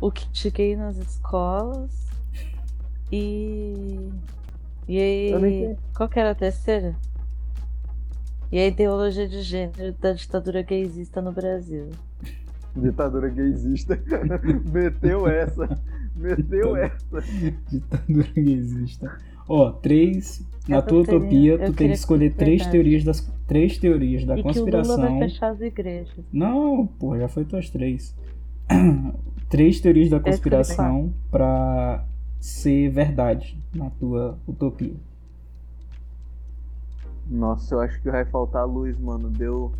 o 0.00 0.10
kit 0.10 0.50
gay 0.50 0.76
nas 0.76 0.96
escolas 0.98 2.06
e. 3.10 4.10
E 4.86 4.98
aí. 5.00 5.76
Qual 5.96 6.08
que 6.08 6.18
era 6.20 6.32
a 6.32 6.34
terceira? 6.34 6.94
E 8.52 8.58
a 8.58 8.66
ideologia 8.66 9.26
de 9.28 9.40
gênero 9.42 9.94
da 9.94 10.12
ditadura 10.12 10.62
gaysista 10.62 11.22
no 11.22 11.32
Brasil. 11.32 11.90
Ditadura 12.80 13.28
gaysista. 13.28 13.98
Meteu 14.72 15.26
essa. 15.28 15.68
Meteu 16.16 16.76
essa. 16.76 17.20
Ditadura 17.70 18.28
gaysista. 18.34 19.16
Ó, 19.48 19.70
três. 19.72 20.46
Na 20.68 20.76
Eu 20.76 20.82
tua 20.82 21.04
teria- 21.04 21.18
utopia, 21.18 21.58
tu 21.58 21.72
tem 21.72 21.88
que 21.88 21.94
escolher 21.94 22.34
três 22.34 22.58
verdade. 22.62 22.70
teorias 22.72 23.04
das 23.04 23.32
três 23.46 23.78
teorias 23.78 24.24
da 24.26 24.38
e 24.38 24.42
que 24.42 24.48
o 24.48 24.52
Lula 24.52 24.54
conspiração. 24.54 24.96
vai 25.18 25.18
fechar 25.20 25.48
as 25.52 25.60
igrejas. 25.62 26.24
Não, 26.32 26.86
pô, 26.86 27.16
já 27.16 27.28
foi 27.28 27.44
tuas 27.46 27.70
três. 27.70 28.14
três 29.48 29.80
teorias 29.80 30.10
da 30.10 30.20
conspiração 30.20 31.12
pra 31.30 32.04
ser 32.38 32.90
verdade 32.90 33.58
na 33.74 33.88
tua 33.88 34.38
utopia. 34.46 34.92
Nossa, 37.30 37.74
eu 37.74 37.80
acho 37.80 38.00
que 38.02 38.10
vai 38.10 38.24
faltar 38.26 38.66
luz, 38.66 38.98
mano. 38.98 39.30
Deu. 39.30 39.72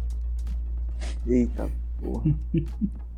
Eita 1.27 1.69
porra. 2.01 2.35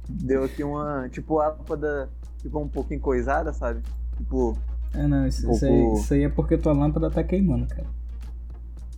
Deu 0.09 0.45
aqui 0.45 0.65
uma. 0.65 1.09
Tipo, 1.09 1.39
a 1.39 1.49
lâmpada 1.49 2.09
ficou 2.39 2.63
um 2.63 2.69
pouquinho 2.69 3.01
coisada, 3.01 3.53
sabe? 3.53 3.81
Tipo. 4.17 4.57
Ah, 4.93 5.07
não, 5.07 5.27
isso, 5.27 5.49
Um 5.49 5.53
isso 5.53 5.65
aí, 5.67 5.93
isso 5.95 6.15
aí 6.15 6.23
é 6.25 6.29
porque 6.29 6.59
tua 6.59 6.73
lâmpada 6.73 7.11
tá 7.11 7.23
queimando, 7.23 7.67
cara. 7.67 7.87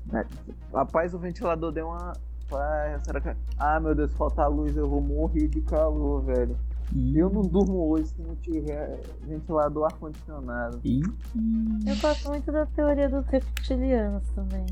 né? 0.07 0.27
Rapaz, 0.73 1.13
o 1.13 1.19
ventilador 1.19 1.71
deu 1.71 1.89
uma. 1.89 2.13
Ah, 2.51 2.99
será 3.03 3.21
que. 3.21 3.35
Ah, 3.59 3.79
meu 3.81 3.95
Deus, 3.95 4.13
falta 4.15 4.47
luz, 4.47 4.77
eu 4.77 4.89
vou 4.89 5.01
morrer 5.01 5.49
de 5.49 5.61
calor, 5.63 6.23
velho. 6.23 6.57
Ih, 6.95 7.19
Eu 7.19 7.31
não 7.31 7.43
durmo 7.43 7.89
hoje 7.89 8.07
se 8.09 8.21
não 8.23 8.35
tiver 8.37 9.01
ventilador 9.23 9.85
ar-condicionado. 9.87 10.81
Eu 10.85 11.97
gosto 12.01 12.29
muito 12.29 12.53
da 12.53 12.67
teoria 12.67 13.09
dos 13.09 13.27
reptilianos 13.27 14.23
também. 14.35 14.67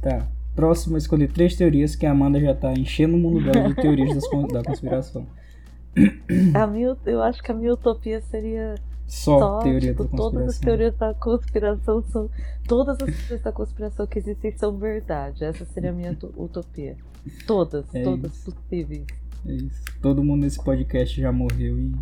Tá. 0.00 0.26
Próximo, 0.54 0.94
eu 0.94 0.98
escolhi 0.98 1.26
três 1.28 1.56
teorias 1.56 1.96
que 1.96 2.04
a 2.04 2.10
Amanda 2.12 2.38
já 2.40 2.54
tá 2.54 2.72
enchendo 2.72 3.16
o 3.16 3.18
mundo 3.18 3.42
dela 3.44 3.68
de 3.68 3.74
teorias 3.74 4.14
das 4.14 4.24
da 4.52 4.62
conspiração. 4.62 5.26
A 6.54 6.66
minha, 6.66 6.96
eu 7.06 7.22
acho 7.22 7.42
que 7.42 7.50
a 7.50 7.54
minha 7.54 7.72
utopia 7.72 8.20
seria 8.22 8.74
Só, 9.06 9.38
só, 9.38 9.58
teoria 9.60 9.90
tipo, 9.90 10.04
da 10.04 10.10
todas 10.16 10.40
as 10.42 10.46
conspiração. 10.58 10.64
teorias 10.64 10.96
da 10.98 11.14
conspiração 11.14 12.02
são. 12.04 12.30
Todas 12.68 12.98
as 13.00 13.14
teorias 13.16 13.42
da 13.42 13.52
conspiração 13.52 14.06
que 14.06 14.18
existem 14.18 14.52
são 14.56 14.76
verdade. 14.76 15.42
Essa 15.44 15.64
seria 15.64 15.90
a 15.90 15.92
minha 15.92 16.12
uto- 16.12 16.32
utopia. 16.36 16.96
Todas, 17.46 17.84
É 17.94 18.02
todas 18.02 18.32
isso. 18.34 18.52
possíveis. 18.52 19.04
É 19.46 19.52
isso. 19.52 19.82
Todo 20.00 20.22
mundo 20.22 20.42
nesse 20.42 20.62
podcast 20.62 21.20
já 21.20 21.32
morreu 21.32 21.78
e 21.78 21.92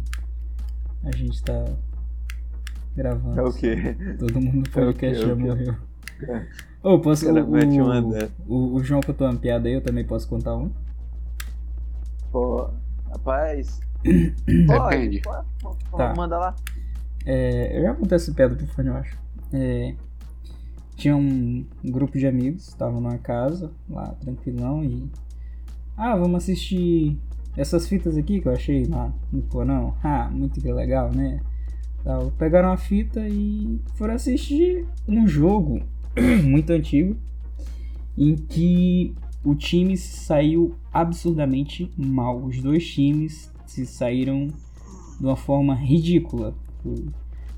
a 1.05 1.17
gente 1.17 1.43
tá 1.43 1.65
gravando. 2.97 3.39
É 3.41 3.43
o 3.43 3.53
quê? 3.53 3.77
Todo 4.19 4.41
mundo 4.41 4.57
no 4.57 4.71
podcast 4.71 5.23
É 5.25 5.27
já 5.29 5.35
morreu. 5.37 5.75
É. 6.29 6.47
Ô, 6.83 6.99
posso. 6.99 7.25
O 7.25 7.35
cara 7.35 7.45
O, 7.45 7.51
mete 7.51 7.81
uma 7.81 8.01
o, 8.01 8.55
o, 8.55 8.75
o 8.77 8.85
João 8.85 9.01
contou 9.03 9.27
uma 9.27 9.39
piada 9.39 9.69
aí, 9.69 9.75
eu 9.75 9.83
também 9.83 10.05
posso 10.05 10.27
contar 10.29 10.57
um? 10.57 10.71
Pô, 12.33 12.71
rapaz. 13.11 13.81
Depende. 14.03 14.67
Pode, 14.67 15.21
pode, 15.23 15.47
pode, 15.61 15.85
Tá. 15.97 16.15
Manda 16.15 16.39
lá. 16.39 16.57
É, 17.27 17.79
eu 17.79 17.83
já 17.83 17.95
contei 17.95 18.17
essa 18.17 18.33
piada 18.33 18.55
pro 18.55 18.67
fone, 18.69 18.89
eu 18.89 18.95
acho. 18.95 19.19
É, 19.53 19.95
tinha 20.97 21.15
um, 21.15 21.67
um 21.85 21.91
grupo 21.91 22.19
de 22.19 22.27
amigos, 22.27 22.69
estavam 22.69 23.01
numa 23.01 23.19
casa, 23.19 23.71
lá, 23.89 24.15
tranquilão, 24.21 24.83
e. 24.83 25.11
Ah, 25.97 26.17
vamos 26.17 26.43
assistir 26.43 27.21
essas 27.57 27.87
fitas 27.87 28.17
aqui 28.17 28.41
que 28.41 28.49
eu 28.49 28.53
achei 28.53 28.87
lá 28.87 29.13
no 29.31 29.43
porão. 29.43 29.95
Ah, 30.03 30.31
muito 30.33 30.63
legal, 30.73 31.11
né? 31.13 31.41
Tal. 32.03 32.31
Pegaram 32.39 32.73
a 32.73 32.79
fita 32.79 33.21
e 33.29 33.79
foram 33.97 34.15
assistir 34.15 34.87
um 35.07 35.29
jogo 35.29 35.83
muito 36.45 36.71
antigo 36.71 37.17
em 38.17 38.37
que 38.37 39.15
o 39.45 39.55
time 39.55 39.97
saiu 39.97 40.75
absurdamente 40.93 41.91
mal. 41.97 42.43
Os 42.43 42.61
dois 42.61 42.87
times 42.87 43.51
se 43.67 43.87
saíram 43.87 44.49
de 45.19 45.25
uma 45.25 45.37
forma 45.37 45.75
ridícula. 45.75 46.55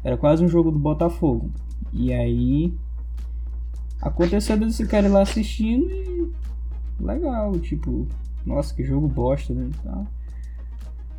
Era 0.05 0.17
quase 0.17 0.45
um 0.45 0.49
jogo 0.49 0.71
do 0.71 0.79
Botafogo. 0.79 1.51
E 1.93 2.13
aí 2.13 2.73
aconteceu 4.01 4.57
desse 4.57 4.87
cara 4.87 5.09
lá 5.09 5.23
assistindo 5.23 5.91
e 5.91 6.31
legal, 7.01 7.59
tipo, 7.59 8.07
nossa, 8.45 8.75
que 8.75 8.85
jogo 8.85 9.09
bosta, 9.09 9.53
né? 9.55 9.71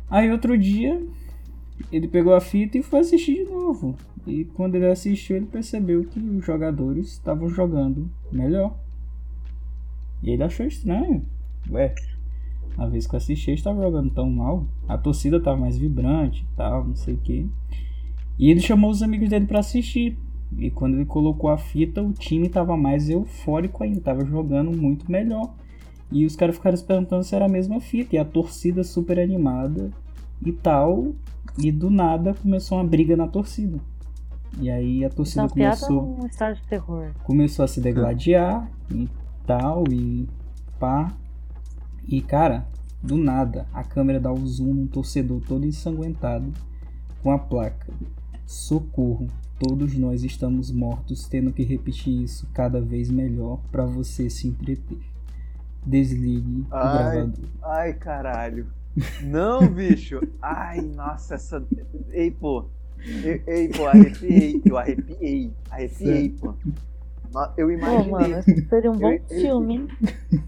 Aí 0.08 0.30
outro 0.30 0.56
dia 0.56 1.02
ele 1.90 2.08
pegou 2.08 2.34
a 2.34 2.40
fita 2.40 2.78
e 2.78 2.82
foi 2.82 3.00
assistir 3.00 3.44
de 3.44 3.50
novo. 3.50 3.94
E 4.26 4.44
quando 4.44 4.74
ele 4.74 4.86
assistiu, 4.86 5.36
ele 5.36 5.46
percebeu 5.46 6.04
que 6.04 6.18
os 6.18 6.44
jogadores 6.44 7.08
estavam 7.12 7.48
jogando 7.48 8.10
melhor. 8.32 8.76
E 10.22 10.30
ele 10.30 10.42
achou 10.42 10.66
estranho. 10.66 11.22
Ué, 11.70 11.94
a 12.76 12.86
vez 12.86 13.06
que 13.06 13.14
eu 13.14 13.18
assisti, 13.18 13.50
eles 13.50 13.60
estavam 13.60 13.82
jogando 13.82 14.10
tão 14.10 14.30
mal. 14.30 14.66
A 14.88 14.96
torcida 14.96 15.36
estava 15.36 15.56
mais 15.56 15.76
vibrante 15.76 16.42
e 16.42 16.56
tal, 16.56 16.84
não 16.84 16.96
sei 16.96 17.14
o 17.14 17.18
que. 17.18 17.46
E 18.38 18.50
ele 18.50 18.60
chamou 18.60 18.90
os 18.90 19.02
amigos 19.02 19.28
dele 19.28 19.46
para 19.46 19.60
assistir. 19.60 20.16
E 20.56 20.70
quando 20.70 20.94
ele 20.94 21.04
colocou 21.04 21.50
a 21.50 21.58
fita, 21.58 22.02
o 22.02 22.12
time 22.12 22.46
estava 22.46 22.76
mais 22.76 23.10
eufórico 23.10 23.82
ainda, 23.82 23.98
estava 23.98 24.24
jogando 24.24 24.76
muito 24.76 25.10
melhor. 25.10 25.54
E 26.10 26.24
os 26.24 26.36
caras 26.36 26.56
ficaram 26.56 26.76
se 26.76 26.84
perguntando 26.84 27.24
se 27.24 27.34
era 27.34 27.44
a 27.44 27.48
mesma 27.48 27.80
fita. 27.80 28.16
E 28.16 28.18
a 28.18 28.24
torcida 28.24 28.82
super 28.82 29.18
animada 29.20 29.90
e 30.44 30.52
tal. 30.52 31.12
E 31.58 31.70
do 31.70 31.90
nada 31.90 32.34
começou 32.34 32.78
uma 32.78 32.84
briga 32.84 33.16
na 33.16 33.28
torcida. 33.28 33.78
E 34.60 34.70
aí 34.70 35.04
a 35.04 35.10
torcida 35.10 35.44
é 35.44 35.48
começou, 35.48 36.26
história 36.26 36.54
de 36.54 36.62
terror. 36.62 37.10
começou 37.24 37.64
a 37.64 37.68
se 37.68 37.80
degladiar 37.80 38.70
e 38.90 39.08
tal. 39.46 39.84
E 39.90 40.28
pá. 40.78 41.12
E 42.06 42.20
cara, 42.20 42.66
do 43.02 43.16
nada, 43.16 43.66
a 43.72 43.82
câmera 43.82 44.20
dá 44.20 44.32
o 44.32 44.46
zoom 44.46 44.74
num 44.74 44.86
torcedor 44.86 45.40
todo 45.46 45.66
ensanguentado 45.66 46.52
com 47.22 47.30
a 47.30 47.38
placa. 47.38 47.92
Socorro, 48.46 49.28
todos 49.58 49.96
nós 49.96 50.22
estamos 50.22 50.70
mortos, 50.70 51.26
tendo 51.26 51.52
que 51.52 51.64
repetir 51.64 52.22
isso 52.22 52.48
cada 52.52 52.80
vez 52.80 53.10
melhor 53.10 53.60
para 53.70 53.86
você 53.86 54.28
se 54.28 54.48
entreter. 54.48 54.98
Desligue 55.84 56.60
o 56.60 56.66
Ai. 56.70 56.98
gravador. 56.98 57.44
Ai, 57.62 57.92
caralho. 57.94 58.66
Não, 59.22 59.66
bicho. 59.66 60.20
Ai, 60.40 60.80
nossa, 60.80 61.34
essa. 61.34 61.64
Ei, 62.12 62.30
pô. 62.30 62.66
Ei, 63.06 63.42
ei, 63.46 63.68
pô, 63.68 63.86
arrepiei. 63.86 64.62
Eu 64.64 64.76
arrepiei. 64.78 65.52
Arrepiei, 65.70 66.28
pô. 66.30 66.54
Eu 67.56 67.66
Pô, 67.66 67.72
imaginei. 67.72 68.10
mano, 68.12 68.38
esse 68.38 68.68
seria 68.68 68.90
um 68.92 68.96
bom 68.96 69.10
Eu- 69.10 69.20
filme, 69.40 69.74
hein? 69.74 69.88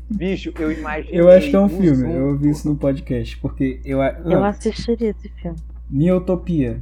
Bicho, 0.09 0.53
eu 0.57 0.71
imaginei. 0.71 1.21
Eu 1.21 1.29
acho 1.29 1.51
que 1.51 1.57
é 1.57 1.61
um 1.61 1.69
filme, 1.69 1.97
Zoom, 1.97 2.11
eu 2.11 2.27
ouvi 2.29 2.45
pô. 2.45 2.51
isso 2.51 2.69
no 2.69 2.77
podcast, 2.77 3.37
porque 3.39 3.81
eu. 3.85 3.99
Eu 4.01 4.45
assistiria 4.45 5.11
esse 5.11 5.29
filme. 5.31 5.59
Minha 5.91 6.17
utopia. 6.17 6.79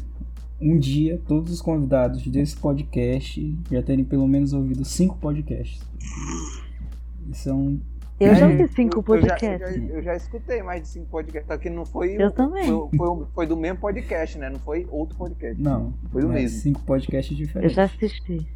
Um 0.61 0.79
dia, 0.79 1.21
todos 1.27 1.51
os 1.53 1.61
convidados 1.63 2.27
desse 2.27 2.57
podcast 2.57 3.59
já 3.71 3.83
terem 3.83 4.05
pelo 4.05 4.29
menos 4.29 4.53
ouvido 4.53 4.85
cinco 4.85 5.17
podcasts. 5.17 5.81
Isso 7.31 7.49
é 7.49 7.53
um. 7.55 7.81
Eu 8.21 8.31
É, 8.31 8.35
já 8.37 8.49
eu- 8.51 8.57
vi 8.57 8.69
cinco 8.69 9.05
Eu- 9.09 9.17
eu 9.17 9.23
já- 9.23 9.29
podcasts. 9.37 9.77
Eu 9.77 9.89
já, 9.89 9.95
eu 9.95 10.03
já 10.03 10.17
escutei 10.17 10.63
mais 10.63 10.83
de 10.83 10.89
cinco 10.89 11.07
podcasts. 11.07 11.47
Só 11.49 11.59
que 11.59 11.69
não 11.69 11.85
foi. 11.85 12.15
Eu 12.17 12.31
também. 12.31 12.67
Foi, 12.67 12.89
foi, 12.97 13.27
foi 13.35 13.47
do 13.47 13.57
mesmo 13.57 13.79
podcast, 13.81 14.39
né? 14.39 14.49
Não 14.51 14.59
foi 14.61 14.87
outro 14.91 15.17
podcast. 15.17 15.61
Não, 15.61 15.93
Foi 16.13 16.23
do 16.23 16.29
mas 16.29 16.43
mesmo. 16.43 16.59
cinco 16.61 16.81
podcasts 16.83 17.37
Eu 17.39 17.45
diferentes. 17.47 17.75
já 17.75 17.85
assisti. 17.85 18.47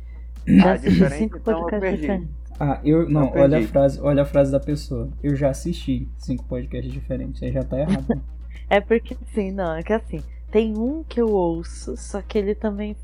Já 0.47 0.71
Ah, 0.71 0.73
assisti 0.75 1.11
cinco 1.11 1.37
então 1.39 1.55
eu 1.55 1.61
podcasts 1.65 2.01
diferentes. 2.01 2.29
Ah, 2.61 2.81
eu. 2.85 3.09
Não, 3.11 3.35
Eu 3.35 3.43
olha 3.43 3.59
a 3.59 3.63
frase, 3.63 4.01
olha 4.01 4.23
a 4.23 4.25
frase 4.27 4.51
da 4.53 4.61
pessoa. 4.61 5.09
Eu 5.23 5.35
já 5.37 5.51
assisti 5.51 6.09
cinco 6.17 6.45
podcasts 6.45 6.93
diferentes. 6.93 7.43
Aí 7.43 7.53
já 7.53 7.63
tá 7.65 7.79
errado. 7.81 8.07
É 8.71 8.81
porque 8.83 9.17
assim, 9.27 9.51
não, 9.51 9.75
é 9.77 9.83
que 9.83 9.95
assim, 9.95 10.23
tem 10.51 10.77
um 10.77 11.03
que 11.03 11.19
eu 11.19 11.29
ouço, 11.31 11.97
só 11.97 12.21
que 12.21 12.37
ele 12.37 12.55
também. 12.55 12.95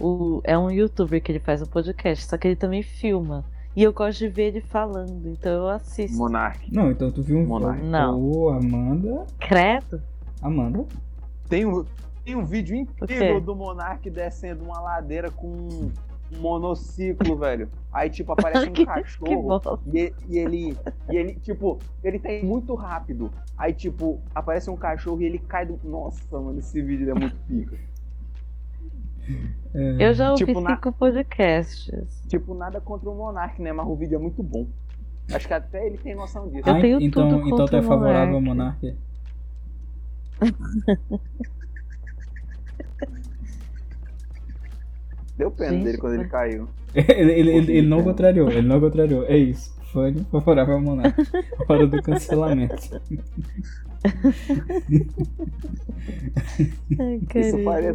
O, 0.00 0.40
é 0.42 0.58
um 0.58 0.68
youtuber 0.68 1.22
que 1.22 1.30
ele 1.30 1.38
faz 1.38 1.62
um 1.62 1.66
podcast, 1.66 2.26
só 2.26 2.36
que 2.36 2.48
ele 2.48 2.56
também 2.56 2.82
filma. 2.82 3.44
E 3.74 3.82
eu 3.82 3.92
gosto 3.92 4.18
de 4.18 4.28
ver 4.28 4.48
ele 4.48 4.60
falando, 4.60 5.26
então 5.28 5.52
eu 5.52 5.68
assisto. 5.68 6.16
Monark. 6.16 6.72
não, 6.72 6.90
então 6.90 7.10
tu 7.10 7.22
viu 7.22 7.38
um. 7.38 7.46
Monark. 7.46 7.82
Não. 7.82 8.20
Ô, 8.20 8.50
Amanda. 8.50 9.26
Credo? 9.38 10.02
Amanda. 10.42 10.84
Tem 11.48 11.64
um, 11.64 11.84
tem 12.24 12.36
um 12.36 12.44
vídeo 12.44 12.76
incrível 12.76 13.40
do 13.40 13.56
Monark 13.56 14.08
descendo 14.10 14.64
uma 14.64 14.80
ladeira 14.80 15.30
com 15.30 15.48
um 15.48 15.90
monociclo, 16.38 17.36
velho. 17.36 17.68
Aí, 17.92 18.10
tipo, 18.10 18.32
aparece 18.32 18.66
um 18.68 18.72
que, 18.72 18.84
que 18.84 18.86
cachorro. 18.86 19.42
bosta. 19.42 19.78
E, 19.92 20.12
e 20.28 20.38
ele, 20.38 20.76
e 21.10 21.16
ele, 21.16 21.34
tipo, 21.36 21.78
ele 22.02 22.18
tá 22.18 22.32
indo 22.32 22.46
muito 22.46 22.74
rápido. 22.74 23.30
Aí, 23.56 23.72
tipo, 23.72 24.20
aparece 24.34 24.70
um 24.70 24.76
cachorro 24.76 25.20
e 25.22 25.24
ele 25.24 25.38
cai 25.38 25.64
do. 25.66 25.78
Nossa, 25.82 26.22
mano, 26.38 26.58
esse 26.58 26.80
vídeo 26.82 27.10
é 27.10 27.14
muito 27.14 27.36
pica. 27.46 27.76
É, 29.74 29.96
Eu 30.08 30.14
já 30.14 30.30
ouvi 30.32 30.44
Tipo, 30.44 30.60
na- 30.60 30.74
cinco 30.76 30.92
podcasts. 30.92 31.90
Tipo, 32.28 32.54
nada 32.54 32.80
contra 32.80 33.08
o 33.08 33.14
Monark, 33.14 33.60
né? 33.60 33.72
Mas 33.72 33.86
o 33.86 33.94
vídeo 33.94 34.16
é 34.16 34.18
muito 34.18 34.42
bom. 34.42 34.66
Acho 35.32 35.46
que 35.46 35.54
até 35.54 35.86
ele 35.86 35.98
tem 35.98 36.14
noção 36.14 36.48
disso. 36.48 36.68
Eu 36.68 36.74
ah, 36.74 36.80
tenho 36.80 37.00
então, 37.00 37.28
tudo 37.30 37.46
então 37.48 37.66
tu 37.66 37.76
é 37.76 37.82
favorável 37.82 38.34
ao 38.34 38.40
Monark. 38.40 38.94
Deu 45.36 45.50
pena 45.50 45.70
Gente, 45.70 45.84
dele 45.84 45.98
quando 45.98 46.14
ele 46.14 46.28
caiu. 46.28 46.68
ele, 46.94 47.32
ele, 47.32 47.50
ele, 47.50 47.72
ele 47.78 47.86
não 47.88 48.02
contrariou, 48.02 48.50
ele 48.50 48.66
não 48.66 48.80
contrariou. 48.80 49.24
É 49.24 49.36
isso. 49.36 49.72
Fã 49.92 50.10
favorável 50.30 50.76
ao 50.76 50.80
Monark. 50.80 51.14
Hora 51.68 51.86
do 51.86 52.02
cancelamento. 52.02 52.74
Ai, 56.98 57.20
Isso 57.34 57.62
faria, 57.62 57.94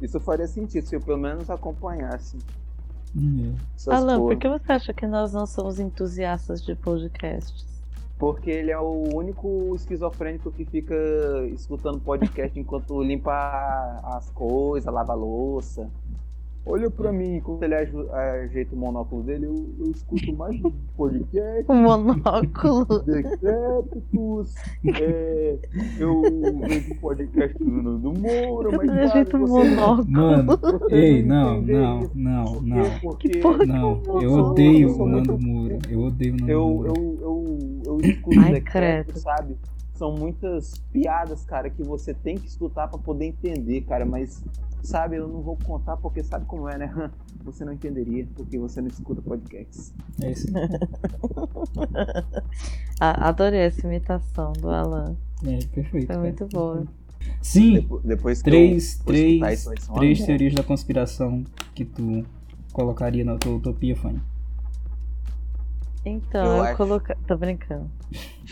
isso 0.00 0.20
faria 0.20 0.46
sentido 0.46 0.86
se 0.86 0.94
eu 0.94 1.00
pelo 1.00 1.18
menos 1.18 1.50
acompanhasse. 1.50 2.38
Hum, 3.16 3.54
Alan, 3.88 4.20
por 4.20 4.36
que 4.36 4.48
você 4.48 4.72
acha 4.72 4.94
que 4.94 5.06
nós 5.06 5.32
não 5.32 5.46
somos 5.46 5.80
entusiastas 5.80 6.64
de 6.64 6.74
podcasts? 6.74 7.64
Porque 8.18 8.50
ele 8.50 8.70
é 8.70 8.78
o 8.78 9.14
único 9.14 9.74
esquizofrênico 9.74 10.52
que 10.52 10.64
fica 10.64 10.94
escutando 11.52 12.00
podcast 12.00 12.58
enquanto 12.62 13.02
limpa 13.02 14.00
as 14.04 14.30
coisas, 14.30 14.90
lava 14.92 15.12
a 15.12 15.16
louça. 15.16 15.90
Olha 16.66 16.90
pra 16.90 17.12
mim, 17.12 17.42
quando 17.44 17.62
ele 17.62 17.74
ajeita 17.74 18.74
o 18.74 18.78
monóculo 18.78 19.22
dele, 19.22 19.44
eu, 19.44 19.54
eu 19.80 19.90
escuto 19.90 20.34
mais 20.34 20.58
podcast, 20.96 21.70
Um 21.70 21.82
monóculo. 21.82 22.86
decrépitos, 23.04 24.54
é, 24.98 25.58
eu 25.98 26.22
vejo 26.66 26.94
podcast 27.00 27.58
do 27.62 27.70
Nando 27.70 28.12
Moura, 28.18 28.70
mas 28.78 28.88
Eu 28.88 28.94
ajeito 28.94 29.30
sabe, 29.32 29.44
um 29.44 29.46
você- 29.46 29.68
monóculo. 29.70 30.10
Mano, 30.10 30.58
ei, 30.90 31.22
não 31.22 31.60
não, 31.60 32.00
não, 32.14 32.60
não, 32.62 32.84
Por 33.00 33.18
quê? 33.18 33.28
não. 33.34 33.34
Porque 33.34 33.38
porra 33.40 33.66
Não, 33.66 34.00
que 34.00 34.24
eu 34.24 34.32
odeio 34.32 34.88
Eu 34.88 35.00
o 35.02 35.06
Nando 35.06 35.38
Moura. 35.38 35.78
Eu 35.90 36.00
odeio 36.00 36.32
o 36.32 36.36
Nando 36.38 36.50
eu, 36.52 36.66
Moura. 36.68 36.88
eu, 36.96 37.18
eu, 37.20 37.58
eu 37.86 37.98
escuto 38.10 38.40
Ai, 38.40 38.52
decreto, 38.54 39.18
sabe? 39.18 39.56
São 39.94 40.12
muitas 40.12 40.74
piadas, 40.92 41.44
cara, 41.44 41.70
que 41.70 41.82
você 41.82 42.12
tem 42.12 42.36
que 42.36 42.46
escutar 42.48 42.88
pra 42.88 42.98
poder 42.98 43.26
entender, 43.26 43.82
cara, 43.82 44.04
mas, 44.04 44.42
sabe, 44.82 45.16
eu 45.16 45.28
não 45.28 45.40
vou 45.40 45.56
contar 45.64 45.96
porque 45.96 46.22
sabe 46.22 46.44
como 46.46 46.68
é, 46.68 46.76
né? 46.76 47.10
Você 47.44 47.62
não 47.62 47.74
entenderia 47.74 48.26
porque 48.34 48.58
você 48.58 48.80
não 48.80 48.88
escuta 48.88 49.20
podcasts. 49.20 49.92
É 50.22 50.30
isso. 50.30 50.46
Adorei 52.98 53.60
essa 53.60 53.86
imitação 53.86 54.52
do 54.54 54.70
Alan. 54.70 55.14
É, 55.44 55.58
perfeito. 55.66 55.90
Foi 55.90 56.06
cara. 56.06 56.20
muito 56.20 56.46
boa. 56.46 56.86
Sim, 57.42 57.74
Depo- 57.74 58.00
Depois 58.02 58.38
que 58.40 58.50
três, 58.50 58.98
eu 59.00 59.04
três, 59.04 59.66
três 59.94 60.24
teorias 60.24 60.54
da 60.54 60.62
conspiração 60.62 61.44
que 61.74 61.84
tu 61.84 62.24
colocaria 62.72 63.24
na 63.24 63.36
tua 63.36 63.56
utopia, 63.56 63.94
Fanny. 63.94 64.20
Então, 66.04 66.58
Eu 66.58 66.64
eu, 66.64 66.76
colocar. 66.76 67.16
Tô 67.26 67.36
brincando. 67.36 67.90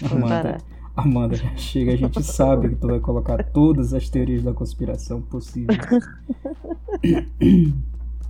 Vou 0.02 0.20
parar. 0.20 0.60
Amanda, 0.94 1.34
já 1.36 1.54
chega, 1.56 1.92
a 1.92 1.96
gente 1.96 2.22
sabe 2.22 2.68
que 2.70 2.74
tu 2.76 2.86
vai 2.86 3.00
colocar 3.00 3.42
todas 3.44 3.94
as 3.94 4.08
teorias 4.10 4.42
da 4.42 4.52
conspiração 4.52 5.22
possíveis. 5.22 5.78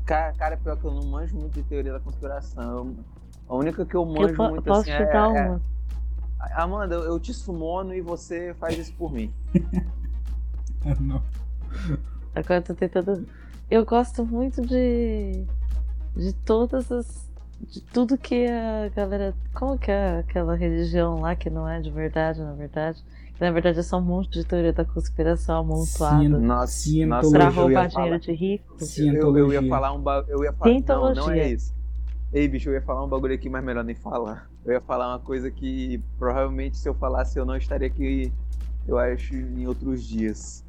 Cara, 0.04 0.32
cara, 0.34 0.56
pior 0.56 0.76
que 0.76 0.84
eu 0.84 0.92
não 0.92 1.04
manjo 1.06 1.36
muito 1.36 1.54
de 1.54 1.62
teoria 1.64 1.92
da 1.92 2.00
conspiração. 2.00 2.94
A 3.48 3.54
única 3.56 3.84
que 3.84 3.94
eu 3.94 4.02
Eu 4.02 4.06
manjo 4.06 4.34
po- 4.34 4.48
muito 4.48 4.64
posso 4.64 4.80
assim 4.82 4.90
é, 4.90 5.02
é- 5.02 5.26
uma. 5.26 5.60
Amanda, 6.54 6.94
eu 6.96 7.18
te 7.20 7.32
sumono 7.32 7.94
e 7.94 8.00
você 8.00 8.54
faz 8.58 8.76
isso 8.78 8.92
por 8.94 9.12
mim. 9.12 9.32
Não. 11.00 11.22
Agora 12.34 12.56
eu 12.58 12.62
tô 12.62 12.74
tentando. 12.74 13.26
Eu 13.70 13.84
gosto 13.84 14.24
muito 14.24 14.62
de. 14.62 15.44
De 16.16 16.32
todas 16.44 16.90
as. 16.92 17.30
De 17.68 17.80
tudo 17.80 18.18
que 18.18 18.46
a 18.46 18.88
galera. 18.94 19.34
Como 19.54 19.78
que 19.78 19.90
é 19.90 20.18
aquela 20.18 20.54
religião 20.56 21.20
lá 21.20 21.34
que 21.36 21.48
não 21.48 21.68
é 21.68 21.80
de 21.80 21.90
verdade, 21.90 22.40
na 22.40 22.52
verdade? 22.52 23.02
Na 23.40 23.50
verdade, 23.50 23.78
é 23.80 23.82
só 23.82 23.98
um 23.98 24.02
monte 24.02 24.30
de 24.30 24.44
teoria 24.44 24.72
da 24.72 24.84
conspiração 24.84 25.60
amontoada. 25.60 26.28
Nossa, 26.28 26.88
Pra 27.30 27.48
roubar 27.48 27.90
falar- 27.90 28.04
dinheiro 28.04 28.20
de 28.20 28.32
rico. 28.32 28.76
Eu, 28.98 29.36
eu 29.36 29.52
ia 29.52 29.68
falar 29.68 29.92
um 29.92 30.00
bagulho. 30.00 30.32
Eu 30.32 30.44
ia 30.44 30.52
falar. 30.52 30.70
Não, 30.88 31.14
não 31.14 31.30
é 31.30 31.50
isso. 31.52 31.74
Ei, 32.32 32.46
bicho, 32.48 32.68
eu 32.70 32.74
ia 32.74 32.82
falar 32.82 33.04
um 33.04 33.08
bagulho 33.08 33.34
aqui, 33.34 33.48
mas 33.48 33.64
melhor 33.64 33.84
nem 33.84 33.94
falar. 33.94 34.48
Eu 34.64 34.72
ia 34.72 34.80
falar 34.80 35.08
uma 35.08 35.18
coisa 35.18 35.50
que 35.50 36.00
provavelmente 36.18 36.76
se 36.78 36.88
eu 36.88 36.94
falasse 36.94 37.38
eu 37.38 37.44
não 37.44 37.56
estaria 37.56 37.86
aqui, 37.88 38.32
eu 38.86 38.96
acho, 38.98 39.34
em 39.34 39.66
outros 39.66 40.04
dias. 40.04 40.64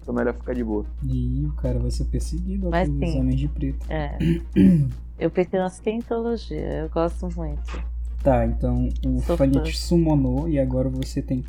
Então 0.00 0.14
melhor 0.14 0.32
ficar 0.34 0.54
de 0.54 0.64
boa. 0.64 0.84
E 1.04 1.44
o 1.46 1.52
cara 1.54 1.78
vai 1.78 1.90
ser 1.90 2.04
perseguido 2.06 2.70
Mas 2.70 2.88
pelos 2.88 3.12
sim. 3.12 3.20
homens 3.20 3.36
de 3.40 3.48
preto. 3.48 3.86
É. 3.90 4.16
Eu 5.18 5.30
pensei 5.30 5.58
na 5.58 5.68
cientologia, 5.68 6.82
eu 6.82 6.88
gosto 6.88 7.28
muito. 7.36 7.82
Tá, 8.22 8.44
então 8.46 8.88
o 9.06 9.20
Sou 9.22 9.36
Fanny 9.36 9.54
fã. 9.54 9.62
te 9.62 9.76
summonou 9.76 10.48
e 10.48 10.58
agora 10.58 10.88
você 10.88 11.20
tem 11.22 11.44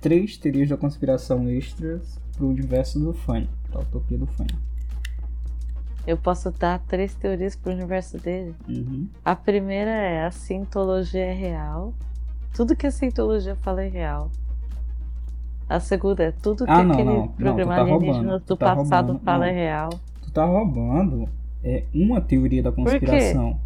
três 0.00 0.36
teorias 0.36 0.68
da 0.68 0.76
conspiração 0.76 1.48
extras 1.48 2.18
pro 2.36 2.48
universo 2.48 2.98
do 2.98 3.12
Fanny. 3.12 3.48
Pra 3.70 3.80
utopia 3.80 4.18
do 4.18 4.26
Fanny. 4.26 4.54
Eu 6.06 6.16
posso 6.16 6.50
dar 6.52 6.78
três 6.80 7.14
teorias 7.14 7.56
pro 7.56 7.72
universo 7.72 8.18
dele. 8.18 8.54
Uhum. 8.68 9.08
A 9.24 9.34
primeira 9.34 9.90
é 9.90 10.24
a 10.24 10.30
cientologia 10.30 11.24
é 11.24 11.32
real. 11.32 11.92
Tudo 12.54 12.76
que 12.76 12.86
a 12.86 12.90
cientologia 12.90 13.56
fala 13.56 13.82
é 13.82 13.88
real. 13.88 14.30
A 15.68 15.80
segunda 15.80 16.22
é 16.22 16.30
tudo 16.30 16.64
que 16.64 16.70
Ah, 16.70 16.82
não, 16.84 16.92
aquele 16.92 17.08
não, 17.10 17.16
não, 17.22 17.28
programa 17.28 17.74
tá 17.74 17.82
roubando, 17.82 18.04
alienígena 18.10 18.40
tu 18.40 18.46
do 18.54 18.56
tá 18.56 18.76
passado 18.76 19.06
roubando, 19.08 19.24
fala 19.24 19.38
não. 19.38 19.44
é 19.46 19.52
real. 19.52 19.90
Tu 20.22 20.30
tá 20.30 20.44
roubando 20.44 21.28
é 21.66 21.84
uma 21.92 22.20
teoria 22.20 22.62
da 22.62 22.70
conspiração. 22.70 23.60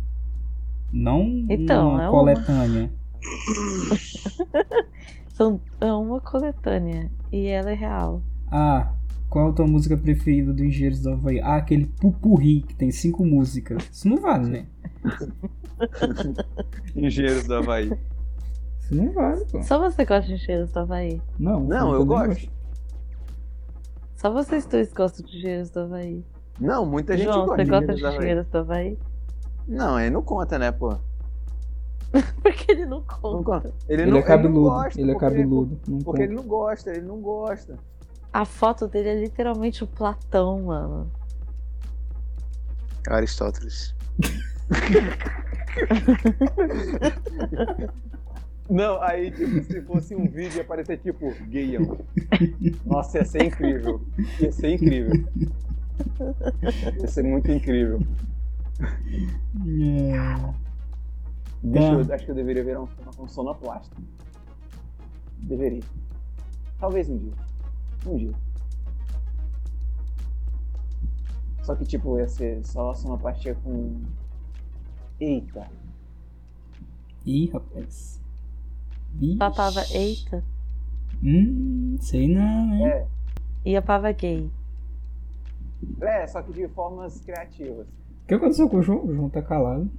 Não 0.91 1.45
Então, 1.51 1.91
uma 1.91 2.03
é 2.03 2.09
uma. 2.09 2.11
coletânea. 2.11 2.91
São, 5.29 5.61
é 5.81 5.93
uma 5.93 6.21
coletânea. 6.21 7.11
E 7.31 7.47
ela 7.47 7.71
é 7.71 7.75
real. 7.75 8.23
Ah, 8.51 8.93
qual 9.29 9.51
a 9.51 9.53
tua 9.53 9.67
música 9.67 9.97
preferida 9.99 10.53
do 10.53 10.65
Engenheiros 10.65 11.01
do 11.01 11.11
Havaí? 11.11 11.41
Ah, 11.41 11.57
aquele 11.57 11.87
pupurri 11.87 12.63
que 12.63 12.75
tem 12.75 12.91
cinco 12.91 13.25
músicas. 13.25 13.87
Isso 13.93 14.09
não 14.09 14.17
vale, 14.17 14.49
né? 14.49 14.67
Engenheiros 16.97 17.47
do 17.47 17.55
Havaí. 17.55 17.93
Isso 18.81 18.95
não 18.95 19.13
vale, 19.13 19.45
pô. 19.45 19.63
Só 19.63 19.79
você 19.79 20.05
gosta 20.07 20.27
de 20.27 20.35
engenheiros 20.35 20.73
do 20.73 20.79
Havaí. 20.81 21.21
Não, 21.39 21.61
Não, 21.61 21.93
eu 21.93 22.05
gosto. 22.05 22.51
Só 24.17 24.33
vocês 24.33 24.67
dois 24.67 24.93
gostam 24.93 25.25
de 25.27 25.37
engenheiros 25.37 25.71
do 25.71 25.81
Havaí. 25.81 26.25
Não, 26.61 26.85
muita 26.85 27.17
gente 27.17 27.27
João, 27.27 27.47
gosta 27.47 27.57
você 27.57 27.65
de 27.65 27.71
gosta 27.71 27.95
de 27.95 28.57
Havaí? 28.57 28.99
Não, 29.67 29.97
aí 29.97 30.11
não 30.11 30.23
conta, 30.23 30.59
né, 30.59 30.71
pô? 30.71 30.97
Porque 32.43 32.73
ele 32.73 32.85
não 32.87 32.99
Não 32.99 33.05
conta. 33.07 33.45
conta. 33.45 33.73
Ele, 33.89 34.03
Ele 34.03 34.11
não, 34.11 34.19
é 34.19 34.23
cabeludo. 34.23 34.59
Ele, 34.59 34.69
não 34.69 34.75
gosta 34.83 35.01
Ele 35.01 35.11
é 35.11 35.15
porque- 35.15 35.27
cabeludo. 35.31 35.81
Não 35.89 35.99
Porque 35.99 36.05
conta. 36.11 36.23
ele 36.25 36.35
não 36.35 36.43
gosta, 36.43 36.91
ele 36.91 37.07
não 37.07 37.21
gosta. 37.21 37.79
A 38.33 38.45
foto 38.45 38.87
dele 38.89 39.09
é 39.09 39.21
literalmente 39.21 39.83
o 39.85 39.87
Platão, 39.87 40.61
mano. 40.63 41.11
Aristóteles. 43.09 43.95
Não, 48.69 49.03
aí, 49.03 49.31
tipo, 49.33 49.63
se 49.65 49.83
fosse 49.83 50.15
um 50.15 50.29
vídeo 50.29 50.57
ia 50.59 50.63
aparecer, 50.63 50.99
tipo, 50.99 51.35
gayão. 51.49 51.99
Nossa, 52.87 53.19
ia 53.19 53.25
ser 53.25 53.43
incrível. 53.45 54.01
Ia 54.39 54.53
ser 54.53 54.75
incrível. 54.75 55.25
Ia 57.01 57.07
ser 57.09 57.23
muito 57.25 57.51
incrível. 57.51 58.01
É. 58.81 60.55
Bicho, 61.63 61.87
Tá. 61.87 61.93
eu 61.93 62.15
acho 62.15 62.25
que 62.25 62.31
eu 62.31 62.35
deveria 62.35 62.65
virar 62.65 62.83
um, 62.83 62.89
um 63.19 63.29
sonoplasta. 63.29 63.95
Deveria. 65.39 65.83
Talvez 66.79 67.09
um 67.09 67.17
dia. 67.19 67.33
Um 68.07 68.17
dia. 68.17 68.33
Só 71.63 71.75
que, 71.75 71.85
tipo, 71.85 72.19
ia 72.19 72.27
ser 72.29 72.65
só 72.65 72.95
sonoplastia 72.95 73.55
com. 73.57 74.01
Eita. 75.21 75.69
Ih, 77.27 77.51
rapaz. 77.53 78.19
Vixe. 79.13 79.37
Papava 79.37 79.85
eita 79.93 80.43
Hum, 81.23 81.97
sei 82.01 82.29
não, 82.33 82.73
hein? 82.75 82.87
É, 82.87 83.07
e 83.65 83.77
a 83.77 83.83
pava 83.83 84.11
gay. 84.13 84.51
É, 86.01 86.27
só 86.27 86.43
que 86.43 86.53
de 86.53 86.69
formas 86.69 87.21
criativas. 87.21 87.87
O 87.87 88.27
que 88.29 88.35
aconteceu 88.35 88.69
com 88.69 88.79
o 88.79 88.83
João? 88.83 89.05
O 89.07 89.15
João 89.15 89.29
tá 89.29 89.43
calado. 89.43 89.91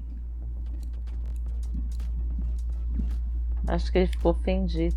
Acho 3.67 3.91
que 3.91 3.99
ele 3.99 4.07
ficou 4.07 4.31
ofendido. 4.31 4.95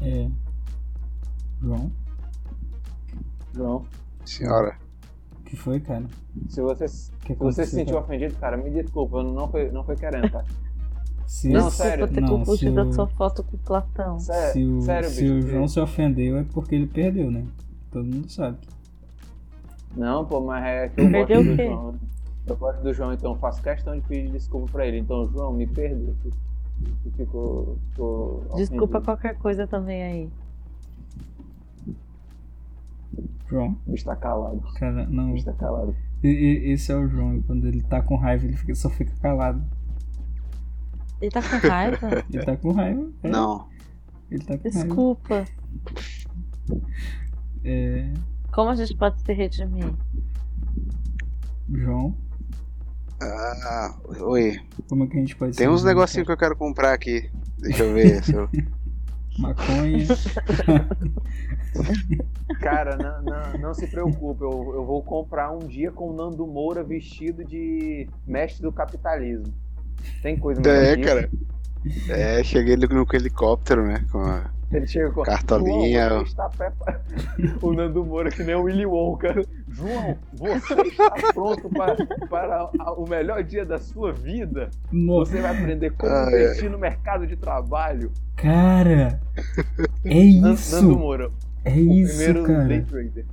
É. 0.00 0.28
João? 1.60 1.90
Não. 3.54 3.84
Senhora. 4.24 4.76
O 5.40 5.42
que 5.44 5.56
foi, 5.56 5.80
cara? 5.80 6.06
Se 6.48 6.60
você, 6.62 6.84
O 6.84 6.88
se 6.88 7.34
você 7.34 7.64
se 7.66 7.72
sentiu 7.72 7.94
cara? 7.94 8.04
ofendido, 8.06 8.34
cara, 8.36 8.56
me 8.56 8.70
desculpa, 8.70 9.22
não 9.22 9.48
foi, 9.50 9.70
não 9.72 9.84
foi 9.84 9.96
querendo, 9.96 10.30
tá? 10.30 10.44
Se, 11.26 11.48
Não, 11.48 11.70
se- 11.70 11.76
sério. 11.78 12.08
Ter 12.08 12.20
não, 12.20 12.38
confundido 12.38 12.82
se 12.84 12.88
a 12.88 12.92
sua 12.92 13.04
o, 13.04 13.08
foto 13.08 13.42
com 13.44 13.56
o 13.56 13.60
Platão. 13.60 14.18
Sé- 14.18 14.52
se 14.52 14.64
o, 14.64 14.80
sério, 14.82 15.08
se 15.10 15.22
bicho. 15.22 15.34
o 15.34 15.42
João 15.50 15.68
se 15.68 15.80
ofendeu 15.80 16.38
é 16.38 16.44
porque 16.44 16.74
ele 16.74 16.86
perdeu, 16.86 17.30
né? 17.30 17.44
Todo 17.90 18.04
mundo 18.04 18.28
sabe. 18.30 18.58
Não, 19.96 20.24
pô, 20.24 20.40
mas 20.40 20.64
é 20.64 20.88
que 20.88 21.00
eu 21.00 21.10
Perdeu 21.10 21.36
gosto 21.38 21.50
do 21.50 21.56
quê? 21.56 21.66
João. 21.66 21.94
Eu 22.46 22.56
gosto 22.56 22.82
do 22.82 22.92
João, 22.94 23.12
então 23.12 23.32
eu 23.32 23.38
faço 23.38 23.62
questão 23.62 23.94
de 23.94 24.00
pedir 24.06 24.30
desculpa 24.32 24.70
pra 24.72 24.86
ele. 24.86 24.98
Então, 24.98 25.28
João, 25.30 25.52
me 25.52 25.66
se 25.66 26.30
Ficou, 27.16 27.76
ficou 27.90 28.44
Desculpa 28.56 28.84
ofendido. 28.98 29.02
qualquer 29.04 29.36
coisa 29.38 29.66
também 29.66 30.02
aí. 30.02 30.30
João, 33.48 33.76
O 33.86 33.90
bicho 33.92 34.04
tá 34.04 34.16
calado. 34.16 34.60
cara, 34.76 35.06
não. 35.06 35.32
bicho 35.32 35.44
tá 35.44 35.52
calado. 35.52 35.94
E- 36.22 36.28
e- 36.28 36.72
Esse 36.72 36.92
é 36.92 36.96
o 36.96 37.08
João. 37.08 37.42
Quando 37.42 37.66
ele 37.66 37.82
tá 37.82 38.00
com 38.00 38.16
raiva, 38.16 38.46
ele 38.46 38.56
fica- 38.56 38.74
só 38.74 38.88
fica 38.88 39.12
calado. 39.20 39.62
Ele 41.20 41.30
tá 41.30 41.42
com 41.42 41.68
raiva? 41.68 42.08
Ele 42.32 42.44
tá 42.46 42.56
com 42.56 42.72
raiva. 42.72 43.10
é, 43.22 43.28
Não. 43.28 43.68
Ele 44.30 44.42
tá 44.42 44.56
com 44.56 44.62
raiva. 44.70 44.84
Desculpa. 44.86 45.44
É. 47.62 48.10
Como 48.52 48.70
a 48.70 48.74
gente 48.74 48.94
pode 48.96 49.20
se 49.20 49.32
redimir? 49.32 49.92
João, 51.72 52.16
Ah, 53.20 53.96
oi. 54.22 54.58
como 54.88 55.04
é 55.04 55.06
que 55.06 55.16
a 55.16 55.20
gente 55.20 55.36
pode 55.36 55.56
Tem 55.56 55.68
uns 55.68 55.84
negocinhos 55.84 56.26
que 56.26 56.32
eu 56.32 56.36
quero 56.36 56.56
comprar 56.56 56.92
aqui. 56.92 57.30
Deixa 57.58 57.84
eu 57.84 57.94
ver. 57.94 58.24
se 58.24 58.34
eu- 58.34 58.48
cara? 58.48 58.66
Maconha. 59.38 60.06
Cara, 62.60 62.96
não, 62.96 63.22
não, 63.22 63.58
não 63.60 63.74
se 63.74 63.86
preocupe, 63.86 64.42
eu, 64.42 64.72
eu 64.74 64.84
vou 64.84 65.02
comprar 65.02 65.50
um 65.50 65.60
dia 65.60 65.90
com 65.90 66.10
o 66.10 66.12
Nando 66.12 66.46
Moura 66.46 66.82
vestido 66.82 67.44
de 67.44 68.06
mestre 68.26 68.62
do 68.62 68.72
capitalismo. 68.72 69.54
Tem 70.22 70.36
coisa 70.38 70.60
melhor 70.60 70.82
É, 70.84 70.96
cara. 70.98 71.30
É, 72.08 72.42
cheguei 72.44 72.76
no, 72.76 72.86
no 72.86 73.06
helicóptero, 73.12 73.86
né? 73.86 74.04
Com 74.10 74.18
a... 74.20 74.50
Ele 74.72 74.86
chega 74.86 75.10
com 75.10 75.22
Cartolinha. 75.22 76.08
João, 76.08 76.22
está 76.22 76.48
preparado. 76.48 77.00
O 77.60 77.72
Nando 77.72 78.04
Moura, 78.04 78.30
que 78.30 78.42
nem 78.44 78.54
o 78.54 78.62
Willy 78.62 78.86
Wonka. 78.86 79.44
João, 79.68 80.16
você 80.32 80.80
está 80.82 81.10
pronto 81.34 81.68
para, 81.70 81.96
para 82.28 82.70
a- 82.78 82.92
o 82.92 83.08
melhor 83.08 83.42
dia 83.42 83.64
da 83.66 83.78
sua 83.78 84.12
vida? 84.12 84.70
Nossa, 84.92 85.32
Você 85.32 85.40
vai 85.40 85.56
aprender 85.58 85.90
como 85.90 86.12
investir 86.28 86.70
no 86.70 86.78
mercado 86.78 87.26
de 87.26 87.36
trabalho. 87.36 88.12
cara. 88.36 89.20
É 90.04 90.18
isso. 90.18 90.76
Nando 90.76 90.98
Moura, 90.98 91.30
É 91.64 91.72
o 91.74 91.92
isso, 91.92 92.16
primeiro 92.16 92.44
cara. 92.44 92.64
day 92.68 92.82
trader. 92.82 93.24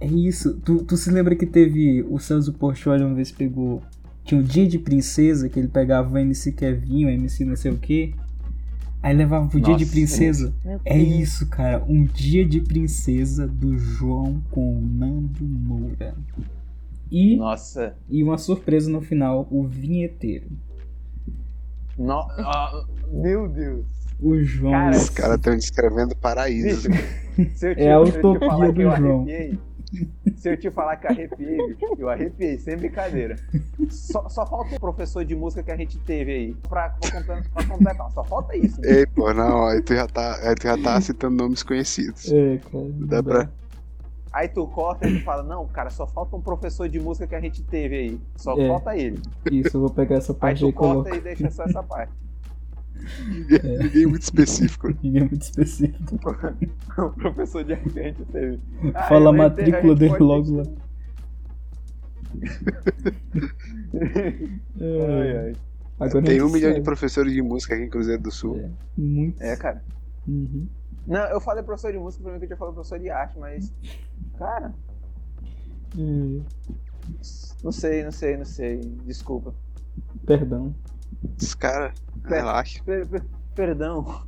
É 0.00 0.06
isso. 0.06 0.54
Tu, 0.64 0.82
tu 0.84 0.96
se 0.96 1.10
lembra 1.10 1.36
que 1.36 1.44
teve 1.46 2.02
o 2.08 2.18
Celso 2.18 2.54
Portioli 2.54 3.04
uma 3.04 3.14
vez 3.14 3.30
pegou. 3.30 3.82
Tinha 4.24 4.40
um 4.40 4.44
dia 4.44 4.66
de 4.66 4.78
princesa 4.78 5.48
que 5.48 5.58
ele 5.58 5.68
pegava 5.68 6.10
o 6.14 6.18
MC 6.18 6.52
Kevinho, 6.52 7.08
o 7.08 7.10
MC 7.10 7.44
não 7.44 7.54
sei 7.56 7.70
o 7.72 7.76
que. 7.78 8.14
Aí 9.02 9.16
levava 9.16 9.48
pro 9.48 9.58
dia 9.60 9.74
de 9.76 9.84
Nossa, 9.84 9.92
princesa. 9.94 10.54
É 10.84 10.98
isso, 10.98 11.48
cara. 11.48 11.82
Um 11.88 12.04
dia 12.04 12.44
de 12.44 12.60
princesa 12.60 13.46
do 13.48 13.78
João 13.78 14.42
com 14.50 14.76
o 14.78 14.80
Nando 14.82 15.42
Moura. 15.44 16.14
E, 17.10 17.36
Nossa. 17.36 17.94
e 18.08 18.22
uma 18.22 18.36
surpresa 18.38 18.90
no 18.90 19.00
final, 19.00 19.48
o 19.50 19.64
vinheteiro. 19.66 20.48
No- 21.98 22.26
meu 23.12 23.48
Deus. 23.48 23.84
O 24.20 24.38
João. 24.42 24.72
Cara, 24.72 24.96
Os 24.96 25.08
caras 25.08 25.36
estão 25.36 25.56
descrevendo 25.56 26.14
paraíso. 26.16 26.88
É 27.76 27.90
a 27.92 28.00
utopia 28.00 28.48
do 28.72 28.82
João. 28.82 28.92
arrepiei, 29.22 29.58
se 30.36 30.48
eu 30.50 30.56
te 30.56 30.70
falar 30.70 30.96
que 30.96 31.06
arrepiei, 31.06 31.76
eu 31.98 32.08
arrepiei, 32.08 32.58
sem 32.58 32.76
brincadeira. 32.76 33.36
Só, 33.88 34.28
só 34.28 34.46
falta 34.46 34.76
o 34.76 34.80
professor 34.80 35.24
de 35.24 35.34
música 35.34 35.62
que 35.62 35.70
a 35.70 35.76
gente 35.76 35.98
teve 36.00 36.32
aí 36.32 36.54
pra, 36.68 36.90
pra, 36.90 37.10
completar, 37.20 37.50
pra 37.52 37.64
completar. 37.66 38.10
Só 38.12 38.24
falta 38.24 38.56
isso. 38.56 38.80
bicho. 38.80 38.92
Ei, 38.94 39.06
pô, 39.06 39.32
não, 39.34 39.66
aí 39.66 39.82
tu 39.82 39.94
já 39.94 40.06
tá, 40.06 40.36
aí 40.48 40.54
tu 40.54 40.62
já 40.64 40.78
tá 40.78 41.00
citando 41.00 41.36
nomes 41.36 41.62
conhecidos. 41.62 42.30
É, 42.32 42.58
cara. 42.58 42.84
não 42.84 43.06
Dá 43.06 43.22
pra- 43.22 43.48
Aí 44.32 44.46
tu 44.46 44.64
corta 44.68 45.08
e 45.08 45.18
tu 45.18 45.24
fala, 45.24 45.42
não, 45.42 45.66
cara, 45.66 45.90
só 45.90 46.06
falta 46.06 46.36
um 46.36 46.40
professor 46.40 46.88
de 46.88 47.00
música 47.00 47.26
que 47.26 47.34
a 47.34 47.40
gente 47.40 47.64
teve 47.64 47.96
aí. 47.96 48.20
Só 48.36 48.56
É. 48.56 48.68
falta 48.68 48.96
ele. 48.96 49.20
Isso, 49.50 49.76
eu 49.76 49.80
vou 49.80 49.90
pegar 49.90 50.16
essa 50.16 50.32
Aí 50.32 50.38
parte 50.38 50.60
tu 50.60 50.66
aí 50.66 50.70
e 50.70 50.72
corta 50.72 50.94
colocar. 51.10 51.16
e 51.16 51.20
deixa 51.20 51.50
só 51.50 51.64
essa 51.64 51.82
parte. 51.82 52.12
Ninguém, 53.28 53.78
ninguém 53.78 54.06
muito 54.06 54.22
específico. 54.22 54.88
Ninguém 55.02 55.22
é 55.22 55.24
muito 55.28 55.42
específico. 55.42 56.16
o 56.98 57.10
professor 57.10 57.64
de 57.64 57.74
repente 57.74 58.24
teve. 58.26 58.58
Ah, 58.94 59.02
Fala 59.08 59.30
a 59.30 59.32
matrícula 59.32 59.94
dele 59.94 60.10
pode 60.12 60.22
logo 60.22 60.56
lá. 60.56 60.62
Ai, 63.92 64.50
É, 64.80 65.38
ai. 65.48 65.52
agora 65.98 66.24
Tem 66.24 66.38
é 66.38 66.44
um 66.44 66.48
milhão 66.50 66.72
de 66.72 66.80
professores 66.80 67.32
de 67.32 67.42
música 67.42 67.74
aqui 67.74 67.84
em 67.84 67.88
Cruzeiro 67.90 68.22
do 68.22 68.30
Sul. 68.30 68.58
É, 68.58 68.70
muito. 68.96 69.42
É, 69.42 69.56
cara. 69.56 69.82
Uhum. 70.28 70.66
Não, 71.06 71.24
eu 71.28 71.40
falei 71.40 71.62
professor 71.62 71.92
de 71.92 71.98
música, 71.98 72.22
pra 72.22 72.32
mim 72.32 72.38
que 72.38 72.44
eu 72.44 72.48
tinha 72.48 72.56
falado 72.56 72.74
professor 72.74 72.98
de 72.98 73.10
arte, 73.10 73.38
mas. 73.38 73.72
Cara, 74.38 74.72
É, 75.98 76.40
não 77.64 77.72
sei, 77.72 78.04
não 78.04 78.12
sei, 78.12 78.36
não 78.36 78.44
sei. 78.44 78.78
Desculpa. 79.06 79.54
perdão. 80.26 80.74
Esse 81.40 81.56
cara, 81.56 81.92
É. 82.24 82.28
relaxa. 82.28 82.82
Per- 82.84 83.06
per- 83.06 83.24
perdão. 83.54 84.22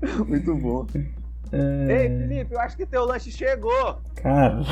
Muito 0.26 0.54
bom. 0.56 0.86
É, 1.52 2.02
Ei, 2.02 2.08
Felipe, 2.18 2.54
eu 2.54 2.60
acho 2.60 2.76
que 2.76 2.86
teu 2.86 3.04
lanche 3.04 3.30
chegou. 3.30 4.00
Cara, 4.16 4.62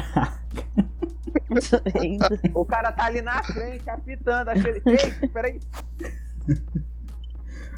Tô 1.70 2.00
vendo. 2.00 2.24
O 2.54 2.64
cara 2.64 2.90
tá 2.92 3.04
ali 3.04 3.22
na 3.22 3.42
frente, 3.42 3.88
apitando. 3.88 4.50
Ele... 4.50 4.82
Ei, 4.84 5.28
peraí. 5.28 5.60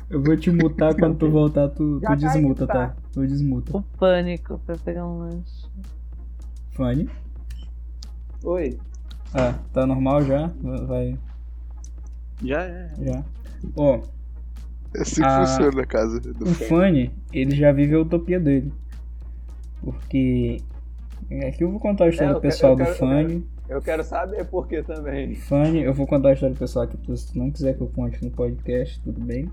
eu 0.08 0.22
vou 0.22 0.36
te 0.36 0.50
mutar 0.50 0.94
quando 0.94 1.18
tu 1.18 1.30
voltar, 1.30 1.68
tu, 1.68 1.98
tu 1.98 2.00
tá 2.00 2.14
desmuta, 2.14 2.66
tá? 2.66 2.88
tá. 2.88 2.96
Tu 3.12 3.26
desmuta. 3.26 3.76
O 3.76 3.82
pânico 3.82 4.58
pra 4.64 4.76
pegar 4.78 5.06
um 5.06 5.18
lanche. 5.18 5.66
Fanny? 6.72 7.08
Oi. 8.44 8.78
Ah, 9.34 9.54
tá 9.72 9.86
normal 9.86 10.22
já? 10.22 10.50
Vai, 10.86 11.16
Já 12.42 12.62
é. 12.62 12.90
já. 13.00 13.24
Ó, 13.76 14.00
É 14.94 15.00
assim 15.02 15.16
que 15.20 15.26
Ah, 15.26 15.44
funciona 15.46 15.82
a 15.82 15.86
casa 15.86 16.20
do 16.20 16.44
o 16.44 16.54
Fanny, 16.54 17.10
ele 17.32 17.54
já 17.54 17.70
vive 17.72 17.94
a 17.94 18.00
utopia 18.00 18.40
dele. 18.40 18.72
Porque. 19.82 20.58
Aqui 21.48 21.64
eu 21.64 21.70
vou 21.70 21.80
contar 21.80 22.04
a 22.04 22.08
história 22.08 22.30
É, 22.32 22.36
eu 22.36 22.40
quero- 22.40 22.52
pessoal 22.52 22.76
do 22.76 22.78
quero- 22.84 22.90
eu 22.90 22.96
Fanny. 22.98 23.46
Eu 23.68 23.82
quero 23.82 24.04
saber 24.04 24.44
por 24.46 24.68
que 24.68 24.80
também. 24.82 25.34
Fanny, 25.34 25.82
eu 25.82 25.92
vou 25.92 26.06
contar 26.06 26.28
a 26.28 26.32
história 26.34 26.54
pessoal 26.54 26.84
aqui, 26.84 26.96
se 27.16 27.32
tu 27.32 27.38
não 27.38 27.50
quiser 27.50 27.74
que 27.74 27.80
eu 27.80 27.88
conte 27.88 28.24
no 28.24 28.30
podcast, 28.30 29.00
tudo 29.02 29.20
bem. 29.20 29.50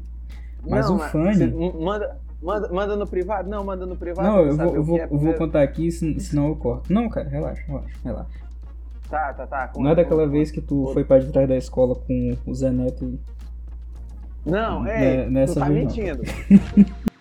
Mas 0.66 0.88
Não, 0.88 0.98
o 0.98 1.00
Fanny- 1.00 1.52
Manda, 1.82 2.16
manda, 2.42 2.70
manda 2.70 2.96
no 2.96 3.08
privado? 3.08 3.50
Não, 3.50 3.64
manda 3.66 3.86
no 3.88 3.96
privado. 3.98 4.28
Não, 4.28 4.46
eu 4.46 4.56
vou, 4.56 4.76
eu 4.76 4.84
vou, 4.84 4.98
é 5.00 5.06
eu 5.06 5.18
vou 5.18 5.34
contar 5.34 5.64
aqui, 5.64 5.92
sen- 5.92 6.20
senão 6.20 6.48
eu 6.50 6.56
corto. 6.56 6.94
Não, 6.94 7.10
cara, 7.10 7.28
relaxa, 7.28 7.64
relaxa, 7.68 7.96
relaxa. 8.04 8.40
Tá, 9.10 9.34
tá, 9.34 9.46
tá. 9.46 9.72
Não 9.78 9.92
é 9.92 9.96
daquela 9.96 10.28
vez 10.28 10.50
que 10.52 10.62
tu 10.62 10.90
foi 10.94 11.04
pra 11.04 11.20
trás 11.22 11.48
da 11.48 11.56
escola 11.56 11.96
com 11.96 12.36
o 12.46 12.54
Zé 12.56 12.72
Neto 12.72 13.06
e. 13.06 13.20
Não, 14.50 14.82
Né- 14.82 15.24
ei, 15.24 15.30
nessa 15.30 15.54
tu 15.56 15.60
tá 15.60 15.70
vez 15.70 15.86
mentindo. 15.86 16.22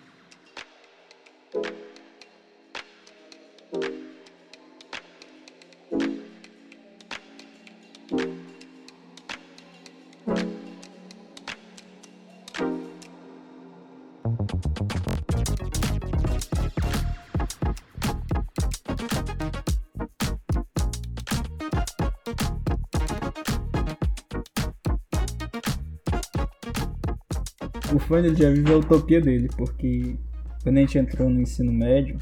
Fanny 28.13 28.27
ele 28.27 28.35
já 28.35 28.49
vive 28.51 28.71
a 28.71 28.77
utopia 28.77 29.19
dele, 29.19 29.49
porque 29.57 30.15
quando 30.61 30.77
a 30.77 30.81
gente 30.81 30.99
entrou 30.99 31.27
no 31.31 31.41
ensino 31.41 31.73
médio, 31.73 32.17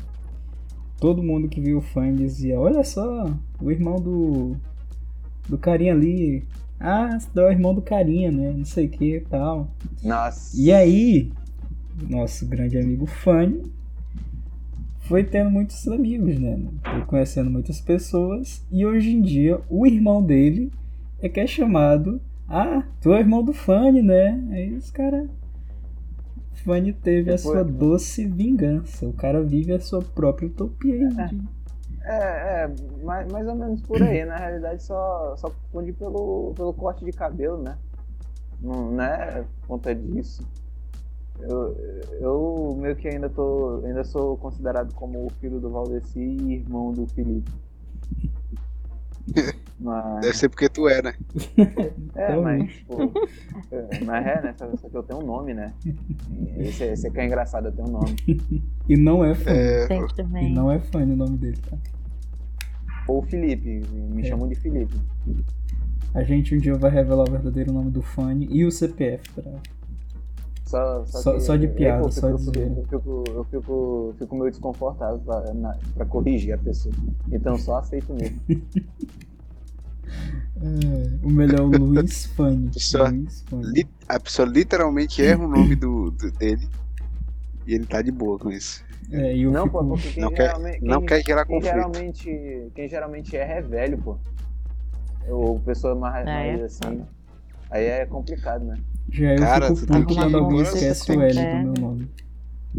todo 1.01 1.21
mundo 1.21 1.49
que 1.49 1.59
viu 1.59 1.79
o 1.79 1.81
Fanny 1.81 2.15
dizia: 2.15 2.57
Olha 2.57 2.81
só, 2.81 3.29
o 3.61 3.69
irmão 3.69 3.97
do. 3.97 4.55
do 5.49 5.57
carinha 5.57 5.91
ali. 5.91 6.45
Ah, 6.79 7.17
é 7.35 7.39
o 7.41 7.51
irmão 7.51 7.75
do 7.75 7.81
carinha, 7.81 8.31
né? 8.31 8.53
Não 8.55 8.63
sei 8.63 8.85
o 8.85 8.89
que 8.89 9.17
e 9.17 9.21
tal. 9.21 9.69
Nossa. 10.01 10.59
E 10.59 10.71
aí, 10.71 11.29
nosso 12.09 12.47
grande 12.47 12.77
amigo 12.77 13.05
Fanny 13.05 13.61
foi 15.01 15.25
tendo 15.25 15.51
muitos 15.51 15.85
amigos, 15.89 16.39
né? 16.39 16.57
Foi 16.83 17.01
conhecendo 17.01 17.51
muitas 17.51 17.81
pessoas. 17.81 18.65
E 18.71 18.85
hoje 18.85 19.11
em 19.11 19.21
dia, 19.21 19.59
o 19.69 19.85
irmão 19.85 20.23
dele 20.23 20.71
é 21.21 21.27
que 21.27 21.41
é 21.41 21.45
chamado. 21.45 22.21
Ah, 22.47 22.83
tu 23.01 23.11
é 23.11 23.17
o 23.17 23.19
irmão 23.19 23.43
do 23.43 23.51
Fanny, 23.51 24.01
né? 24.01 24.41
Aí 24.51 24.73
os 24.73 24.89
caras. 24.89 25.29
Fanny 26.53 26.93
teve 26.93 27.31
a 27.31 27.35
Depois- 27.35 27.41
sua 27.41 27.63
doce 27.63 28.25
vingança. 28.25 29.07
O 29.07 29.13
cara 29.13 29.41
vive 29.43 29.73
a 29.73 29.79
sua 29.79 30.01
própria 30.01 30.47
utopia. 30.47 30.93
aí 31.17 31.27
de- 31.29 31.41
É, 32.03 32.63
é 32.65 33.03
mais, 33.03 33.31
mais 33.31 33.47
ou 33.47 33.55
menos 33.55 33.81
por 33.81 34.01
aí. 34.01 34.25
Na 34.25 34.35
realidade, 34.37 34.83
só, 34.83 35.35
só 35.37 35.49
confunde 35.49 35.91
pelo, 35.93 36.53
pelo 36.55 36.73
corte 36.73 37.03
de 37.05 37.11
cabelo, 37.11 37.61
né? 37.61 37.77
Não, 38.61 38.91
não 38.91 39.03
é 39.03 39.43
por 39.61 39.67
conta 39.67 39.93
disso. 39.95 40.43
Eu, 41.39 41.75
eu 42.19 42.77
meio 42.79 42.95
que 42.95 43.07
ainda 43.07 43.27
tô. 43.29 43.81
Ainda 43.83 44.03
sou 44.03 44.37
considerado 44.37 44.93
como 44.93 45.25
o 45.25 45.29
filho 45.39 45.59
do 45.59 45.69
Valdeci 45.71 46.19
e 46.19 46.53
irmão 46.53 46.91
do 46.91 47.07
Felipe. 47.07 47.51
Mas, 49.83 50.21
Deve 50.21 50.37
ser 50.37 50.49
porque 50.49 50.69
tu 50.69 50.87
é, 50.87 51.01
né? 51.01 51.13
é, 52.15 52.35
mas, 52.35 52.71
tipo, 52.71 52.93
é, 53.71 54.03
mas 54.05 54.27
é, 54.27 54.41
né? 54.43 54.53
Só, 54.57 54.77
só 54.77 54.89
que 54.89 54.95
eu 54.95 55.01
tenho 55.03 55.19
um 55.21 55.25
nome, 55.25 55.53
né? 55.55 55.73
Esse, 56.57 56.83
esse 56.83 57.07
aqui 57.07 57.19
é 57.19 57.25
engraçado, 57.25 57.65
eu 57.67 57.71
tenho 57.71 57.87
um 57.87 57.91
nome. 57.93 58.15
E 58.87 58.95
não 58.95 59.25
é 59.25 59.33
Fanny. 59.33 59.57
É, 59.57 59.87
E 60.43 60.53
não 60.53 60.71
é 60.71 60.79
Fanny 60.79 61.13
o 61.13 61.15
nome 61.17 61.37
dele, 61.37 61.57
tá? 61.67 61.77
Ou 63.07 63.23
Felipe, 63.23 63.81
me 63.91 64.21
É. 64.21 64.25
chamam 64.25 64.47
de 64.47 64.53
Felipe. 64.55 64.95
A 66.13 66.21
gente 66.23 66.53
um 66.53 66.59
dia 66.59 66.75
vai 66.75 66.91
revelar 66.91 67.23
o 67.27 67.31
verdadeiro 67.31 67.71
nome 67.73 67.89
do 67.89 68.01
Fanny 68.03 68.47
e 68.51 68.63
o 68.65 68.71
CPF 68.71 69.27
pra 69.33 69.51
Só, 70.65 71.05
Só- 71.05 71.33
que- 71.33 71.39
só 71.41 71.55
de 71.55 71.65
eu- 71.65 71.73
piada, 71.73 72.03
eu, 72.03 72.11
só 72.11 72.37
fico, 72.37 72.51
de 72.51 72.59
eu, 72.59 72.65
zoeira. 72.69 72.83
fico, 72.87 73.23
eu 73.27 73.43
fico, 73.45 74.15
fico 74.19 74.35
meio 74.37 74.51
desconfortável 74.51 75.19
pra, 75.19 75.53
na- 75.53 75.77
pra 75.95 76.05
corrigir 76.05 76.53
a 76.53 76.57
pessoa. 76.57 76.93
Então 77.31 77.57
só 77.57 77.77
aceito 77.79 78.13
mesmo. 78.13 78.39
É, 80.63 81.25
o 81.25 81.29
melhor 81.29 81.63
Luiz 81.65 82.25
Fanny. 82.37 82.69
Só- 82.77 83.07
Luiz 83.09 83.41
Fanny. 83.49 83.63
li- 83.73 83.87
a 84.07 84.19
pessoa 84.19 84.47
literalmente 84.47 85.21
erra 85.23 85.43
o 85.43 85.47
nome 85.47 85.75
do, 85.75 86.11
do- 86.11 86.31
dele 86.31 86.67
e 87.65 87.73
ele 87.73 87.85
tá 87.85 88.01
de 88.01 88.11
boa 88.11 88.37
com 88.37 88.51
isso. 88.51 88.83
É, 89.11 89.35
e 89.35 89.41
eu 89.43 89.51
não, 89.51 89.65
fico... 89.65 89.79
pô, 89.79 89.85
porque 89.85 90.11
quem 90.11 90.23
Não 90.23 90.31
quer, 90.31 90.47
geralmente. 90.47 90.83
não 90.83 90.99
quem, 90.99 91.07
quer 91.07 91.23
gerar 91.25 91.45
quem 91.45 91.55
conflito. 91.55 91.73
geralmente, 91.75 92.71
quem 92.75 92.87
geralmente 92.87 93.35
erra 93.35 93.53
é 93.55 93.61
velho, 93.61 93.97
pô. 93.97 94.17
Ou 95.27 95.59
pessoa 95.59 95.95
mais, 95.95 96.27
Ah, 96.27 96.31
é? 96.31 96.51
mais 96.57 96.63
assim. 96.63 97.03
Aí 97.69 97.85
é 97.85 98.05
complicado, 98.05 98.63
né? 98.65 98.77
Já 99.11 99.33
eu 99.33 99.39
Cara, 99.39 99.67
fico 99.67 99.79
tu 99.79 99.85
tem 99.87 100.01
puto 100.01 100.13
que 100.13 100.19
quando 100.19 100.37
alguém 100.37 100.61
esquece 100.61 101.11
o 101.11 101.21
L 101.21 101.33
do 101.33 101.57
meu 101.57 101.73
nome. 101.73 102.09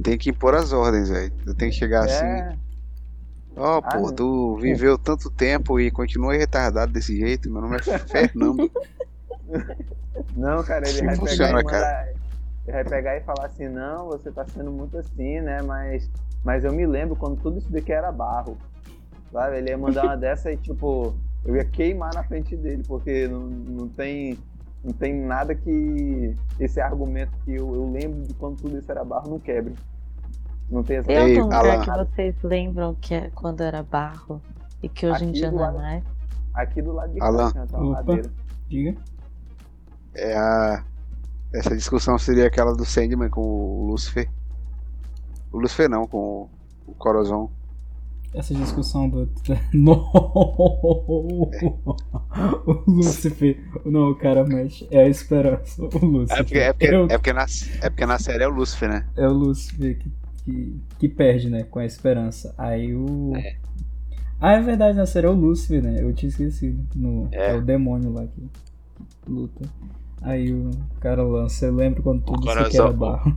Tem 0.02 0.16
que 0.16 0.30
impor 0.30 0.54
as 0.54 0.72
ordens, 0.72 1.08
velho. 1.08 1.32
Tu 1.44 1.54
tem 1.54 1.70
que 1.70 1.76
chegar 1.76 2.04
assim. 2.04 2.58
Ó, 3.56 3.80
Ah, 3.84 3.98
pô, 3.98 4.12
tu 4.12 4.56
viveu 4.56 4.96
tanto 4.96 5.30
tempo 5.30 5.78
e 5.78 5.90
continua 5.90 6.34
retardado 6.34 6.92
desse 6.92 7.16
jeito. 7.16 7.50
Meu 7.50 7.60
nome 7.60 7.76
é 7.76 7.98
Fernando. 7.98 8.70
Não, 10.36 10.62
cara, 10.64 10.88
ele 10.88 10.98
Assim 10.98 11.06
vai 11.06 11.16
funciona, 11.16 11.58
pegar 11.58 11.60
e 11.60 11.64
mandar. 11.64 12.08
Ele 12.66 12.72
vai 12.72 12.84
pegar 12.84 13.16
e 13.16 13.20
falar 13.22 13.46
assim, 13.46 13.68
não, 13.68 14.06
você 14.06 14.30
tá 14.30 14.46
sendo 14.46 14.70
muito 14.70 14.96
assim, 14.96 15.40
né? 15.40 15.60
Mas, 15.62 16.10
mas 16.44 16.64
eu 16.64 16.72
me 16.72 16.86
lembro 16.86 17.16
quando 17.16 17.40
tudo 17.40 17.58
isso 17.58 17.70
daqui 17.72 17.92
era 17.92 18.12
barro. 18.12 18.56
Sabe? 19.32 19.58
Ele 19.58 19.70
ia 19.70 19.78
mandar 19.78 20.04
uma 20.04 20.16
dessa 20.16 20.52
e 20.52 20.56
tipo, 20.56 21.14
eu 21.44 21.56
ia 21.56 21.64
queimar 21.64 22.14
na 22.14 22.22
frente 22.22 22.56
dele, 22.56 22.82
porque 22.86 23.26
não, 23.28 23.40
não 23.40 23.88
tem. 23.88 24.38
Não 24.84 24.92
tem 24.92 25.14
nada 25.14 25.54
que 25.54 26.34
esse 26.58 26.80
argumento 26.80 27.30
que 27.44 27.54
eu, 27.54 27.72
eu 27.72 27.88
lembro 27.92 28.22
de 28.22 28.34
quando 28.34 28.56
tudo 28.56 28.76
isso 28.76 28.90
era 28.90 29.04
barro 29.04 29.30
não 29.30 29.38
quebre. 29.38 29.74
Não 30.72 30.82
tem 30.82 30.96
essa 30.96 31.06
Tem 31.06 31.18
algum 31.18 31.42
lugar 31.54 31.80
que 31.84 31.90
vocês 32.14 32.34
lembram 32.42 32.94
que 32.94 33.14
é 33.14 33.30
quando 33.34 33.60
era 33.60 33.82
barro 33.82 34.40
e 34.82 34.88
que 34.88 35.06
hoje 35.06 35.24
em 35.26 35.28
Aqui 35.28 35.38
dia 35.38 35.50
do 35.50 35.56
não 35.56 35.64
é 35.64 35.66
lado. 35.66 35.78
mais? 35.78 36.04
Aqui 36.54 36.80
do 36.82 36.92
lado 36.92 37.12
de 37.12 37.20
Alan. 37.22 37.52
cá 37.52 37.66
tinha 37.66 37.78
uma 37.78 37.90
Opa. 37.90 37.98
ladeira. 37.98 38.32
Diga. 38.68 38.96
É 40.14 40.34
a. 40.34 40.84
Essa 41.52 41.76
discussão 41.76 42.18
seria 42.18 42.46
aquela 42.46 42.74
do 42.74 42.86
Sandman 42.86 43.28
com 43.28 43.42
o 43.42 43.86
Lucifer. 43.90 44.30
O 45.52 45.58
Lucifer 45.58 45.90
não, 45.90 46.06
com 46.06 46.48
o 46.86 46.94
Corozon. 46.94 47.50
Essa 48.34 48.54
discussão 48.54 49.10
do. 49.10 49.28
Não! 49.74 50.10
O 52.66 52.82
Lúcifer. 52.86 53.62
Não, 53.84 54.12
o 54.12 54.14
cara 54.14 54.42
mexe. 54.42 54.88
É 54.90 55.02
a 55.02 55.08
esperança. 55.08 55.82
O 55.82 55.98
Lúcifer. 56.06 56.38
É 56.40 56.42
porque, 56.42 56.58
é, 56.58 56.72
porque, 56.72 56.86
é, 56.86 56.98
o, 56.98 57.04
é, 57.04 57.18
porque 57.18 57.32
na, 57.34 57.46
é 57.82 57.90
porque 57.90 58.06
na 58.06 58.18
série 58.18 58.42
é 58.44 58.48
o 58.48 58.50
Lucifer, 58.50 58.88
né? 58.88 59.06
é 59.16 59.28
o 59.28 59.32
Lúcifer 59.32 59.98
que, 59.98 60.10
que, 60.44 60.80
que 60.98 61.08
perde, 61.08 61.48
né? 61.50 61.62
Com 61.64 61.78
a 61.78 61.84
esperança. 61.86 62.54
Aí 62.58 62.94
o. 62.94 63.32
Ah, 64.40 64.52
é 64.52 64.60
verdade, 64.60 64.96
na 64.96 65.06
série 65.06 65.26
é 65.26 65.30
o 65.30 65.34
Lúcifer, 65.34 65.82
né? 65.82 66.02
Eu 66.02 66.12
tinha 66.12 66.28
esquecido. 66.28 66.84
No, 66.94 67.28
é. 67.30 67.50
É. 67.52 67.54
o 67.54 67.62
demônio 67.62 68.12
lá 68.12 68.26
que 68.26 68.42
luta. 69.28 69.64
Aí 70.20 70.52
o 70.52 70.70
cara 71.00 71.22
lança, 71.22 71.66
eu 71.66 71.74
lembro 71.74 72.02
quando 72.02 72.22
tudo 72.22 72.48
isso 72.48 72.58
aqui 72.58 72.76
era 72.76 72.92
barro. 72.92 73.36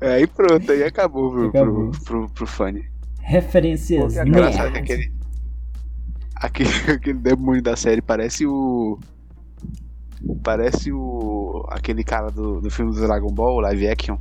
É, 0.00 0.14
aí 0.14 0.26
pronto, 0.26 0.70
aí 0.72 0.82
acabou 0.82 1.30
pro, 1.30 1.48
Acabou. 1.48 1.90
pro, 1.90 2.04
pro, 2.04 2.28
pro 2.30 2.46
Fanny. 2.46 2.84
Referências 3.20 4.14
Porque 4.14 4.18
é 4.18 4.26
Engraçado 4.26 4.72
que 4.72 4.80
nerds. 4.80 4.90
aquele. 4.90 5.12
Aquele, 6.34 6.68
aquele 6.92 7.18
demônio 7.18 7.62
da 7.62 7.76
série 7.76 8.02
parece 8.02 8.46
o. 8.46 8.98
Parece 10.42 10.92
o. 10.92 11.64
aquele 11.70 12.02
cara 12.04 12.30
do, 12.30 12.60
do 12.60 12.70
filme 12.70 12.92
do 12.92 13.00
Dragon 13.00 13.32
Ball, 13.32 13.60
live 13.60 13.88
action. 13.88 14.18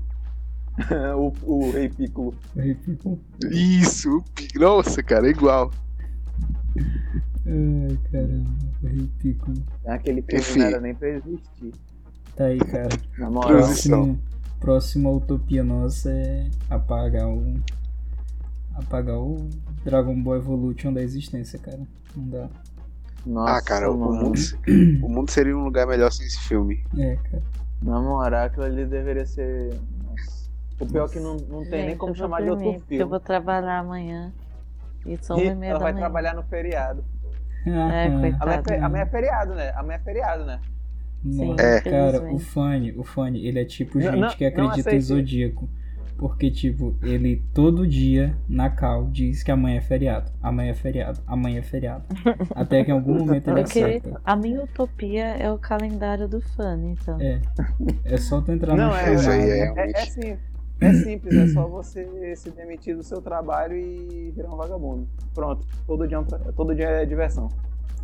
o, 1.15 1.33
o 1.43 1.71
Rei 1.71 1.89
Piccolo. 1.89 2.33
Aí 2.57 2.73
ficou- 2.75 3.19
Isso, 3.51 4.17
o 4.17 4.59
nossa, 4.59 5.03
cara, 5.03 5.27
é 5.27 5.31
igual. 5.31 5.71
Ai, 7.45 7.97
caramba, 8.11 8.49
o 8.81 8.87
Rei 8.87 9.09
Piccolo. 9.19 9.63
Aquele 9.85 10.21
filme 10.21 10.39
Enfim. 10.41 10.59
não 10.59 10.65
era 10.67 10.81
nem 10.81 10.95
pra 10.95 11.09
existir. 11.09 11.73
Tá 12.35 12.45
aí, 12.45 12.57
cara. 12.59 12.89
Na 13.17 13.29
moral. 13.29 13.49
Próxima, 13.49 14.19
próxima 14.59 15.11
utopia 15.11 15.63
nossa 15.63 16.09
é 16.11 16.49
apagar 16.69 17.27
o. 17.29 17.61
Apagar 18.75 19.19
o 19.19 19.47
Dragon 19.85 20.19
Ball 20.23 20.37
Evolution 20.37 20.91
da 20.93 21.01
existência, 21.03 21.59
cara. 21.59 21.81
Não 22.15 22.27
dá. 22.29 22.49
Nossa, 23.25 23.57
ah, 23.57 23.61
cara, 23.61 23.91
o 23.91 23.97
mundo, 23.97 24.33
o 25.03 25.07
mundo 25.09 25.29
seria 25.29 25.55
um 25.55 25.63
lugar 25.63 25.85
melhor 25.87 26.11
sem 26.11 26.25
esse 26.25 26.39
filme. 26.39 26.83
É, 26.97 27.15
cara. 27.17 27.43
Na 27.81 28.01
moral, 28.01 28.45
aquilo 28.45 28.65
ali 28.65 28.85
deveria 28.85 29.25
ser. 29.25 29.77
O 30.79 30.85
pior 30.85 31.05
é 31.07 31.11
que 31.11 31.19
não, 31.19 31.37
não 31.37 31.61
tem 31.63 31.71
nem 31.71 31.89
Gente, 31.89 31.97
como 31.97 32.11
eu 32.11 32.15
vou 32.15 32.23
chamar 32.25 32.41
de 32.41 32.49
outro 32.49 32.65
porque 32.73 32.93
Eu 32.95 32.97
filme. 32.97 33.09
vou 33.09 33.19
trabalhar 33.19 33.79
amanhã. 33.79 34.33
E 35.05 35.17
são 35.21 35.37
E 35.39 35.47
ela 35.47 35.79
vai 35.79 35.91
manhã. 35.93 35.95
trabalhar 36.05 36.33
no 36.33 36.43
feriado. 36.43 37.03
É, 37.65 38.09
coitado. 38.09 38.43
Amanhã, 38.43 38.63
é 38.69 38.79
amanhã 38.79 39.03
é 39.03 39.05
feriado, 39.05 39.53
né? 39.55 39.71
Amanhã 39.75 39.95
é 39.95 39.99
feriado, 40.03 40.45
né? 40.45 40.59
Não, 41.23 41.55
É. 41.57 41.79
Cara, 41.81 42.33
o. 42.33 42.37
Fanny, 42.39 42.91
o 42.97 43.03
Fanny, 43.03 43.45
ele 43.47 43.59
é 43.59 43.65
tipo 43.65 43.99
gente 44.01 44.17
não, 44.17 44.29
que 44.29 44.49
não 44.51 44.65
acredita 44.67 44.93
em. 44.95 44.99
Zodíaco. 45.01 45.69
Porque, 46.17 46.51
tipo, 46.51 46.95
ele 47.01 47.43
todo 47.53 47.87
dia 47.87 48.37
na 48.47 48.69
cal 48.69 49.07
diz 49.07 49.41
que 49.41 49.51
amanhã 49.51 49.77
é 49.77 49.81
feriado. 49.81 50.31
Amanhã 50.41 50.71
é 50.71 50.73
feriado. 50.75 51.19
Amanhã 51.25 51.59
é 51.59 51.63
feriado. 51.63 52.03
Até 52.55 52.83
que 52.83 52.91
em 52.91 52.93
algum 52.93 53.15
momento 53.15 53.49
ele 53.49 53.63
Porque 53.63 53.79
acerta. 53.79 54.21
a 54.23 54.35
minha 54.35 54.61
utopia 54.63 55.25
é 55.25 55.51
o 55.51 55.57
calendário 55.57 56.27
do 56.27 56.39
fã, 56.39 56.77
então. 56.83 57.19
É. 57.19 57.41
É 58.05 58.17
só 58.17 58.41
tu 58.41 58.51
entrar 58.51 58.75
Não, 58.75 58.89
no 58.89 58.95
é, 58.95 59.13
Isso 59.15 59.29
aí 59.29 59.41
jornal. 59.41 59.77
é- 59.77 59.87
É, 59.87 59.91
é 59.91 60.05
sim- 60.05 60.21
é 60.31 60.37
simples, 60.91 61.35
é 61.35 61.47
só 61.47 61.67
você 61.67 62.35
se 62.35 62.49
demitir 62.51 62.95
do 62.95 63.03
seu 63.03 63.21
trabalho 63.21 63.75
e 63.77 64.31
virar 64.35 64.49
um 64.53 64.57
vagabundo. 64.57 65.07
Pronto, 65.33 65.65
todo 65.87 66.07
dia 66.07 66.17
é, 66.17 66.51
todo 66.51 66.75
dia 66.75 66.87
é 66.89 67.05
diversão. 67.05 67.47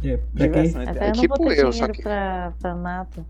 É, 0.03 0.15
pra. 0.17 0.45
Diversão, 0.47 0.81
Até 0.81 1.03
eu 1.03 1.07
não 1.07 1.11
tipo 1.13 1.35
vou 1.37 1.47
ter 1.47 1.59
eu, 1.65 1.69
dinheiro 1.71 1.93
que- 1.93 2.01
pra, 2.03 2.53
pra 2.59 2.75
nada. 2.75 3.25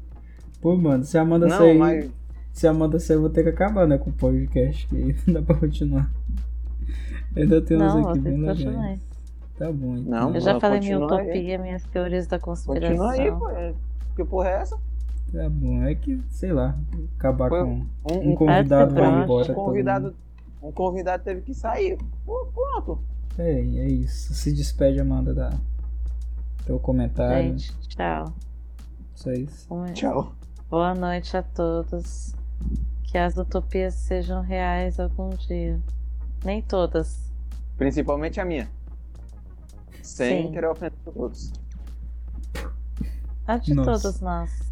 Pô, 0.62 0.76
mano, 0.76 1.04
se 1.04 1.18
a 1.18 1.22
Amanda 1.22 1.48
Não, 1.48 1.58
sair. 1.58 1.78
mas 1.78 2.10
Se 2.52 2.68
a 2.68 2.72
Amanda 2.72 3.00
sair, 3.00 3.16
eu 3.18 3.22
vou 3.22 3.30
ter 3.30 3.44
que 3.44 3.50
acabar, 3.50 3.88
né, 3.88 3.98
com 3.98 4.10
o 4.10 4.14
podcast, 4.14 4.86
que 4.88 4.96
aí 4.98 5.16
não 5.26 5.36
dá 5.36 5.42
pra 5.42 5.56
continuar. 5.56 6.12
Ainda 7.36 7.62
tem 7.62 7.78
uns 7.78 7.96
aqui 8.08 8.20
bem 8.20 8.38
legais. 8.42 9.00
Tá 9.58 9.72
bom, 9.72 9.96
então. 9.98 10.12
Não, 10.12 10.36
Eu 10.36 10.42
já 10.42 10.54
Não, 10.54 10.60
falei 10.60 10.80
minha 10.80 10.98
continua 11.00 11.20
aí. 11.22 11.26
utopia, 11.28 11.58
minhas 11.60 11.84
teorias 11.86 12.28
da 12.28 12.40
conspiração. 12.40 12.98
continua 12.98 13.12
aí, 13.12 13.32
pô. 13.32 13.50
é- 13.50 13.74
Que 14.16 14.26
porra 14.26 14.50
é 14.50 14.54
essa? 14.62 14.78
Tá 15.32 15.48
bom, 15.50 15.84
é 15.84 15.94
que, 15.96 16.22
sei 16.30 16.52
lá, 16.52 16.76
acabar 17.18 17.50
Foi- 17.50 17.64
com 17.64 17.86
Um, 18.12 18.32
um 18.32 18.36
convidado 18.36 18.94
ser 18.94 19.00
vai 19.00 19.24
embora. 19.24 19.52
um 19.52 19.56
convidado, 19.56 20.16
um 20.62 20.72
convidado 20.72 21.24
teve 21.24 21.42
que 21.42 21.54
sair. 21.54 21.98
Pronto. 22.26 23.00
É, 23.38 23.52
é 23.60 23.88
isso. 23.88 24.34
Se 24.34 24.52
despede, 24.52 25.00
Amanda, 25.00 25.34
da 25.34 25.52
teu 26.66 26.80
comentário. 26.80 27.58
Gente, 27.58 27.78
tchau. 27.88 28.34
Isso 29.16 29.30
é 29.30 29.34
isso. 29.38 29.74
Um- 29.74 29.86
Tchau. 29.94 30.34
Boa 30.70 30.94
noite 30.96 31.36
a 31.38 31.44
todos. 31.44 32.34
Que 33.04 33.18
as 33.18 33.38
utopias 33.38 33.94
sejam 33.96 34.42
reais 34.42 35.00
algum 35.00 35.30
dia. 35.30 35.80
Nem 36.44 36.62
todas. 36.62 37.32
Principalmente 37.78 38.40
a 38.40 38.46
minha. 38.46 38.70
Sem 40.02 40.48
Sim. 40.48 40.52
querer 40.54 40.68
ofender 40.68 40.98
os 41.06 41.16
outros. 41.16 41.54
A 43.48 43.58
de 43.58 43.74
Nossa. 43.74 43.92
todos 44.04 44.22
nós. 44.22 44.69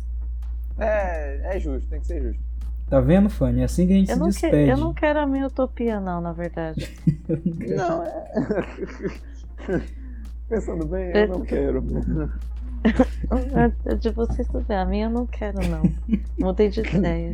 É, 0.80 1.56
é 1.56 1.60
justo, 1.60 1.88
tem 1.90 2.00
que 2.00 2.08
ser 2.08 2.22
justo. 2.22 2.42
Tá 2.90 3.02
vendo, 3.02 3.30
Fanny? 3.30 3.62
É 3.62 3.64
assim 3.66 3.86
que 3.88 3.94
a 3.94 3.96
gente 3.98 4.10
Eu 4.10 4.16
se 4.16 4.20
não, 4.20 4.28
que- 4.28 4.34
despede. 4.34 4.72
eu 4.72 4.78
não 4.78 4.94
quero 4.94 5.20
a 5.20 5.26
minha 5.28 5.48
utopia, 5.48 6.00
não, 6.00 6.22
na 6.22 6.32
verdade. 6.32 6.90
Não, 7.76 8.04
é. 8.04 8.24
Pensando 10.48 10.86
bem, 10.86 11.12
eu 11.14 11.28
não 11.28 11.42
quero. 11.42 11.84
A 13.90 13.94
de 13.96 14.10
vocês 14.12 14.48
tudo 14.48 14.64
bem. 14.66 14.78
A 14.78 14.86
minha 14.86 15.08
eu 15.08 15.10
não 15.10 15.26
quero, 15.28 15.58
não. 15.68 15.82
Mudei 16.40 16.70
de 16.70 16.80
ideia. 16.80 17.34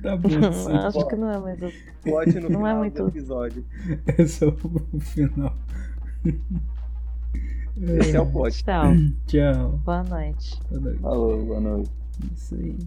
Tá 0.00 0.16
bom, 0.16 0.28
sim. 0.52 0.72
Acho 0.72 1.04
que 1.08 1.16
não 1.16 1.30
é 1.32 1.38
mais. 1.40 1.60
o- 1.60 1.72
Plot 2.04 2.34
no 2.34 2.40
Não 2.42 2.48
final 2.48 2.66
é 2.68 2.72
do 2.74 2.78
muito- 2.78 3.08
episódio. 3.08 3.64
Esse 4.16 4.44
é 4.44 4.46
o 4.48 5.00
final. 5.00 5.56
Esse 7.76 8.16
é 8.16 8.20
o 8.20 8.30
plot. 8.30 8.62
Tchau. 8.62 8.92
Tchau. 9.26 9.70
Boa 9.84 10.02
noite. 10.04 10.60
Boa 10.70 10.80
noite. 10.80 11.00
Falou, 11.00 11.44
boa 11.44 11.60
noite. 11.60 11.90
Isso 12.34 12.54
aí. 12.54 12.78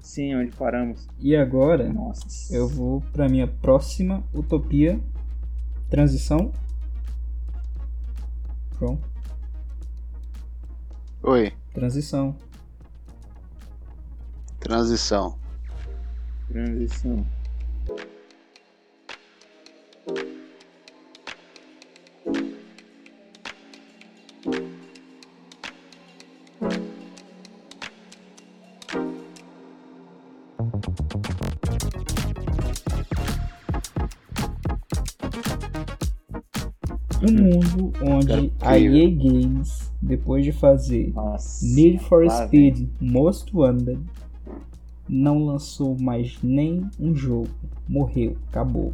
Sim, 0.00 0.34
onde 0.36 0.54
paramos? 0.56 1.08
E 1.18 1.34
agora, 1.34 1.92
Nossa. 1.92 2.54
eu 2.54 2.68
vou 2.68 3.00
pra 3.12 3.28
minha 3.28 3.46
próxima 3.46 4.22
utopia. 4.32 5.00
Transição. 5.90 6.52
Pronto. 8.78 9.02
Oi, 11.22 11.52
Transição. 11.72 12.36
transição. 14.60 15.38
Transição. 16.48 17.26
Um 37.28 37.44
mundo 37.44 37.92
onde 38.02 38.52
a. 38.60 38.78
EA 38.78 39.10
Games, 39.10 39.92
depois 40.00 40.44
de 40.44 40.52
fazer 40.52 41.12
Nossa. 41.14 41.64
Need 41.66 41.98
for 42.04 42.28
Speed 42.30 42.88
Most 43.00 43.54
Wanted, 43.56 44.00
não 45.08 45.44
lançou 45.44 45.96
mais 45.98 46.38
nem 46.42 46.88
um 46.98 47.14
jogo. 47.14 47.48
Morreu, 47.88 48.36
acabou. 48.48 48.92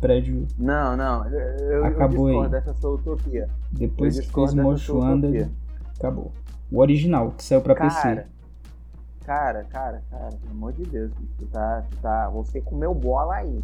Prédio, 0.00 0.46
Não, 0.58 0.96
não. 0.96 1.26
Eu, 1.26 1.40
eu 1.70 1.84
Acabou 1.86 2.26
discordo 2.28 2.54
aí. 2.54 2.62
dessa 2.62 2.74
sua 2.74 2.90
utopia. 2.90 3.48
depois 3.72 4.16
Eu 4.16 4.24
que 4.24 4.30
fez 4.32 4.54
Most 4.54 4.92
Wanted, 4.92 5.50
acabou. 5.98 6.32
O 6.70 6.80
original, 6.80 7.30
que 7.32 7.42
saiu 7.42 7.60
pra 7.62 7.74
PC. 7.74 8.00
Cara, 8.02 8.26
cara, 9.24 9.64
cara, 9.64 10.02
cara, 10.10 10.30
pelo 10.36 10.52
amor 10.52 10.72
de 10.74 10.84
Deus, 10.84 11.10
tu 11.38 11.46
tá, 11.46 11.82
tu 11.90 11.96
tá, 11.98 12.28
você 12.28 12.60
comeu 12.60 12.94
bola 12.94 13.36
aí. 13.36 13.58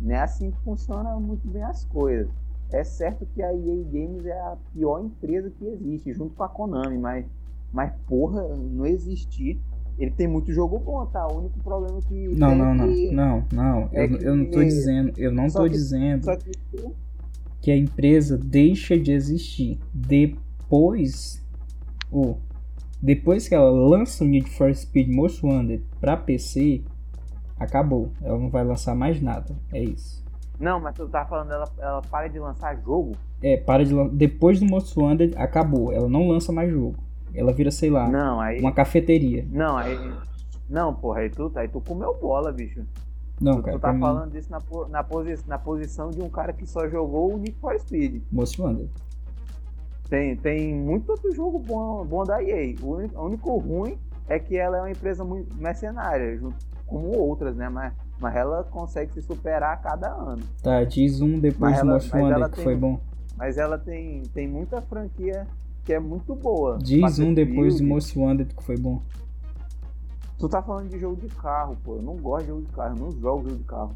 Não 0.00 0.14
é 0.14 0.20
assim 0.20 0.50
que 0.50 0.58
funciona 0.64 1.10
muito 1.16 1.46
bem 1.48 1.62
as 1.62 1.84
coisas. 1.84 2.30
É 2.70 2.84
certo 2.84 3.26
que 3.34 3.42
a 3.42 3.52
EA 3.52 3.84
Games 3.90 4.26
é 4.26 4.38
a 4.40 4.56
pior 4.74 5.02
empresa 5.04 5.50
que 5.50 5.64
existe, 5.66 6.12
junto 6.12 6.34
com 6.34 6.42
a 6.42 6.48
Konami, 6.48 6.98
mas, 6.98 7.24
mas 7.72 7.92
porra, 8.06 8.42
não 8.56 8.84
existir. 8.86 9.58
Ele 9.98 10.10
tem 10.12 10.28
muito 10.28 10.52
jogo 10.52 10.78
bom, 10.78 11.04
tá? 11.06 11.26
O 11.26 11.38
único 11.38 11.58
problema 11.60 12.00
que. 12.02 12.28
Não, 12.28 12.48
tem 12.50 12.58
não, 12.58 12.70
é 12.70 12.74
não, 12.74 12.86
que- 12.94 13.10
não, 13.10 13.44
não. 13.52 13.88
é 13.92 14.04
Eu, 14.04 14.18
que- 14.18 14.24
eu 14.24 14.36
não 14.36 14.50
tô 14.50 14.62
dizendo, 14.62 15.12
eu 15.16 15.32
não 15.32 15.48
só 15.48 15.58
tô 15.60 15.64
que- 15.64 15.70
dizendo 15.72 16.26
que. 16.38 16.88
que 17.62 17.70
a 17.72 17.76
empresa 17.76 18.36
deixa 18.38 18.96
de 18.98 19.10
existir 19.12 19.80
depois 19.92 21.42
o 22.12 22.36
depois 23.02 23.48
que 23.48 23.54
ela 23.54 23.70
lança 23.70 24.24
o 24.24 24.26
Need 24.28 24.50
for 24.50 24.74
Speed 24.74 25.08
Most 25.08 25.44
Wanted 25.44 25.84
pra 26.00 26.16
PC, 26.16 26.82
acabou. 27.58 28.10
Ela 28.20 28.38
não 28.38 28.50
vai 28.50 28.64
lançar 28.64 28.94
mais 28.94 29.20
nada. 29.22 29.56
É 29.72 29.82
isso. 29.82 30.24
Não, 30.58 30.80
mas 30.80 30.94
tu 30.94 31.08
tá 31.08 31.24
falando, 31.24 31.52
ela, 31.52 31.68
ela 31.78 32.02
para 32.02 32.28
de 32.28 32.38
lançar 32.38 32.76
jogo? 32.82 33.12
É, 33.42 33.56
para 33.56 33.84
de 33.84 33.94
depois 34.10 34.58
do 34.58 34.66
Most 34.66 34.98
Wanted 34.98 35.36
acabou. 35.36 35.92
Ela 35.92 36.08
não 36.08 36.28
lança 36.28 36.52
mais 36.52 36.70
jogo. 36.70 36.96
Ela 37.34 37.52
vira, 37.52 37.70
sei 37.70 37.90
lá, 37.90 38.08
Não, 38.08 38.40
aí. 38.40 38.58
uma 38.60 38.72
cafeteria. 38.72 39.46
Não, 39.50 39.76
aí. 39.76 39.96
Não, 40.68 40.92
porra, 40.94 41.20
aí 41.20 41.30
tu, 41.30 41.50
aí 41.54 41.68
tu 41.68 41.80
comeu 41.80 42.16
bola, 42.20 42.50
bicho. 42.50 42.82
Não, 43.40 43.56
tu, 43.58 43.62
cara, 43.62 43.78
tu 43.78 43.80
tá 43.80 43.92
mim, 43.92 44.00
falando 44.00 44.32
disso 44.32 44.50
na, 44.50 44.60
po- 44.60 44.86
na, 44.88 45.04
posi 45.04 45.36
na 45.46 45.58
posição 45.58 46.10
de 46.10 46.20
um 46.20 46.28
cara 46.28 46.52
que 46.52 46.66
só 46.66 46.88
jogou 46.88 47.34
o 47.34 47.38
Need 47.38 47.56
for 47.60 47.78
Speed. 47.78 48.22
Most 48.32 48.60
Wanted. 48.60 48.90
Tem, 50.08 50.34
tem 50.36 50.74
muito 50.74 51.10
outro 51.10 51.32
jogo 51.34 51.58
bom, 51.58 52.04
bom 52.04 52.24
da 52.24 52.42
EA. 52.42 52.74
O 52.82 52.94
único, 52.96 53.18
o 53.20 53.24
único 53.26 53.56
ruim 53.58 53.98
é 54.26 54.38
que 54.38 54.56
ela 54.56 54.78
é 54.78 54.80
uma 54.80 54.90
empresa 54.90 55.22
muito 55.22 55.54
mercenária, 55.56 56.36
junto, 56.38 56.56
como 56.86 57.16
outras, 57.16 57.54
né? 57.54 57.68
Mas, 57.68 57.92
mas 58.20 58.34
ela 58.36 58.64
consegue 58.64 59.12
se 59.12 59.22
superar 59.22 59.74
a 59.74 59.76
cada 59.76 60.08
ano. 60.12 60.42
Tá, 60.62 60.82
diz 60.84 61.20
um 61.20 61.38
depois 61.38 61.72
Mas 61.72 61.82
do 61.82 62.16
ela- 62.34 62.48
que 62.48 62.54
tem- 62.56 62.64
foi 62.64 62.76
bom. 62.76 63.00
Mas 63.36 63.56
ela 63.56 63.78
tem, 63.78 64.22
tem 64.34 64.48
muita 64.48 64.82
franquia 64.82 65.46
que 65.84 65.92
é 65.92 66.00
muito 66.00 66.34
boa. 66.34 66.76
Diz 66.78 67.18
um 67.18 67.32
depois 67.32 67.78
do. 67.78 67.84
Most 67.86 68.18
Wanted 68.18 68.54
que 68.54 68.62
foi 68.62 68.76
bom. 68.76 69.00
Tu 70.38 70.48
tá 70.48 70.62
falando 70.62 70.88
de 70.88 70.98
jogo 70.98 71.16
de 71.16 71.28
carro, 71.34 71.76
pô. 71.84 71.96
Eu 71.96 72.02
não 72.02 72.16
gosto 72.16 72.42
de 72.44 72.48
jogo 72.50 72.62
de 72.62 72.72
carro, 72.72 72.96
eu 72.96 73.00
não 73.04 73.12
jogo 73.12 73.48
jogo 73.48 73.56
de 73.58 73.64
carro. 73.64 73.94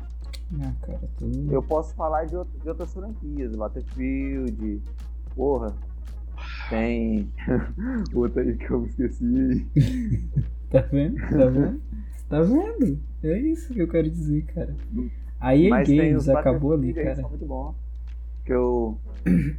Ah, 0.61 0.73
cara, 0.83 1.01
tu. 1.18 1.31
Eu 1.51 1.62
posso 1.62 1.95
falar 1.95 2.25
de, 2.27 2.37
out- 2.37 2.51
de 2.62 2.68
outras 2.68 2.93
franquias, 2.93 3.55
Battlefield, 3.57 4.83
porra. 5.35 5.73
Tem 6.68 7.29
outra 8.14 8.43
aí 8.43 8.57
que 8.57 8.70
eu 8.70 8.85
esqueci. 8.87 9.66
Tá 10.70 10.81
vendo? 10.91 11.16
Tá 11.20 11.45
vendo? 11.51 11.83
Tá 12.33 12.43
vendo? 12.43 12.99
É 13.22 13.39
isso 13.41 13.72
que 13.72 13.80
eu 13.80 13.89
quero 13.89 14.11
dizer, 14.11 14.43
cara. 14.47 14.74
A 15.41 15.55
EA 15.57 15.70
Mas 15.70 15.89
Games 15.89 16.28
acabou 16.28 16.72
ali, 16.72 16.89
aí 16.89 16.95
que 16.95 17.03
cara. 17.03 17.28
muito 17.28 17.47
bom. 17.47 17.74
Que 18.45 18.53
eu, 18.53 18.97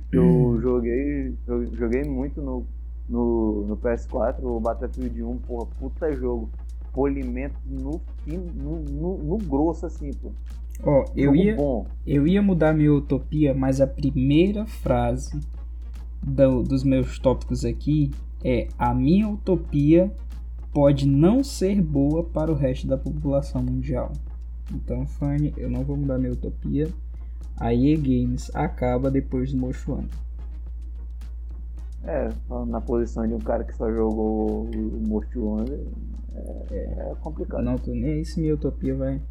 que 0.09 0.17
eu 0.17 0.59
joguei, 0.61 1.33
eu 1.47 1.65
joguei 1.75 2.03
muito 2.03 2.41
no, 2.41 2.65
no, 3.07 3.65
no 3.67 3.77
PS4, 3.77 4.35
o 4.43 4.59
Battlefield 4.59 5.23
1, 5.23 5.37
porra, 5.39 5.65
puta 5.79 6.11
jogo. 6.13 6.49
Polimento 6.91 7.55
no, 7.65 7.99
no, 8.27 8.79
no, 8.79 9.17
no 9.17 9.37
grosso, 9.37 9.85
assim, 9.85 10.11
pô. 10.13 10.31
Ó, 10.83 11.05
eu 11.15 11.25
Jogo 11.31 11.35
ia, 11.35 11.55
bom. 11.55 11.87
eu 12.05 12.27
ia 12.27 12.41
mudar 12.41 12.73
minha 12.73 12.93
utopia, 12.93 13.53
mas 13.53 13.79
a 13.81 13.87
primeira 13.87 14.65
frase 14.67 15.39
do- 16.21 16.61
dos 16.63 16.83
meus 16.83 17.17
tópicos 17.17 17.65
aqui 17.65 18.11
é: 18.43 18.67
A 18.77 18.93
minha 18.93 19.27
utopia 19.27 20.11
pode 20.73 21.07
não 21.07 21.43
ser 21.43 21.79
boa 21.81 22.23
para 22.23 22.51
o 22.51 22.55
resto 22.55 22.87
da 22.87 22.97
população 22.97 23.61
mundial. 23.61 24.11
Então, 24.73 25.05
Fanny, 25.05 25.53
eu 25.55 25.69
não 25.69 25.83
vou 25.83 25.95
mudar 25.95 26.17
minha 26.17 26.33
utopia. 26.33 26.89
A 27.57 27.73
EA 27.73 27.95
Games 27.95 28.49
acaba 28.55 29.11
depois 29.11 29.51
do 29.51 29.57
Most 29.57 29.89
Wanted. 29.89 30.17
É, 32.03 32.29
na 32.67 32.81
posição 32.81 33.25
de 33.27 33.33
um 33.33 33.39
cara 33.39 33.63
que 33.63 33.73
só 33.75 33.89
jogou 33.89 34.65
o 34.65 35.07
Most 35.07 35.37
Wanted, 35.37 35.87
é, 36.71 37.11
é 37.11 37.15
complicado. 37.21 37.63
Não 37.63 37.77
tô 37.77 37.91
nem 37.91 38.13
aí 38.13 38.25
se 38.25 38.39
minha 38.41 38.55
utopia 38.55 38.95
vai 38.95 39.21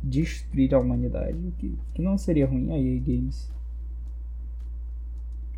destruir 0.00 0.72
a 0.74 0.78
humanidade, 0.78 1.52
que, 1.58 1.76
que 1.94 2.00
não 2.00 2.16
seria 2.16 2.46
ruim 2.46 2.70
a 2.70 2.78
EA 2.78 3.00
Games. 3.00 3.50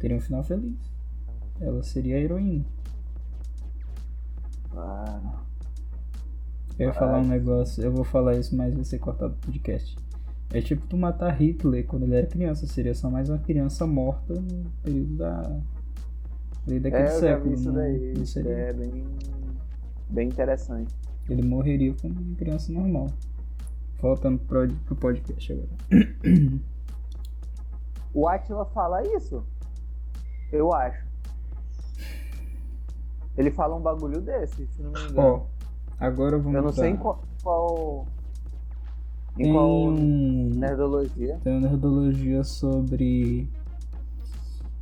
Teria 0.00 0.16
um 0.16 0.20
final 0.20 0.42
feliz. 0.42 0.74
Ela 1.60 1.82
seria 1.82 2.16
a 2.16 2.20
heroína. 2.20 2.64
Ah, 4.76 5.42
Eu 6.78 6.88
ia 6.88 6.92
falar 6.92 7.18
um 7.20 7.26
negócio, 7.28 7.82
eu 7.82 7.92
vou 7.92 8.04
falar 8.04 8.34
isso, 8.36 8.56
mas 8.56 8.74
vai 8.74 8.84
ser 8.84 8.98
cortado 8.98 9.34
do 9.34 9.38
podcast. 9.46 9.96
É 10.52 10.60
tipo 10.60 10.86
tu 10.86 10.96
matar 10.96 11.30
Hitler 11.40 11.86
quando 11.86 12.04
ele 12.04 12.14
era 12.16 12.26
criança, 12.26 12.66
seria 12.66 12.94
só 12.94 13.10
mais 13.10 13.28
uma 13.28 13.38
criança 13.38 13.86
morta 13.86 14.34
no 14.34 14.70
período 14.82 15.16
da. 15.16 15.40
ali 16.66 16.80
daquele 16.80 17.02
é, 17.04 17.08
século. 17.08 17.54
isso 17.54 17.64
não- 17.66 17.74
daí. 17.74 18.14
não 18.16 18.26
seria- 18.26 18.52
é 18.52 18.72
bem, 18.72 19.04
bem 20.10 20.28
interessante. 20.28 20.94
Ele 21.28 21.42
morreria 21.42 21.94
como 22.00 22.14
uma 22.20 22.36
criança 22.36 22.70
normal. 22.72 23.08
Voltando 24.00 24.38
pro, 24.40 24.68
pro 24.84 24.94
podcast 24.96 25.52
agora. 25.52 25.68
O 28.12 28.28
Atila 28.28 28.64
fala 28.66 29.02
isso? 29.16 29.42
Eu 30.52 30.72
acho. 30.72 31.04
Ele 33.36 33.50
fala 33.50 33.74
um 33.74 33.80
bagulho 33.80 34.20
desse, 34.20 34.66
se 34.68 34.82
não 34.82 34.90
me 34.92 35.00
engano. 35.10 35.20
Ó, 35.20 35.40
agora 35.98 36.38
vamos 36.38 36.54
eu 36.54 36.62
não 36.62 36.72
sei 36.72 36.90
em 36.90 36.96
qual. 36.96 37.22
qual- 37.42 38.06
em 39.38 39.42
Tem 39.42 39.52
qual 39.52 39.90
nerdologia. 39.90 41.40
Tem 41.42 41.52
uma 41.58 41.68
nerdologia 41.68 42.44
sobre 42.44 43.48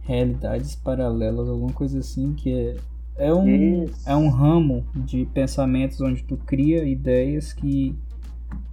realidades 0.03 0.75
paralelas, 0.75 1.49
alguma 1.49 1.73
coisa 1.73 1.99
assim, 2.01 2.35
que 2.35 2.53
é, 2.53 2.77
é, 3.29 3.33
um, 3.35 3.85
Isso. 3.85 4.09
é 4.09 4.15
um 4.17 4.29
ramo 4.29 4.85
de 4.95 5.25
pensamentos 5.27 6.01
onde 6.01 6.23
tu 6.25 6.37
cria 6.37 6.85
ideias 6.85 7.53
que 7.53 7.97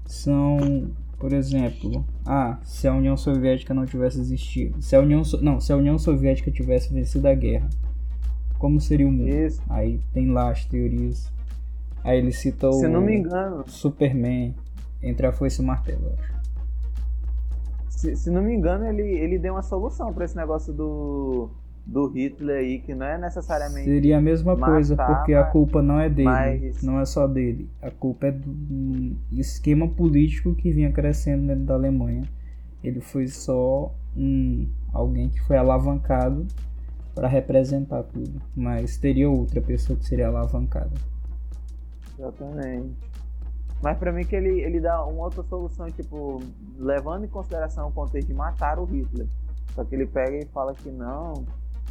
são, 0.06 0.90
por 1.18 1.32
exemplo, 1.32 2.04
ah, 2.26 2.58
se 2.64 2.88
a 2.88 2.94
União 2.94 3.16
Soviética 3.16 3.74
não 3.74 3.86
tivesse 3.86 4.20
existido, 4.20 4.82
se 4.82 4.96
a 4.96 5.00
União, 5.00 5.24
So- 5.24 5.42
não, 5.42 5.60
se 5.62 5.72
a 5.72 5.78
União 5.78 5.98
Soviética 6.00 6.50
tivesse 6.52 6.92
vencido 6.94 7.28
a 7.28 7.34
guerra, 7.36 7.70
como 8.60 8.80
seria 8.80 9.08
o 9.08 9.12
mundo? 9.12 9.28
Isso. 9.30 9.60
Aí 9.68 10.00
tem 10.14 10.30
lá 10.32 10.52
as 10.52 10.64
teorias. 10.66 11.32
Aí 12.04 12.20
ele 12.20 12.32
cita 12.32 12.72
Se 12.72 12.86
o 12.86 12.90
não 12.90 13.02
me 13.02 13.16
engano, 13.18 13.64
Superman 13.68 14.54
entre 15.02 15.26
a 15.26 15.32
foice 15.32 15.62
e 15.62 15.64
o 15.64 15.68
martelo, 15.68 16.12
se, 17.90 18.16
se 18.16 18.30
não 18.32 18.42
me 18.42 18.54
engano, 18.54 18.86
ele, 18.86 19.02
ele 19.02 19.38
deu 19.38 19.54
uma 19.56 19.62
solução 19.62 20.14
pra 20.14 20.24
esse 20.24 20.36
negócio 20.36 20.72
do, 20.72 21.50
do 21.86 22.08
Hitler 22.08 22.58
aí, 22.60 22.80
que 22.80 22.94
não 22.96 23.06
é 23.06 23.18
necessariamente. 23.18 23.84
Seria 23.86 24.18
a 24.18 24.22
mesma 24.22 24.56
coisa, 24.56 24.96
matar, 24.96 25.16
porque 25.18 25.34
a 25.34 25.44
culpa 25.44 25.82
não 25.82 26.00
é 26.00 26.10
dele, 26.10 26.30
mas- 26.30 26.82
não 26.82 27.00
é 27.00 27.06
só 27.06 27.28
dele. 27.28 27.70
A 27.82 27.92
culpa 27.92 28.28
é 28.28 28.32
do 28.32 28.50
um 28.50 29.16
esquema 29.34 29.88
político 29.88 30.56
que 30.56 30.72
vinha 30.72 30.92
crescendo 30.92 31.48
dentro 31.48 31.66
da 31.66 31.74
Alemanha. 31.74 32.24
Ele 32.82 33.02
foi 33.02 33.28
só 33.28 33.94
um 34.16 34.66
alguém 34.94 35.30
que 35.30 35.42
foi 35.42 35.58
alavancado 35.58 36.48
para 37.20 37.28
representar 37.28 38.04
tudo, 38.04 38.42
mas 38.56 38.96
teria 38.96 39.30
outra 39.30 39.60
pessoa 39.60 40.00
que 40.00 40.06
seria 40.06 40.30
alavancada. 40.30 40.92
Exatamente. 42.18 42.96
Mas 43.82 43.98
pra 43.98 44.14
mim 44.14 44.24
que 44.24 44.38
ele, 44.38 44.62
ele 44.62 44.80
dá 44.80 45.06
uma 45.06 45.26
outra 45.26 45.44
solução, 45.44 45.92
tipo, 45.92 46.42
levando 46.78 47.26
em 47.26 47.28
consideração 47.28 47.90
o 47.90 47.92
contexto 47.92 48.30
de 48.30 48.34
matar 48.34 48.80
o 48.80 48.86
Hitler. 48.86 49.28
Só 49.76 49.84
que 49.84 49.96
ele 49.96 50.06
pega 50.06 50.38
e 50.38 50.46
fala 50.46 50.74
que 50.74 50.90
não, 50.90 51.44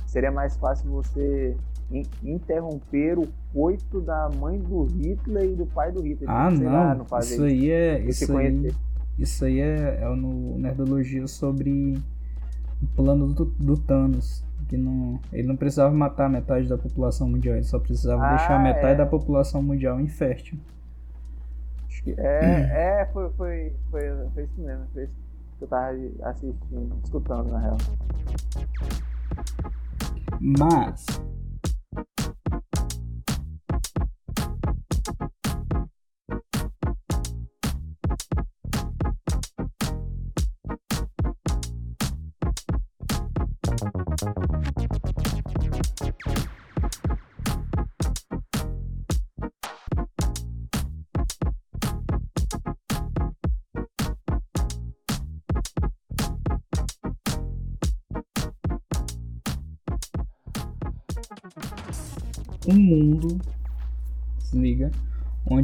seria 0.06 0.32
mais 0.32 0.56
fácil 0.56 0.90
você 0.90 1.54
in- 1.90 2.06
interromper 2.22 3.18
o 3.18 3.28
coito 3.52 4.00
da 4.00 4.30
mãe 4.30 4.58
do 4.58 4.84
Hitler 4.84 5.44
e 5.44 5.54
do 5.54 5.66
pai 5.66 5.92
do 5.92 6.00
Hitler. 6.00 6.30
Ah, 6.30 6.48
lá, 6.48 6.94
não, 6.94 7.04
isso 7.20 7.42
aí 7.42 7.70
é 7.70 8.00
isso 8.00 8.34
aí, 8.34 8.74
isso 9.18 9.44
aí 9.44 9.60
é, 9.60 9.98
é 10.00 10.08
no 10.08 10.58
nerdologia 10.58 11.26
sobre 11.26 11.98
o 12.82 12.86
plano 12.96 13.32
do, 13.32 13.44
do 13.44 13.76
Thanos. 13.76 14.44
Que 14.68 14.76
não, 14.76 15.18
ele 15.32 15.48
não 15.48 15.56
precisava 15.56 15.94
matar 15.94 16.28
metade 16.28 16.68
da 16.68 16.76
população 16.76 17.26
mundial, 17.26 17.54
ele 17.56 17.64
só 17.64 17.78
precisava 17.78 18.22
Ah, 18.22 18.36
deixar 18.36 18.62
metade 18.62 18.92
é. 18.92 18.96
da 18.96 19.06
população 19.06 19.62
mundial 19.62 19.98
infértil. 19.98 20.58
Acho 21.86 22.02
que- 22.02 22.14
É, 22.18 23.00
é 23.00 23.06
foi, 23.10 23.30
foi, 23.30 23.72
foi, 23.90 24.02
foi 24.34 24.44
isso 24.44 24.60
mesmo. 24.60 24.84
Foi 24.92 25.04
isso 25.04 25.14
que 25.58 25.64
eu 25.64 25.68
tava 25.68 25.96
assistindo, 26.24 27.00
escutando 27.02 27.50
na 27.50 27.58
real. 27.60 27.76
Mas 30.40 31.06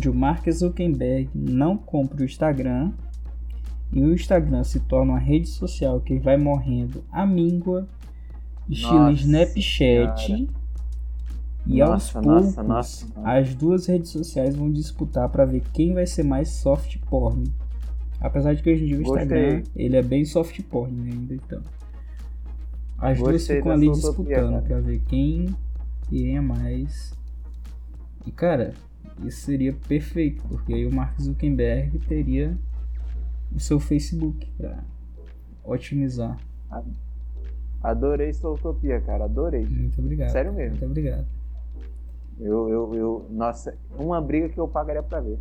onde 0.05 0.09
o 0.11 0.14
Mark 0.14 0.46
Zuckerberg 0.50 1.30
não 1.34 1.78
compra 1.78 2.20
o 2.20 2.24
Instagram 2.24 2.92
e 3.92 4.02
o 4.02 4.12
Instagram 4.12 4.62
se 4.64 4.80
torna 4.80 5.12
uma 5.12 5.18
rede 5.18 5.48
social 5.48 6.00
que 6.00 6.18
vai 6.18 6.36
morrendo 6.36 7.02
à 7.11 7.26
míngua, 7.26 7.88
estilo 8.68 9.11
Snapchat. 9.12 10.48
E 11.66 11.80
aos 11.80 11.90
Nossa, 11.90 12.20
poucos, 12.20 12.44
nossa, 12.57 12.62
nossa, 12.62 13.07
as 13.24 13.55
duas 13.55 13.86
redes 13.86 14.11
sociais 14.11 14.55
vão 14.55 14.70
disputar 14.70 15.30
para 15.30 15.46
ver 15.46 15.62
quem 15.72 15.94
vai 15.94 16.07
ser 16.07 16.22
mais 16.22 16.50
soft 16.50 16.98
porn. 17.09 17.44
Apesar 18.20 18.55
de 18.55 18.62
que 18.62 18.70
hoje 18.70 18.84
em 18.84 18.86
dia 18.88 18.98
o 18.98 19.02
Instagram 19.02 19.62
ele 19.74 19.96
é 19.96 20.02
bem 20.02 20.26
soft 20.26 20.61
porn 20.64 21.11
ainda 21.11 21.34
então. 21.34 21.62
As 22.98 23.16
duas 23.16 23.32
Gostei 23.32 23.57
ficam 23.57 23.72
dessa 23.72 23.82
ali 23.82 23.92
disputando 23.92 24.50
cara. 24.50 24.62
para 24.62 24.80
ver 24.80 25.00
quem 25.09 25.57
quem 26.11 26.36
é 26.36 26.40
mais. 26.40 27.14
E 28.26 28.30
cara, 28.30 28.74
isso 29.22 29.42
seria 29.42 29.72
perfeito, 29.88 30.42
porque 30.48 30.74
aí 30.74 30.86
o 30.86 30.92
Mark 30.92 31.20
Zuckerberg 31.20 31.98
teria 32.00 32.56
o 33.54 33.60
seu 33.60 33.78
Facebook 33.78 34.50
para 34.56 34.82
otimizar. 35.62 36.38
Adorei 37.82 38.32
sua 38.32 38.52
utopia, 38.52 39.00
cara. 39.00 39.24
Adorei. 39.24 39.64
Muito 39.64 40.00
obrigado. 40.00 40.30
Sério 40.30 40.52
mesmo. 40.52 40.70
Muito 40.70 40.86
obrigado. 40.86 41.26
Eu, 42.40 42.68
eu, 42.68 42.94
eu, 42.94 43.26
nossa, 43.30 43.76
uma 43.96 44.20
briga 44.20 44.48
que 44.48 44.58
eu 44.58 44.66
pagaria 44.66 45.02
pra 45.02 45.20
ver. 45.20 45.38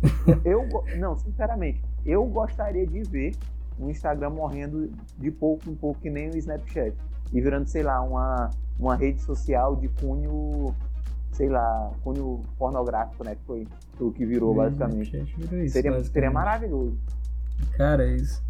Eu, 0.44 0.66
não, 0.98 1.14
sinceramente, 1.18 1.82
eu 2.06 2.24
gostaria 2.24 2.86
de 2.86 3.02
ver 3.02 3.34
o 3.78 3.90
Instagram 3.90 4.30
morrendo 4.30 4.90
de 5.18 5.30
pouco 5.30 5.68
em 5.70 5.74
pouco, 5.74 6.00
que 6.00 6.08
nem 6.08 6.30
o 6.30 6.36
Snapchat. 6.38 6.94
e 7.32 7.40
virando, 7.40 7.66
sei 7.66 7.82
lá, 7.82 8.00
uma, 8.00 8.50
uma 8.78 8.96
rede 8.96 9.20
social 9.20 9.76
de 9.76 9.88
cunho, 9.88 10.74
sei 11.32 11.48
lá, 11.48 11.92
cunho 12.02 12.42
pornográfico, 12.58 13.24
né? 13.24 13.34
Que 13.34 13.42
foi 13.44 13.68
o 14.00 14.10
que 14.12 14.24
virou, 14.26 14.54
basicamente. 14.54 15.10
Virou 15.36 15.62
isso, 15.64 15.72
Seria, 15.72 15.90
basicamente. 15.92 16.12
seria 16.12 16.30
maravilhoso. 16.30 16.96
Cara, 17.76 18.08
é 18.08 18.16
isso. 18.16 18.42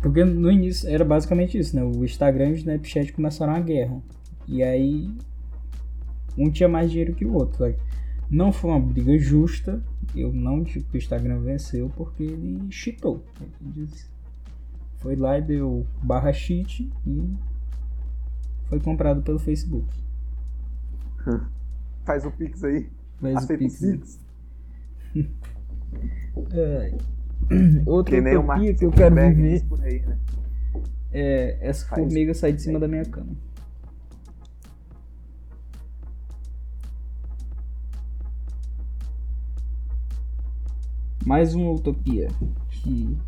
Porque 0.00 0.24
no 0.24 0.50
início 0.50 0.88
era 0.88 1.04
basicamente 1.04 1.58
isso, 1.58 1.74
né? 1.74 1.82
O 1.82 2.04
Instagram 2.04 2.50
e 2.50 2.52
o 2.52 2.56
Snapchat 2.56 3.12
começaram 3.12 3.54
a 3.54 3.60
guerra. 3.60 4.00
E 4.46 4.62
aí 4.62 5.12
um 6.36 6.50
tinha 6.50 6.68
mais 6.68 6.90
dinheiro 6.90 7.14
que 7.14 7.24
o 7.24 7.34
outro. 7.34 7.58
sabe? 7.58 7.76
Não 8.30 8.52
foi 8.52 8.70
uma 8.70 8.80
briga 8.80 9.18
justa. 9.18 9.82
Eu 10.14 10.32
não 10.32 10.62
digo 10.62 10.84
que 10.88 10.96
o 10.96 10.98
Instagram 10.98 11.40
venceu 11.40 11.90
porque 11.96 12.22
ele 12.22 12.70
cheatou. 12.70 13.22
Ele 13.60 13.88
Foi 14.98 15.16
lá 15.16 15.38
e 15.38 15.42
deu 15.42 15.86
barra 16.02 16.32
cheat 16.32 16.90
e 17.06 17.34
foi 18.66 18.80
comprado 18.80 19.22
pelo 19.22 19.38
Facebook. 19.38 19.88
Faz 22.08 22.24
o 22.24 22.30
Pix 22.30 22.64
aí. 22.64 22.88
O 23.20 23.26
Aceita 23.36 23.52
o 23.54 23.58
Pix- 23.58 23.80
Pix. 23.80 24.20
É. 26.52 26.96
Outra 27.84 28.22
Que 28.22 28.36
utopia 28.36 28.74
que 28.74 28.84
eu 28.86 28.90
quero 28.90 29.14
viver 29.14 29.64
aí, 29.82 30.00
né? 30.06 30.18
é 31.12 31.58
essa 31.60 31.86
Faz. 31.86 32.00
formiga 32.02 32.32
sair 32.32 32.52
de 32.54 32.62
cima 32.62 32.78
da 32.78 32.86
minha 32.88 33.04
cama. 33.04 33.34
Mais 41.26 41.54
uma 41.54 41.70
utopia 41.72 42.28
que 42.70 43.18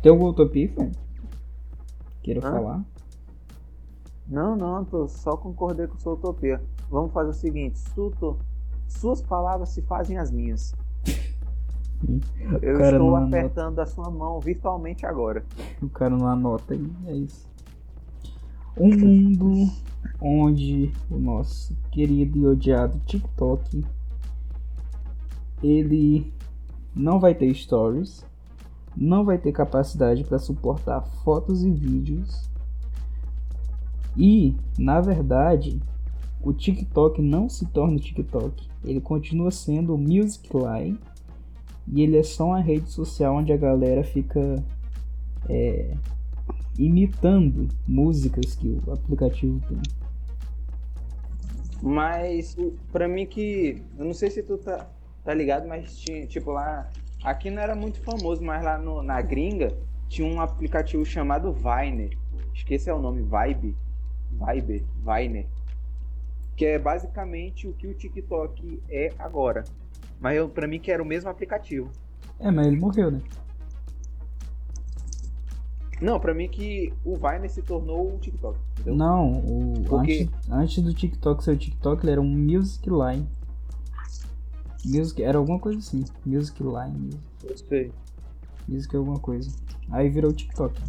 tem 0.00 0.10
alguma 0.10 0.30
utopia, 0.30 0.72
Fran? 0.72 0.90
Queira 2.22 2.40
Hã? 2.46 2.50
falar? 2.50 2.84
Não, 4.26 4.56
não, 4.56 4.84
tô 4.84 5.06
só 5.08 5.36
concordei 5.36 5.86
com 5.86 5.98
sua 5.98 6.14
utopia. 6.14 6.62
Vamos 6.90 7.12
fazer 7.12 7.30
o 7.30 7.34
seguinte, 7.34 7.78
Suto, 7.78 8.38
suas 8.86 9.20
palavras 9.20 9.70
se 9.70 9.82
fazem 9.82 10.18
as 10.18 10.30
minhas. 10.30 10.74
Eu 12.60 12.78
cara 12.78 12.96
estou 12.96 13.16
anota. 13.16 13.38
apertando 13.38 13.78
a 13.78 13.86
sua 13.86 14.10
mão 14.10 14.38
virtualmente 14.40 15.06
agora. 15.06 15.44
O 15.82 15.88
cara 15.88 16.16
não 16.16 16.28
anota 16.28 16.74
aí, 16.74 16.92
é 17.06 17.14
isso. 17.14 17.48
Um 18.76 18.88
mundo 18.88 19.72
onde 20.20 20.92
o 21.10 21.18
nosso 21.18 21.76
querido 21.90 22.38
e 22.38 22.46
odiado 22.46 23.00
TikTok 23.06 23.84
ele 25.62 26.32
não 26.94 27.18
vai 27.18 27.34
ter 27.34 27.52
stories, 27.54 28.24
não 28.96 29.24
vai 29.24 29.38
ter 29.38 29.52
capacidade 29.52 30.24
para 30.24 30.38
suportar 30.38 31.00
fotos 31.24 31.64
e 31.64 31.70
vídeos. 31.70 32.50
E, 34.16 34.56
na 34.78 35.00
verdade, 35.00 35.80
o 36.44 36.52
TikTok 36.52 37.20
não 37.22 37.48
se 37.48 37.66
torna 37.66 37.96
o 37.96 38.00
TikTok. 38.00 38.68
Ele 38.84 39.00
continua 39.00 39.50
sendo 39.50 39.94
o 39.94 39.98
Musicline 39.98 40.98
e 41.92 42.02
ele 42.02 42.18
é 42.18 42.22
só 42.22 42.46
uma 42.48 42.60
rede 42.60 42.90
social 42.90 43.36
onde 43.36 43.52
a 43.52 43.56
galera 43.56 44.04
fica 44.04 44.62
é, 45.48 45.94
imitando 46.78 47.68
músicas 47.86 48.54
que 48.54 48.78
o 48.86 48.92
aplicativo 48.92 49.60
tem. 49.68 49.78
Mas 51.82 52.56
pra 52.90 53.06
mim 53.08 53.26
que. 53.26 53.82
Eu 53.98 54.04
não 54.06 54.14
sei 54.14 54.30
se 54.30 54.42
tu 54.42 54.56
tá, 54.56 54.88
tá 55.22 55.34
ligado, 55.34 55.66
mas 55.68 55.96
tinha, 55.98 56.26
tipo, 56.26 56.50
lá. 56.50 56.88
Aqui 57.22 57.50
não 57.50 57.60
era 57.62 57.74
muito 57.74 58.00
famoso, 58.00 58.42
mas 58.42 58.62
lá 58.62 58.78
no- 58.78 59.02
na 59.02 59.20
gringa 59.22 59.76
tinha 60.08 60.26
um 60.26 60.40
aplicativo 60.40 61.04
chamado 61.04 61.52
Viner. 61.52 62.16
Esqueci 62.54 62.88
é 62.90 62.94
o 62.94 63.00
nome, 63.00 63.22
Vibe. 63.22 63.76
Viber, 64.30 64.82
Viner. 65.04 65.46
Que 66.56 66.64
é 66.66 66.78
basicamente 66.78 67.66
o 67.66 67.72
que 67.72 67.86
o 67.86 67.94
TikTok 67.94 68.80
é 68.88 69.12
agora. 69.18 69.64
Mas 70.20 70.36
eu, 70.36 70.48
pra 70.48 70.66
mim 70.66 70.78
que 70.78 70.90
era 70.90 71.02
o 71.02 71.06
mesmo 71.06 71.28
aplicativo. 71.28 71.90
É, 72.38 72.50
mas 72.50 72.66
ele 72.66 72.76
morreu, 72.78 73.10
né? 73.10 73.20
Não, 76.00 76.18
pra 76.18 76.34
mim 76.34 76.48
que 76.48 76.92
o 77.04 77.14
Viner 77.16 77.48
se 77.50 77.62
tornou 77.62 78.14
o 78.14 78.18
TikTok. 78.18 78.58
Entendeu? 78.72 78.96
Não, 78.96 79.32
o, 79.38 79.84
Porque- 79.84 80.28
antes, 80.50 80.50
antes 80.50 80.82
do 80.82 80.92
TikTok 80.92 81.42
ser 81.42 81.52
o 81.52 81.56
TikTok, 81.56 82.04
ele 82.04 82.12
era 82.12 82.20
um 82.20 82.28
Music 82.28 82.88
Line. 82.90 83.26
Music, 84.84 85.22
era 85.22 85.38
alguma 85.38 85.58
coisa 85.58 85.78
assim. 85.78 86.04
Music 86.26 86.62
Line, 86.62 86.98
Music, 86.98 87.22
Eu 87.44 87.56
sei. 87.56 87.92
Music 88.68 88.94
alguma 88.96 89.18
coisa. 89.18 89.50
Aí 89.90 90.08
virou 90.10 90.30
o 90.30 90.34
TikTok. 90.34 90.80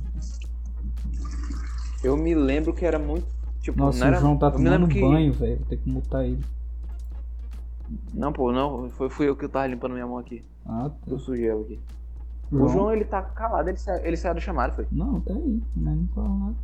Eu 2.03 2.17
me 2.17 2.35
lembro 2.35 2.73
que 2.73 2.85
era 2.85 2.99
muito. 2.99 3.25
Tipo, 3.65 3.79
Nossa, 3.79 3.97
não 3.97 4.07
era, 4.07 4.17
o 4.17 4.21
João 4.21 4.37
tá 4.37 4.51
tomando 4.51 4.87
que- 4.87 5.01
banho, 5.01 5.33
velho. 5.33 5.57
Vou 5.57 5.65
ter 5.65 5.77
que 5.77 5.89
mutar 5.89 6.23
ele. 6.23 6.39
Não, 8.13 8.31
pô, 8.31 8.51
não. 8.51 8.91
Foi, 8.91 9.09
fui 9.09 9.27
eu 9.27 9.35
que 9.35 9.47
tava 9.47 9.65
limpando 9.65 9.93
minha 9.93 10.05
mão 10.05 10.19
aqui. 10.19 10.45
Ah, 10.63 10.91
tá. 10.91 11.11
Eu 11.11 11.17
sujei 11.17 11.49
ela 11.49 11.61
aqui. 11.61 11.79
João? 12.51 12.63
O 12.63 12.69
João, 12.69 12.93
ele 12.93 13.05
tá 13.05 13.23
calado, 13.23 13.67
ele, 13.67 13.77
sa... 13.79 13.99
ele 14.05 14.15
saiu 14.17 14.35
do 14.35 14.39
chamado, 14.39 14.75
foi. 14.75 14.85
Não, 14.91 15.19
tá 15.19 15.33
aí. 15.33 15.63
Mas 15.75 15.97
não 15.97 16.07
fala 16.09 16.29
nada. 16.29 16.55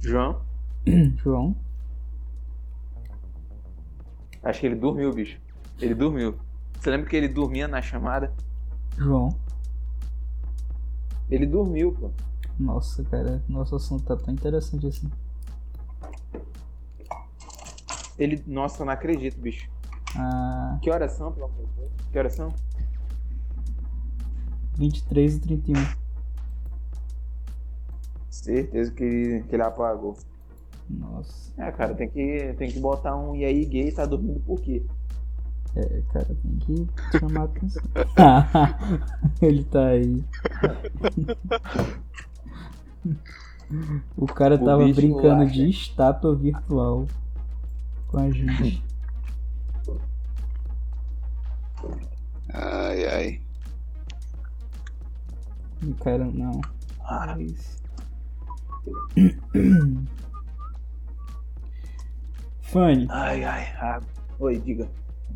João? 0.00 0.40
João? 1.22 1.54
Acho 4.42 4.60
que 4.60 4.66
ele 4.68 4.76
dormiu, 4.76 5.12
bicho. 5.12 5.38
Ele 5.78 5.94
dormiu. 5.94 6.36
Você 6.80 6.88
lembra 6.90 7.06
que 7.06 7.16
ele 7.16 7.28
dormia 7.28 7.68
na 7.68 7.82
chamada? 7.82 8.32
João? 8.96 9.28
Ele 11.30 11.44
dormiu, 11.44 11.92
pô. 11.92 12.10
Nossa, 12.58 13.04
cara. 13.04 13.42
Nosso 13.46 13.76
assunto 13.76 14.04
tá 14.04 14.16
tão 14.16 14.32
interessante 14.32 14.86
assim. 14.86 15.10
Ele. 18.18 18.42
Nossa, 18.46 18.84
não 18.84 18.92
acredito, 18.92 19.40
bicho. 19.40 19.68
Ah, 20.16 20.78
Que 20.82 20.90
horas 20.90 21.12
são, 21.12 21.32
pelo 21.32 21.46
amor 21.46 21.66
de 21.66 21.72
Deus? 21.76 21.90
Que 22.12 22.18
horas 22.18 22.34
são? 22.34 22.52
23 24.76 25.36
e 25.36 25.40
31. 25.40 25.74
Certeza 28.30 28.90
que 28.92 29.04
ele, 29.04 29.42
que 29.44 29.54
ele 29.56 29.62
apagou. 29.62 30.16
Nossa. 30.88 31.52
É, 31.56 31.70
cara, 31.72 31.94
tem 31.94 32.08
que, 32.08 32.54
tem 32.58 32.70
que 32.70 32.80
botar 32.80 33.16
um 33.16 33.36
e 33.36 33.44
aí 33.44 33.64
gay 33.64 33.90
tá 33.92 34.04
dormindo 34.04 34.40
por 34.40 34.60
quê? 34.60 34.82
É, 35.74 36.02
cara, 36.12 36.26
tem 36.26 36.58
que 36.58 37.18
chamar 37.18 37.42
a 37.42 37.44
atenção. 37.44 37.82
Ele 39.40 39.64
tá 39.64 39.86
aí. 39.86 40.22
O 44.16 44.26
cara 44.26 44.56
O 44.56 44.64
tava 44.64 44.86
brincando 44.88 45.44
lá, 45.44 45.44
de 45.44 45.68
estátua 45.68 46.34
virtual 46.34 47.06
com 48.08 48.18
a 48.18 48.30
gente. 48.30 48.84
Ai, 52.52 53.04
ai. 53.06 53.40
O 55.82 55.94
cara, 55.94 56.24
não. 56.24 56.60
Ah, 57.04 57.36
É. 59.16 59.32
Fanny, 62.62 63.06
ai, 63.10 63.44
ai. 63.44 63.66
ah. 63.78 64.00
Oi, 64.38 64.58
diga. 64.58 64.88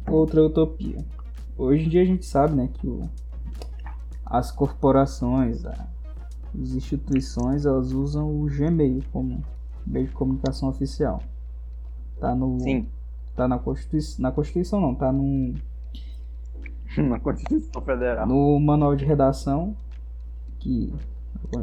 outra 0.08 0.42
utopia. 0.42 1.04
Hoje 1.56 1.84
em 1.84 1.88
dia 1.88 2.02
a 2.02 2.04
gente 2.04 2.24
sabe, 2.26 2.54
né, 2.54 2.68
que 2.72 2.86
o- 2.86 3.08
as 4.24 4.50
corporações, 4.50 5.64
a- 5.64 5.86
as 6.55 6.70
instituições, 6.73 7.66
elas 7.66 7.93
usam 7.93 8.43
o 8.43 8.47
Gmail 8.47 9.02
como 9.12 9.43
meio 9.86 10.06
de 10.06 10.12
comunicação 10.12 10.68
oficial. 10.68 11.23
Tá 12.20 12.35
no, 12.35 12.59
Sim. 12.60 12.89
tá 13.35 13.47
na 13.47 13.59
Constituição, 13.59 14.23
na 14.23 14.32
Constituição 14.32 14.81
não, 14.81 14.94
tá 14.94 15.12
no, 15.12 15.55
Na 16.97 17.20
Constituição 17.20 17.82
Federal. 17.82 18.27
no 18.27 18.59
manual 18.59 18.97
de 18.97 19.05
redação 19.05 19.77
que 20.59 20.93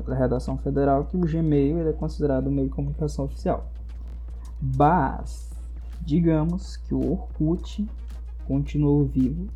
a 0.07 0.13
redação 0.13 0.57
federal 0.57 1.05
que 1.05 1.17
o 1.17 1.21
Gmail 1.21 1.79
ele 1.79 1.89
é 1.89 1.93
considerado 1.93 2.47
um 2.47 2.51
meio 2.51 2.67
de 2.69 2.73
comunicação 2.73 3.25
oficial. 3.25 3.69
Mas 4.61 5.51
digamos 6.01 6.77
que 6.77 6.93
o 6.93 7.11
Orkut 7.11 7.89
continuou 8.45 9.03
vivo 9.05 9.47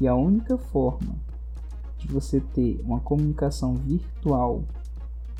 e 0.00 0.08
a 0.08 0.14
única 0.14 0.56
forma 0.56 1.14
de 2.06 2.12
você 2.12 2.40
ter 2.40 2.80
uma 2.84 3.00
comunicação 3.00 3.74
virtual 3.74 4.62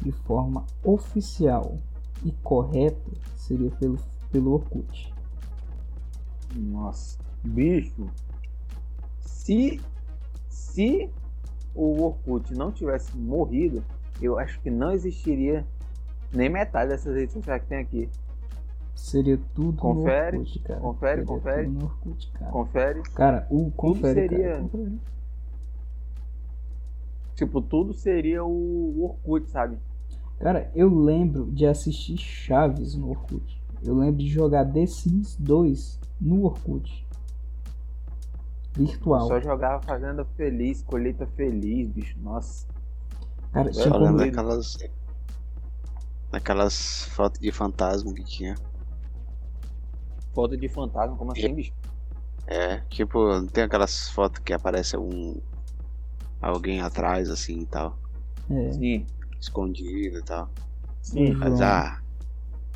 de 0.03 0.11
forma 0.13 0.65
oficial 0.83 1.79
e 2.25 2.33
correta 2.43 3.11
seria 3.37 3.71
pelo, 3.71 3.97
pelo 4.33 4.53
Orkut. 4.53 5.15
Nossa. 6.55 7.19
Bicho. 7.45 8.09
Se. 9.21 9.81
Se 10.49 11.11
o 11.75 12.03
Orkut 12.03 12.53
não 12.55 12.73
tivesse 12.73 13.17
morrido, 13.17 13.83
eu 14.21 14.39
acho 14.39 14.61
que 14.61 14.71
não 14.71 14.91
existiria 14.93 15.65
nem 16.33 16.49
metade 16.49 16.91
dessas 16.91 17.15
redes 17.15 17.33
sociais 17.35 17.63
que 17.63 17.69
tem 17.69 17.79
aqui. 17.79 18.09
Seria 18.95 19.39
tudo 19.55 19.79
Confere, 19.79 20.37
no 20.39 20.43
Orkut, 20.43 20.59
cara. 20.63 20.81
confere, 20.81 21.15
Seria 21.21 21.27
confere. 21.27 21.69
Orkut, 21.83 22.31
cara. 22.33 22.51
Confere. 22.51 23.03
Cara, 23.15 23.47
o 23.51 23.71
confere, 23.71 24.15
seria- 24.29 24.49
cara. 24.49 24.63
confere. 24.63 24.99
Tipo, 27.37 27.61
tudo 27.61 27.93
seria 27.93 28.43
o 28.43 29.05
Orkut, 29.05 29.49
sabe? 29.51 29.79
Cara, 30.41 30.71
eu 30.75 30.89
lembro 30.89 31.51
de 31.53 31.67
assistir 31.67 32.17
Chaves 32.19 32.95
no 32.95 33.11
Orkut. 33.11 33.63
Eu 33.85 33.95
lembro 33.95 34.17
de 34.17 34.27
jogar 34.27 34.65
The 34.65 34.87
Sims 34.87 35.37
2 35.37 36.01
no 36.21 36.45
Orkut. 36.45 37.07
Virtual. 38.75 39.29
Só 39.29 39.41
jogava 39.41 39.83
Fazenda 39.83 40.25
Feliz, 40.37 40.83
Colheita 40.83 41.27
Feliz, 41.27 41.89
bicho. 41.89 42.19
Nossa. 42.21 42.67
Cara, 43.53 43.71
Eu 43.71 43.91
como... 43.91 44.05
lembro 44.05 44.27
daquelas. 44.27 44.79
Daquelas 46.31 47.05
fotos 47.07 47.41
de 47.41 47.53
fantasma 47.53 48.13
que 48.13 48.25
tinha. 48.25 48.55
Foto 50.35 50.57
de 50.57 50.69
fantasma, 50.69 51.17
como 51.17 51.33
assim, 51.33 51.55
bicho? 51.55 51.73
É, 52.47 52.79
tipo, 52.89 53.19
não 53.19 53.47
tem 53.47 53.65
aquelas 53.65 54.09
fotos 54.11 54.41
que 54.41 54.53
aparece 54.53 54.97
um. 54.97 55.41
Alguém 56.41 56.81
atrás, 56.81 57.31
assim 57.31 57.61
e 57.61 57.67
tal. 57.67 57.97
É, 58.51 58.73
Sim, 58.73 59.07
Escondido 59.41 60.19
e 60.19 60.23
tal. 60.23 60.49
sim. 61.03 61.33
Uhum. 61.33 61.39
Mas 61.39 61.61
ah. 61.61 62.01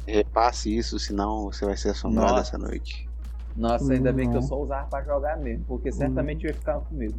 Repasse 0.07 0.75
isso, 0.77 0.99
senão 0.99 1.45
você 1.45 1.65
vai 1.65 1.77
ser 1.77 1.91
assombrado 1.91 2.33
Nossa. 2.33 2.41
essa 2.57 2.59
noite. 2.59 3.09
Nossa, 3.55 3.93
ainda 3.93 4.13
bem 4.13 4.29
que 4.29 4.37
eu 4.37 4.41
Não. 4.41 4.49
só 4.49 4.61
usava 4.61 4.87
pra 4.89 5.03
jogar 5.03 5.37
mesmo, 5.37 5.65
porque 5.67 5.93
certamente 5.93 6.45
eu 6.45 6.51
ia 6.51 6.55
ficar 6.57 6.81
comigo. 6.81 7.15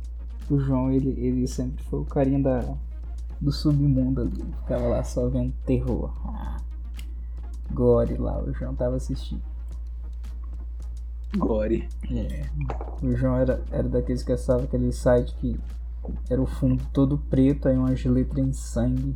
o 0.49 0.59
João, 0.59 0.91
ele, 0.91 1.11
ele 1.17 1.47
sempre 1.47 1.81
foi 1.85 1.99
o 1.99 2.05
carinha 2.05 2.41
da, 2.41 2.75
do 3.39 3.51
submundo 3.51 4.21
ali. 4.21 4.43
Ficava 4.61 4.87
lá 4.87 5.03
só 5.03 5.29
vendo 5.29 5.53
terror. 5.65 6.11
Ah, 6.25 6.57
Gore 7.71 8.17
lá, 8.17 8.41
o 8.41 8.51
João 8.53 8.75
tava 8.75 8.97
assistindo. 8.97 9.41
Gore. 11.37 11.87
É. 12.11 12.49
O 13.01 13.15
João 13.15 13.37
era, 13.37 13.63
era 13.71 13.87
daqueles 13.87 14.23
que 14.23 14.31
acessava 14.33 14.63
aquele 14.63 14.91
site 14.91 15.33
que 15.35 15.57
era 16.29 16.41
o 16.41 16.45
fundo 16.45 16.83
todo 16.91 17.17
preto, 17.17 17.67
aí 17.67 17.77
umas 17.77 18.03
letras 18.03 18.45
em 18.45 18.53
sangue. 18.53 19.15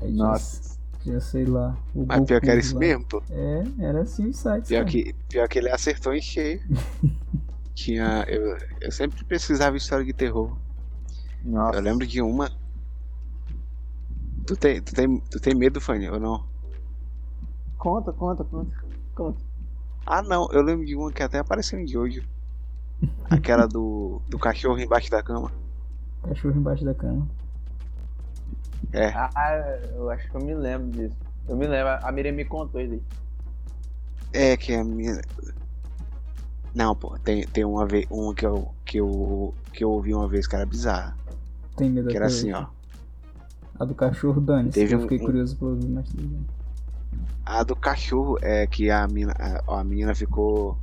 Aí 0.00 0.12
Nossa. 0.12 0.78
Tinha, 1.00 1.20
sei 1.20 1.44
lá. 1.44 1.76
O 1.94 2.06
Mas 2.06 2.24
pior 2.24 2.40
que 2.40 2.46
era 2.50 2.56
Goku 2.56 2.66
isso 2.66 2.74
lá. 2.74 2.80
mesmo, 2.80 3.04
pô. 3.06 3.22
É, 3.30 3.64
era 3.78 4.02
assim 4.02 4.28
o 4.28 4.32
site. 4.34 4.68
Pior 4.68 4.78
cara. 4.80 4.90
que, 4.90 5.12
pior 5.28 5.48
que 5.48 5.58
ele 5.58 5.70
acertou 5.70 6.14
em 6.14 6.22
cheio. 6.22 6.60
Tinha. 7.74 8.24
Eu, 8.28 8.56
eu 8.80 8.90
sempre 8.92 9.22
pesquisava 9.24 9.76
história 9.76 10.04
de 10.04 10.12
terror. 10.12 10.56
Nossa. 11.44 11.78
Eu 11.78 11.82
lembro 11.82 12.06
de 12.06 12.22
uma. 12.22 12.50
Tu 14.46 14.56
tem, 14.56 14.80
tu 14.80 14.94
tem, 14.94 15.20
tu 15.30 15.40
tem 15.40 15.54
medo, 15.54 15.80
Fanny, 15.80 16.08
ou 16.08 16.20
não? 16.20 16.46
Conta, 17.76 18.12
conta, 18.12 18.44
conta. 18.44 18.74
Conta. 19.14 19.42
Ah, 20.06 20.22
não, 20.22 20.48
eu 20.52 20.62
lembro 20.62 20.84
de 20.84 20.94
uma 20.94 21.12
que 21.12 21.22
até 21.22 21.38
apareceu 21.38 21.78
em 21.78 21.86
Jojo. 21.86 22.22
Aquela 23.30 23.66
do, 23.66 24.20
do 24.28 24.38
cachorro 24.38 24.78
embaixo 24.78 25.10
da 25.10 25.22
cama. 25.22 25.50
Cachorro 26.22 26.56
embaixo 26.56 26.84
da 26.84 26.94
cama. 26.94 27.26
É, 28.92 29.08
Ah, 29.08 29.78
eu 29.94 30.08
acho 30.10 30.28
que 30.30 30.36
eu 30.36 30.40
me 30.40 30.54
lembro 30.54 30.90
disso. 30.92 31.16
Eu 31.48 31.56
me 31.56 31.66
lembro, 31.66 31.88
a 32.06 32.12
Miriam 32.12 32.32
me 32.32 32.44
contou 32.44 32.80
isso 32.80 32.94
aí. 32.94 33.02
é 34.32 34.56
que 34.56 34.72
a 34.74 34.84
minha. 34.84 35.20
Não, 36.74 36.94
pô, 36.94 37.16
tem, 37.18 37.46
tem 37.46 37.64
uma 37.64 37.86
vez, 37.86 38.06
uma 38.10 38.34
que 38.34 38.44
eu, 38.46 38.74
que 38.84 38.98
eu, 38.98 39.54
que 39.72 39.84
eu 39.84 39.90
ouvi 39.90 40.12
uma 40.14 40.28
vez 40.28 40.46
que 40.46 40.56
era 40.56 40.66
bizarra. 40.66 41.16
Tem 41.76 41.88
medo 41.90 42.08
Que 42.08 42.16
era 42.16 42.26
assim, 42.26 42.52
ó. 42.52 42.66
A 43.78 43.84
do 43.84 43.94
cachorro 43.94 44.40
Dani. 44.40 44.70
Teve 44.70 44.94
Eu 44.94 44.98
um- 44.98 45.02
fiquei 45.02 45.18
um- 45.18 45.24
curioso 45.24 45.56
pra 45.56 45.68
ouvir 45.68 45.88
mais 45.88 46.08
tudo. 46.08 46.44
A 47.44 47.62
do 47.62 47.76
cachorro 47.76 48.38
é 48.42 48.66
que 48.66 48.90
a 48.90 49.06
mina, 49.06 49.34
a, 49.38 49.80
a 49.80 49.84
menina 49.84 50.14
ficou 50.14 50.78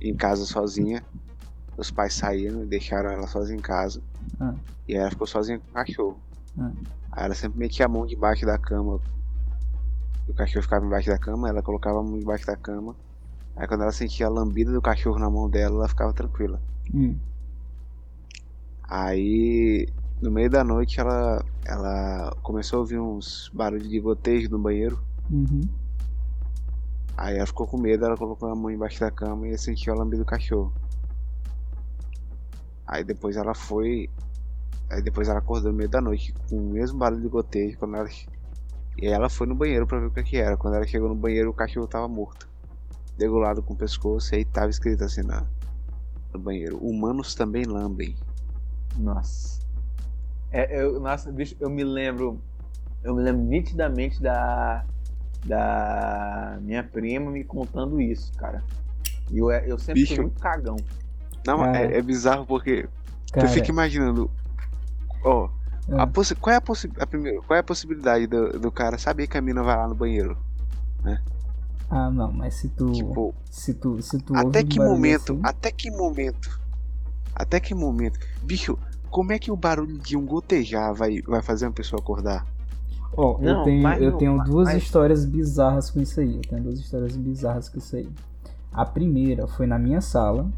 em 0.00 0.14
casa 0.14 0.44
sozinha. 0.44 1.04
Os 1.80 1.90
pais 1.90 2.12
saíram 2.12 2.62
e 2.62 2.66
deixaram 2.66 3.10
ela 3.10 3.26
sozinha 3.26 3.58
em 3.58 3.62
casa. 3.62 4.02
Ah. 4.38 4.54
E 4.86 4.94
ela 4.94 5.08
ficou 5.08 5.26
sozinha 5.26 5.58
com 5.58 5.70
o 5.70 5.72
cachorro. 5.72 6.20
Ah. 6.58 6.70
Aí 7.12 7.24
ela 7.24 7.34
sempre 7.34 7.58
metia 7.58 7.86
a 7.86 7.88
mão 7.88 8.04
debaixo 8.04 8.44
da 8.44 8.58
cama. 8.58 9.00
O 10.28 10.34
cachorro 10.34 10.62
ficava 10.62 10.84
embaixo 10.84 11.08
da 11.08 11.16
cama, 11.16 11.48
ela 11.48 11.62
colocava 11.62 12.00
a 12.00 12.02
mão 12.02 12.18
debaixo 12.18 12.46
da 12.46 12.54
cama. 12.54 12.94
Aí 13.56 13.66
quando 13.66 13.80
ela 13.80 13.92
sentia 13.92 14.26
a 14.26 14.28
lambida 14.28 14.70
do 14.70 14.82
cachorro 14.82 15.18
na 15.18 15.30
mão 15.30 15.48
dela, 15.48 15.76
ela 15.76 15.88
ficava 15.88 16.12
tranquila. 16.12 16.60
Hum. 16.94 17.16
Aí 18.82 19.88
no 20.20 20.30
meio 20.30 20.50
da 20.50 20.62
noite 20.62 21.00
ela, 21.00 21.42
ela 21.64 22.36
começou 22.42 22.76
a 22.76 22.80
ouvir 22.80 22.98
uns 22.98 23.50
barulhos 23.54 23.88
de 23.88 23.98
gotejo 23.98 24.50
no 24.50 24.58
banheiro. 24.58 25.00
Uhum. 25.30 25.62
Aí 27.16 27.36
ela 27.36 27.46
ficou 27.46 27.66
com 27.66 27.78
medo, 27.78 28.04
ela 28.04 28.18
colocou 28.18 28.50
a 28.50 28.54
mão 28.54 28.70
embaixo 28.70 29.00
da 29.00 29.10
cama 29.10 29.48
e 29.48 29.56
sentiu 29.56 29.94
a 29.94 29.96
lambida 29.96 30.22
do 30.22 30.26
cachorro. 30.26 30.70
Aí 32.90 33.04
depois 33.04 33.36
ela 33.36 33.54
foi. 33.54 34.10
Aí 34.90 35.00
depois 35.00 35.28
ela 35.28 35.38
acordou 35.38 35.70
no 35.70 35.78
meio 35.78 35.88
da 35.88 36.00
noite 36.00 36.34
com 36.48 36.56
o 36.56 36.70
mesmo 36.72 36.98
barulho 36.98 37.22
de 37.22 37.28
gotejo 37.28 37.78
quando 37.78 37.94
ela. 37.94 38.08
E 38.98 39.06
ela 39.06 39.30
foi 39.30 39.46
no 39.46 39.54
banheiro 39.54 39.86
pra 39.86 40.00
ver 40.00 40.06
o 40.06 40.10
que, 40.10 40.24
que 40.24 40.36
era. 40.36 40.56
Quando 40.56 40.74
ela 40.74 40.86
chegou 40.86 41.08
no 41.08 41.14
banheiro 41.14 41.50
o 41.50 41.54
cachorro 41.54 41.86
tava 41.86 42.08
morto. 42.08 42.48
Degolado 43.16 43.62
com 43.62 43.74
o 43.74 43.76
pescoço 43.76 44.34
e 44.34 44.38
aí 44.38 44.44
tava 44.44 44.70
escrito 44.70 45.04
assim 45.04 45.22
na, 45.22 45.46
no 46.34 46.40
banheiro. 46.40 46.78
Humanos 46.78 47.32
também 47.32 47.64
lambem. 47.64 48.16
Nossa. 48.96 49.60
É, 50.50 50.82
eu, 50.82 50.98
nossa, 50.98 51.30
bicho, 51.30 51.54
eu 51.60 51.70
me 51.70 51.84
lembro. 51.84 52.40
Eu 53.04 53.14
me 53.14 53.22
lembro 53.22 53.42
nitidamente 53.42 54.20
da. 54.20 54.84
Da 55.44 56.58
minha 56.60 56.82
prima 56.82 57.30
me 57.30 57.44
contando 57.44 58.00
isso, 58.00 58.30
cara. 58.34 58.62
E 59.30 59.38
eu, 59.38 59.50
eu 59.50 59.78
sempre 59.78 60.02
Bicho. 60.02 60.16
fui 60.16 60.24
muito 60.24 60.40
cagão. 60.40 60.76
Não, 61.46 61.64
é, 61.64 61.96
é 61.98 62.02
bizarro 62.02 62.44
porque 62.46 62.88
Cara, 63.32 63.46
tu 63.46 63.52
fica 63.52 63.70
imaginando. 63.70 64.30
Ó, 65.24 65.48
Ah. 65.92 66.02
a 66.02 66.06
possi- 66.06 66.34
qual 66.34 66.52
é 66.54 66.56
a, 66.56 66.60
possi 66.60 66.90
a 66.98 67.06
primeiro, 67.06 67.42
qual 67.42 67.56
é 67.56 67.60
a 67.60 67.64
possibilidade 67.64 68.26
do, 68.26 68.58
do 68.58 68.70
cara 68.70 68.96
saber 68.98 69.26
que 69.26 69.36
a 69.36 69.40
mina 69.40 69.62
vai 69.62 69.76
lá 69.76 69.88
no 69.88 69.94
banheiro? 69.94 70.36
ah, 71.88 72.10
não, 72.10 72.30
mas 72.32 72.54
se 72.54 72.68
tu. 72.68 72.92
Tipo, 72.92 73.34
se 73.50 73.74
tu. 73.74 74.00
Se 74.00 74.18
tu 74.18 74.36
até 74.36 74.62
que 74.62 74.78
momento? 74.78 75.32
assim- 75.32 75.40
Até 75.42 75.72
que 75.72 75.90
momento? 75.90 76.60
Até 77.34 77.58
que 77.58 77.74
momento? 77.74 78.18
Bicho, 78.42 78.78
como 79.10 79.32
é 79.32 79.38
que 79.38 79.50
o 79.50 79.56
barulho 79.56 79.98
de 79.98 80.16
um 80.16 80.24
gotejar 80.24 80.94
vai, 80.94 81.20
vai 81.22 81.42
fazer 81.42 81.66
uma 81.66 81.72
pessoa 81.72 82.00
acordar? 82.00 82.46
Ó, 83.16 83.38
eu 83.40 83.54
Não, 83.54 83.64
tenho, 83.64 83.82
mas 83.82 84.00
eu 84.00 84.10
não, 84.12 84.18
tenho 84.18 84.36
mas- 84.36 84.48
duas 84.48 84.68
mas- 84.68 84.82
histórias 84.82 85.24
bizarras 85.24 85.90
com 85.90 86.00
isso 86.00 86.20
aí. 86.20 86.36
Eu 86.36 86.42
tenho 86.42 86.62
duas 86.62 86.78
histórias 86.78 87.16
bizarras 87.16 87.68
com 87.68 87.78
isso 87.78 87.96
aí. 87.96 88.08
A 88.72 88.84
primeira 88.84 89.48
foi 89.48 89.66
na 89.66 89.78
minha 89.78 90.00
sala. 90.00 90.48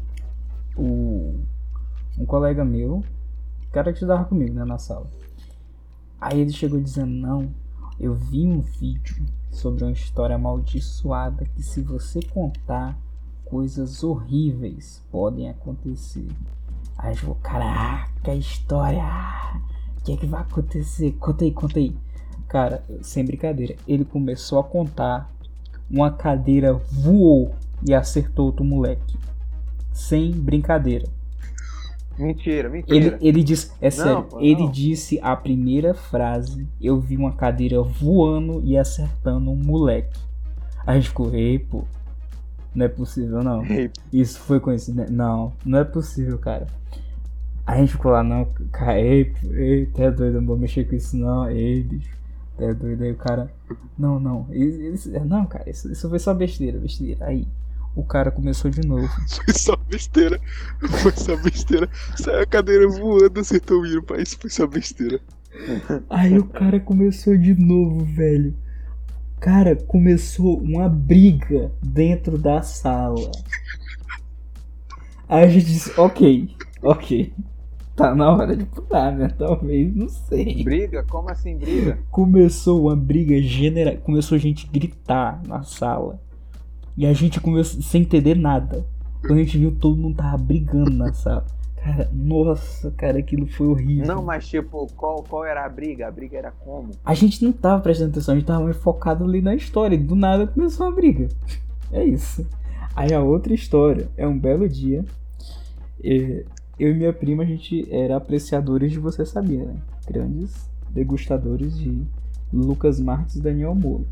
O, 0.75 1.39
um 2.17 2.25
colega 2.25 2.63
meu, 2.65 2.97
o 2.97 3.71
cara 3.71 3.91
que 3.91 3.97
estudava 3.97 4.25
comigo, 4.25 4.53
né, 4.53 4.65
na 4.65 4.77
sala. 4.77 5.09
Aí 6.19 6.39
ele 6.39 6.51
chegou 6.51 6.79
dizendo: 6.79 7.11
Não, 7.11 7.51
eu 7.99 8.13
vi 8.13 8.47
um 8.47 8.61
vídeo 8.61 9.25
sobre 9.51 9.83
uma 9.83 9.91
história 9.91 10.35
amaldiçoada 10.35 11.45
que, 11.45 11.61
se 11.61 11.81
você 11.81 12.21
contar, 12.21 12.97
coisas 13.45 14.03
horríveis 14.03 15.01
podem 15.11 15.49
acontecer. 15.49 16.27
Aí 16.97 17.13
eu 17.13 17.17
falei: 17.17 17.35
Caraca, 17.41 18.33
história! 18.33 19.03
O 19.97 20.03
que 20.03 20.13
é 20.13 20.17
que 20.17 20.25
vai 20.25 20.41
acontecer? 20.41 21.11
Conta 21.13 21.45
aí, 21.45 21.51
conta 21.51 21.79
aí. 21.79 21.95
Cara, 22.47 22.83
sem 23.01 23.25
brincadeira, 23.25 23.75
ele 23.87 24.05
começou 24.05 24.59
a 24.59 24.63
contar. 24.63 25.31
Uma 25.89 26.11
cadeira 26.11 26.73
voou 26.73 27.53
e 27.87 27.93
acertou 27.93 28.47
outro 28.47 28.65
moleque. 28.65 29.17
Sem 29.93 30.31
brincadeira. 30.31 31.05
Mentira, 32.17 32.67
Ele, 32.67 32.77
mentira. 32.77 33.17
ele 33.21 33.43
disse, 33.43 33.71
é 33.81 33.89
sério, 33.89 34.23
pô, 34.23 34.39
ele 34.39 34.63
não. 34.63 34.71
disse 34.71 35.19
a 35.21 35.35
primeira 35.35 35.93
frase. 35.95 36.67
Eu 36.79 36.99
vi 36.99 37.17
uma 37.17 37.31
cadeira 37.33 37.81
voando 37.81 38.61
e 38.63 38.77
acertando 38.77 39.49
um 39.49 39.55
moleque. 39.55 40.19
A 40.85 40.93
gente 40.95 41.07
ficou, 41.09 41.33
ei, 41.33 41.57
pô. 41.57 41.85
Não 42.75 42.85
é 42.85 42.89
possível, 42.89 43.41
não. 43.43 43.63
Isso 44.13 44.39
foi 44.39 44.59
coincidência. 44.59 45.11
Não, 45.11 45.53
não 45.65 45.79
é 45.79 45.83
possível, 45.83 46.37
cara. 46.37 46.67
A 47.65 47.77
gente 47.77 47.93
ficou 47.93 48.11
lá, 48.11 48.21
não, 48.21 48.45
cara, 48.71 48.99
ei, 48.99 49.25
pô, 49.25 49.47
ei, 49.53 49.85
tá 49.87 50.09
doido, 50.09 50.41
não 50.41 50.47
vou 50.47 50.57
mexer 50.57 50.83
com 50.87 50.95
isso, 50.95 51.15
não, 51.15 51.49
ei, 51.49 51.81
bicho. 51.81 52.09
Tá 52.57 52.73
doido 52.73 53.03
aí, 53.03 53.11
o 53.11 53.15
cara. 53.15 53.49
Não, 53.97 54.19
não, 54.19 54.45
isso, 54.51 54.81
isso- 55.09 55.25
não, 55.25 55.45
cara, 55.45 55.69
isso, 55.69 55.89
isso 55.89 56.09
foi 56.09 56.19
só 56.19 56.33
besteira, 56.33 56.77
besteira. 56.77 57.25
Aí, 57.25 57.47
o 57.95 58.03
cara 58.03 58.31
começou 58.31 58.71
de 58.71 58.85
novo. 58.85 59.07
Foi 59.45 59.53
só 59.53 59.75
besteira. 59.75 60.39
Foi 61.01 61.11
só 61.11 61.35
besteira. 61.37 61.89
Saiu 62.17 62.41
a 62.41 62.45
cadeira 62.45 62.87
voando, 62.87 63.39
acertou 63.39 63.81
o 63.81 64.03
pai. 64.03 64.21
Isso 64.21 64.37
foi 64.39 64.49
só 64.49 64.65
besteira. 64.65 65.19
Aí 66.09 66.37
o 66.37 66.45
cara 66.45 66.79
começou 66.79 67.37
de 67.37 67.53
novo, 67.53 68.03
velho. 68.03 68.55
Cara, 69.39 69.75
começou 69.75 70.59
uma 70.59 70.89
briga 70.89 71.71
dentro 71.81 72.37
da 72.37 72.61
sala. 72.61 73.29
Aí 75.27 75.43
a 75.43 75.49
gente 75.49 75.65
disse, 75.65 75.99
ok, 75.99 76.49
ok. 76.81 77.33
Tá 77.95 78.15
na 78.15 78.31
hora 78.31 78.55
de 78.55 78.65
pular, 78.65 79.11
né? 79.11 79.27
Talvez, 79.37 79.95
não 79.95 80.09
sei. 80.09 80.63
briga? 80.63 81.03
Como 81.03 81.29
assim 81.29 81.57
briga? 81.57 81.99
Começou 82.09 82.83
uma 82.83 82.95
briga 82.95 83.39
general. 83.39 83.97
Começou 83.97 84.35
a 84.35 84.39
gente 84.39 84.67
gritar 84.67 85.41
na 85.47 85.61
sala. 85.61 86.19
E 86.95 87.05
a 87.05 87.13
gente 87.13 87.39
começou 87.39 87.81
sem 87.81 88.01
entender 88.01 88.35
nada. 88.35 88.85
Quando 89.21 89.39
a 89.39 89.43
gente 89.43 89.57
viu, 89.57 89.71
todo 89.75 89.97
mundo 89.97 90.17
tava 90.17 90.37
brigando 90.37 90.91
na 90.91 91.11
sala. 91.13 91.45
Cara, 91.77 92.09
nossa, 92.13 92.91
cara, 92.91 93.19
aquilo 93.19 93.45
foi 93.47 93.67
horrível. 93.67 94.05
Não, 94.07 94.23
mas 94.23 94.47
tipo, 94.47 94.87
qual, 94.95 95.21
qual 95.23 95.43
era 95.43 95.65
a 95.65 95.69
briga? 95.69 96.07
A 96.07 96.11
briga 96.11 96.37
era 96.37 96.51
como? 96.51 96.91
A 97.03 97.13
gente 97.13 97.43
não 97.43 97.51
tava 97.51 97.81
prestando 97.81 98.11
atenção, 98.11 98.33
a 98.33 98.37
gente 98.37 98.47
tava 98.47 98.63
mais 98.63 98.77
focado 98.77 99.23
ali 99.25 99.41
na 99.41 99.53
história. 99.53 99.97
Do 99.97 100.15
nada 100.15 100.47
começou 100.47 100.87
uma 100.87 100.95
briga. 100.95 101.27
É 101.91 102.03
isso. 102.03 102.45
Aí 102.95 103.13
a 103.13 103.21
outra 103.21 103.53
história 103.53 104.07
é 104.15 104.25
um 104.27 104.37
belo 104.37 104.67
dia. 104.69 105.03
é, 106.03 106.45
Eu 106.79 106.91
e 106.91 106.93
minha 106.93 107.11
prima, 107.13 107.43
a 107.43 107.45
gente 107.45 107.85
era 107.91 108.15
apreciadores 108.17 108.91
de 108.91 108.99
Você 108.99 109.25
Sabia, 109.25 109.65
né? 109.65 109.75
Grandes 110.07 110.69
degustadores 110.89 111.77
de 111.77 112.01
Lucas 112.51 112.99
Marques 112.99 113.35
e 113.35 113.41
Daniel 113.41 113.73
Molo. 113.75 114.07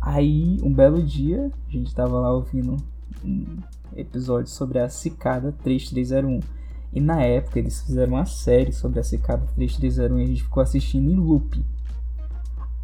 Aí, 0.00 0.58
um 0.62 0.72
belo 0.72 1.02
dia, 1.02 1.52
a 1.68 1.70
gente 1.70 1.94
tava 1.94 2.18
lá 2.18 2.32
ouvindo 2.32 2.76
um 3.22 3.58
episódio 3.94 4.50
sobre 4.50 4.78
a 4.78 4.88
Cicada 4.88 5.52
3301. 5.62 6.40
E 6.92 7.00
na 7.00 7.22
época 7.22 7.58
eles 7.58 7.82
fizeram 7.82 8.14
uma 8.14 8.24
série 8.24 8.72
sobre 8.72 8.98
a 8.98 9.04
Cicada 9.04 9.46
3301 9.54 10.18
e 10.18 10.22
a 10.22 10.26
gente 10.26 10.42
ficou 10.42 10.62
assistindo 10.62 11.10
em 11.10 11.16
loop. 11.16 11.62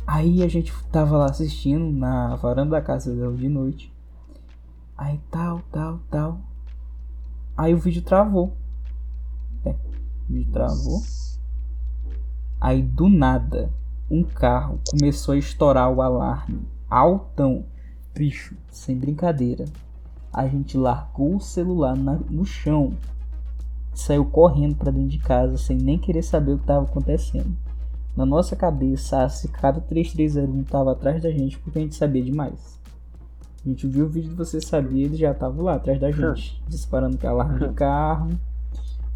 Aí 0.06 0.42
a 0.42 0.48
gente 0.48 0.72
tava 0.92 1.16
lá 1.16 1.26
assistindo 1.26 1.90
na 1.90 2.36
varanda 2.36 2.72
da 2.72 2.82
casa 2.82 3.14
dela 3.14 3.34
de 3.34 3.48
noite. 3.48 3.92
Aí 4.96 5.18
tal, 5.30 5.62
tal, 5.72 5.98
tal. 6.10 6.40
Aí 7.56 7.74
o 7.74 7.78
vídeo 7.78 8.02
travou. 8.02 8.54
É, 9.64 9.70
o 9.70 10.32
vídeo 10.32 10.52
travou. 10.52 11.02
Aí 12.60 12.82
do 12.82 13.08
nada, 13.08 13.72
um 14.10 14.22
carro 14.22 14.80
começou 14.88 15.34
a 15.34 15.38
estourar 15.38 15.90
o 15.90 16.00
alarme. 16.00 16.75
Altão. 16.88 17.64
Bicho, 18.14 18.54
sem 18.70 18.96
brincadeira. 18.96 19.64
A 20.32 20.46
gente 20.48 20.76
largou 20.76 21.36
o 21.36 21.40
celular 21.40 21.96
na- 21.96 22.18
no 22.30 22.44
chão. 22.44 22.92
Saiu 23.94 24.24
correndo 24.26 24.74
pra 24.76 24.90
dentro 24.90 25.08
de 25.08 25.18
casa 25.18 25.56
sem 25.56 25.76
nem 25.76 25.98
querer 25.98 26.22
saber 26.22 26.52
o 26.52 26.56
que 26.58 26.64
estava 26.64 26.84
acontecendo. 26.84 27.56
Na 28.14 28.24
nossa 28.26 28.54
cabeça, 28.56 29.22
a 29.24 29.28
Cicada 29.28 29.80
3301 29.80 30.60
estava 30.62 30.92
atrás 30.92 31.22
da 31.22 31.30
gente 31.30 31.58
porque 31.58 31.78
a 31.78 31.82
gente 31.82 31.94
sabia 31.94 32.22
demais. 32.22 32.78
A 33.64 33.68
gente 33.68 33.86
viu 33.86 34.04
o 34.06 34.08
vídeo 34.08 34.30
de 34.30 34.36
Você 34.36 34.60
Sabia, 34.60 35.04
ele 35.06 35.16
já 35.16 35.34
tava 35.34 35.60
lá 35.62 35.74
atrás 35.74 35.98
da 36.00 36.10
gente, 36.10 36.62
disparando 36.68 37.18
com 37.18 37.26
alarme 37.26 37.58
de 37.68 37.74
carro. 37.74 38.30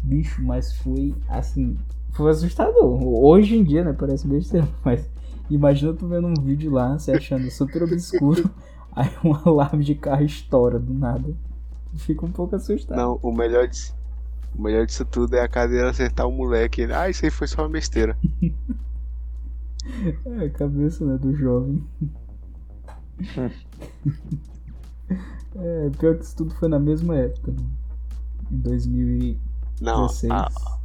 Bicho, 0.03 0.43
mas 0.43 0.73
foi 0.77 1.15
assim. 1.29 1.77
Foi 2.11 2.29
assustador. 2.31 3.01
Hoje 3.01 3.55
em 3.57 3.63
dia, 3.63 3.83
né? 3.83 3.93
Parece 3.93 4.27
besteira, 4.27 4.67
mas 4.83 5.07
imagina 5.55 5.93
tu 5.93 6.07
vendo 6.07 6.27
um 6.27 6.33
vídeo 6.33 6.71
lá, 6.71 6.97
se 6.97 7.11
achando 7.11 7.49
super 7.51 7.83
obscuro, 7.83 8.49
aí 8.91 9.09
um 9.23 9.33
alarme 9.33 9.83
de 9.83 9.95
carro 9.95 10.23
estoura 10.23 10.79
do 10.79 10.93
nada. 10.93 11.33
Fica 11.95 12.25
um 12.25 12.31
pouco 12.31 12.55
assustado. 12.55 12.97
Não, 12.97 13.19
o 13.21 13.33
melhor, 13.33 13.67
disso, 13.67 13.93
o 14.57 14.61
melhor 14.61 14.85
disso 14.85 15.03
tudo 15.05 15.35
é 15.35 15.41
a 15.41 15.47
cadeira 15.47 15.89
acertar 15.89 16.27
o 16.27 16.31
moleque. 16.31 16.81
Ele, 16.81 16.93
ah, 16.93 17.09
isso 17.09 17.25
aí 17.25 17.31
foi 17.31 17.47
só 17.47 17.63
uma 17.63 17.69
besteira. 17.69 18.17
É 20.25 20.45
a 20.45 20.49
cabeça 20.51 21.03
né, 21.03 21.17
do 21.17 21.33
jovem. 21.33 21.83
é, 25.55 25.89
pior 25.97 26.15
que 26.15 26.23
isso 26.23 26.35
tudo 26.35 26.53
foi 26.53 26.69
na 26.69 26.79
mesma 26.79 27.15
época, 27.17 27.51
né? 27.51 27.63
Em 28.51 28.57
2016. 28.57 29.41
Não, 29.81 30.05
a, 30.35 30.79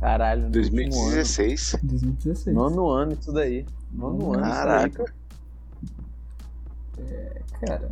Caralho, 0.00 0.42
no 0.42 0.46
último 0.46 0.76
2016. 0.76 1.76
2016. 1.82 2.56
ano. 2.56 2.70
Nono 2.70 2.90
ano 2.90 3.12
isso 3.20 3.32
daí. 3.32 3.66
Nono 3.92 4.34
ano 4.34 4.42
Caraca. 4.42 5.02
isso 5.02 5.18
Cara, 7.60 7.90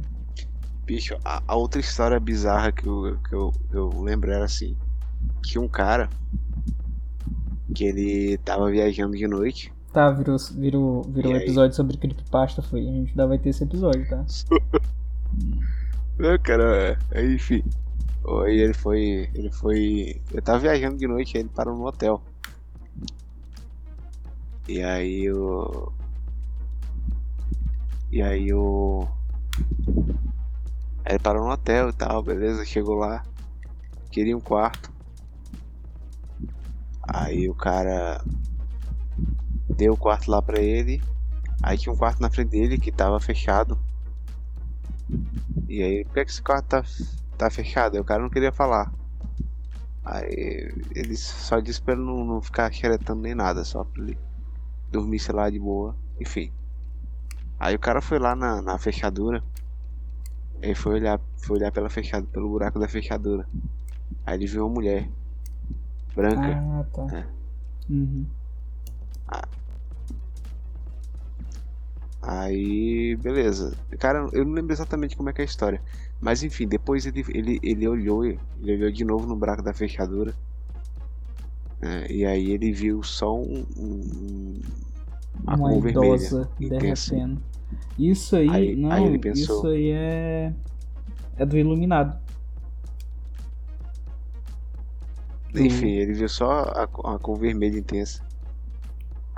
Bicho, 0.85 1.17
a, 1.25 1.43
a 1.49 1.57
outra 1.57 1.81
história 1.81 2.21
bizarra 2.21 2.71
que 2.71 2.87
eu, 2.87 3.19
que, 3.29 3.35
eu, 3.35 3.53
eu 3.73 3.89
lembro 4.01 4.31
era 4.31 4.45
assim: 4.45 4.77
que 5.43 5.59
um 5.59 5.67
cara 5.67 6.09
que 7.75 7.85
ele 7.85 8.39
tava 8.39 8.71
viajando 8.71 9.17
de 9.17 9.27
noite. 9.27 9.73
tá, 9.93 10.11
virou, 10.11 10.37
virou, 10.39 11.03
virou 11.03 11.33
um 11.33 11.37
aí? 11.37 11.43
episódio 11.43 11.75
sobre 11.75 11.97
creepypasta, 11.97 12.63
foi. 12.63 12.81
A 12.81 12.93
gente 12.93 13.11
ainda 13.11 13.27
vai 13.27 13.39
ter 13.39 13.49
esse 13.49 13.65
episódio, 13.65 14.09
tá? 14.09 14.25
Não, 16.17 16.39
cara, 16.39 16.97
é, 17.13 17.19
aí, 17.19 17.35
enfim. 17.35 17.65
Aí 18.29 18.59
ele 18.59 18.75
foi. 18.75 19.31
Ele 19.35 19.51
foi. 19.51 20.21
Eu 20.33 20.43
tava 20.43 20.59
viajando 20.59 20.97
de 20.97 21.07
noite, 21.07 21.37
aí 21.37 21.43
ele 21.43 21.51
parou 21.51 21.77
no 21.77 21.87
hotel. 21.87 22.21
E 24.69 24.83
aí 24.83 25.25
eu. 25.25 25.93
E 28.11 28.21
aí 28.21 28.49
eu. 28.49 29.09
Aí 31.05 31.13
ele 31.13 31.19
parou 31.21 31.45
no 31.45 31.53
hotel 31.53 31.91
e 31.91 31.93
tal, 31.93 32.23
beleza, 32.23 32.65
chegou 32.65 32.97
lá. 32.97 33.25
Queria 34.11 34.37
um 34.37 34.41
quarto. 34.41 34.91
Aí 37.03 37.49
o 37.49 37.55
cara 37.55 38.25
deu 39.77 39.93
o 39.93 39.97
quarto 39.97 40.31
lá 40.31 40.43
pra 40.43 40.61
ele. 40.61 41.01
Aí 41.63 41.79
tinha 41.79 41.93
um 41.93 41.97
quarto 41.97 42.21
na 42.21 42.31
frente 42.31 42.51
dele 42.51 42.79
que 42.79 42.91
tava 42.91 43.21
fechado. 43.21 43.79
E 45.69 45.83
aí, 45.83 46.05
por 46.05 46.15
que 46.15 46.21
esse 46.21 46.43
quarto 46.43 46.67
tá, 46.67 46.85
tá 47.37 47.51
fechado? 47.51 47.95
Aí 47.95 48.01
o 48.01 48.05
cara 48.05 48.23
não 48.23 48.31
queria 48.31 48.53
falar. 48.53 48.93
Aí 50.05 50.73
ele 50.95 51.17
só 51.17 51.61
disse 51.61 51.83
pra 51.83 51.95
ele 51.95 52.03
não, 52.03 52.25
não 52.25 52.41
ficar 52.41 52.73
xeretando 52.73 53.23
nem 53.23 53.35
nada, 53.35 53.65
só 53.65 53.85
pra 53.85 54.03
ele 54.03 54.19
dormir, 54.91 55.19
sei 55.19 55.35
lá, 55.35 55.51
de 55.51 55.59
boa. 55.59 55.97
Enfim. 56.21 56.53
Aí 57.59 57.75
o 57.75 57.79
cara 57.79 58.01
foi 58.01 58.19
lá 58.19 58.37
na, 58.37 58.63
na 58.63 58.79
fechadura. 58.79 59.43
Ele 60.63 60.75
foi 60.75 60.95
olhar, 60.95 61.21
foi 61.37 61.59
olhar 61.59 61.73
pela 61.73 61.91
fechadura, 61.91 62.31
pelo 62.33 62.49
buraco 62.49 62.79
da 62.79 62.89
fechadura. 62.89 63.47
Aí 64.25 64.37
ele 64.37 64.47
viu 64.47 64.65
uma 64.65 64.75
mulher. 64.75 65.09
Branca. 66.15 66.57
Ah, 66.57 66.85
tá. 66.93 67.17
É. 67.17 67.27
Uhum. 67.91 68.27
Aí, 72.27 73.15
beleza. 73.17 73.77
Cara, 74.01 74.29
eu 74.33 74.45
não 74.45 74.53
lembro 74.53 74.73
exatamente 74.73 75.17
como 75.17 75.31
é 75.31 75.33
que 75.33 75.41
é 75.41 75.45
a 75.45 75.47
história. 75.47 75.81
Mas 76.21 76.43
enfim, 76.43 76.67
depois 76.67 77.05
ele, 77.07 77.25
ele, 77.29 77.61
ele 77.63 77.87
olhou, 77.89 78.25
ele 78.25 78.41
olhou 78.63 78.91
de 78.91 79.05
novo 79.05 79.27
no 79.27 79.37
buraco 79.37 79.63
da 79.63 79.73
fechadura. 79.73 80.35
né, 81.81 82.07
e 82.11 82.25
aí 82.25 82.51
ele 82.53 82.73
viu 82.73 83.03
só 83.03 83.37
um, 83.39 83.67
um- 83.77 84.61
uma 85.45 85.57
Uma 85.57 85.69
cor 85.71 85.83
vermelha. 85.83 86.07
idosa 86.07 86.51
intensa. 86.59 87.11
derretendo. 87.15 87.43
Isso 87.99 88.35
aí, 88.37 88.49
Aí- 88.49 88.77
não, 88.77 88.91
aí 88.91 89.05
ele 89.05 89.19
pensou- 89.19 89.57
isso 89.59 89.67
aí 89.69 89.91
é. 89.91 90.55
É 91.37 91.45
do 91.45 91.57
Iluminado. 91.59 92.19
Enfim, 95.55 95.89
ele 95.91 96.13
viu 96.15 96.29
só 96.29 96.51
a, 96.51 96.83
a 96.85 97.19
cor 97.19 97.39
vermelha 97.39 97.79
intensa. 97.79 98.23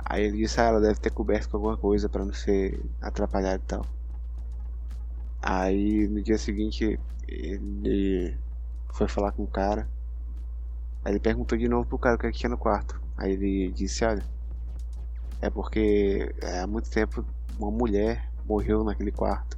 Aí 0.05 0.23
ele 0.23 0.37
disse, 0.37 0.59
ah, 0.59 0.65
ela 0.65 0.81
deve 0.81 0.99
ter 0.99 1.11
coberto 1.11 1.49
com 1.49 1.57
alguma 1.57 1.77
coisa 1.77 2.09
pra 2.09 2.25
não 2.25 2.33
ser 2.33 2.79
atrapalhado 3.01 3.61
e 3.63 3.67
tal. 3.67 3.85
Aí 5.41 6.07
no 6.07 6.21
dia 6.21 6.37
seguinte 6.37 6.99
ele 7.27 8.37
foi 8.93 9.07
falar 9.07 9.31
com 9.31 9.43
o 9.43 9.47
cara. 9.47 9.87
Aí 11.03 11.13
ele 11.13 11.19
perguntou 11.19 11.57
de 11.57 11.67
novo 11.67 11.87
pro 11.87 11.97
cara 11.97 12.15
o 12.15 12.19
que, 12.19 12.27
é 12.27 12.31
que 12.31 12.37
tinha 12.37 12.49
no 12.49 12.57
quarto. 12.57 13.01
Aí 13.17 13.33
ele 13.33 13.71
disse, 13.71 14.03
olha, 14.03 14.23
é 15.41 15.49
porque 15.49 16.33
é, 16.41 16.59
há 16.59 16.67
muito 16.67 16.89
tempo 16.89 17.25
uma 17.57 17.71
mulher 17.71 18.29
morreu 18.45 18.83
naquele 18.83 19.11
quarto. 19.11 19.57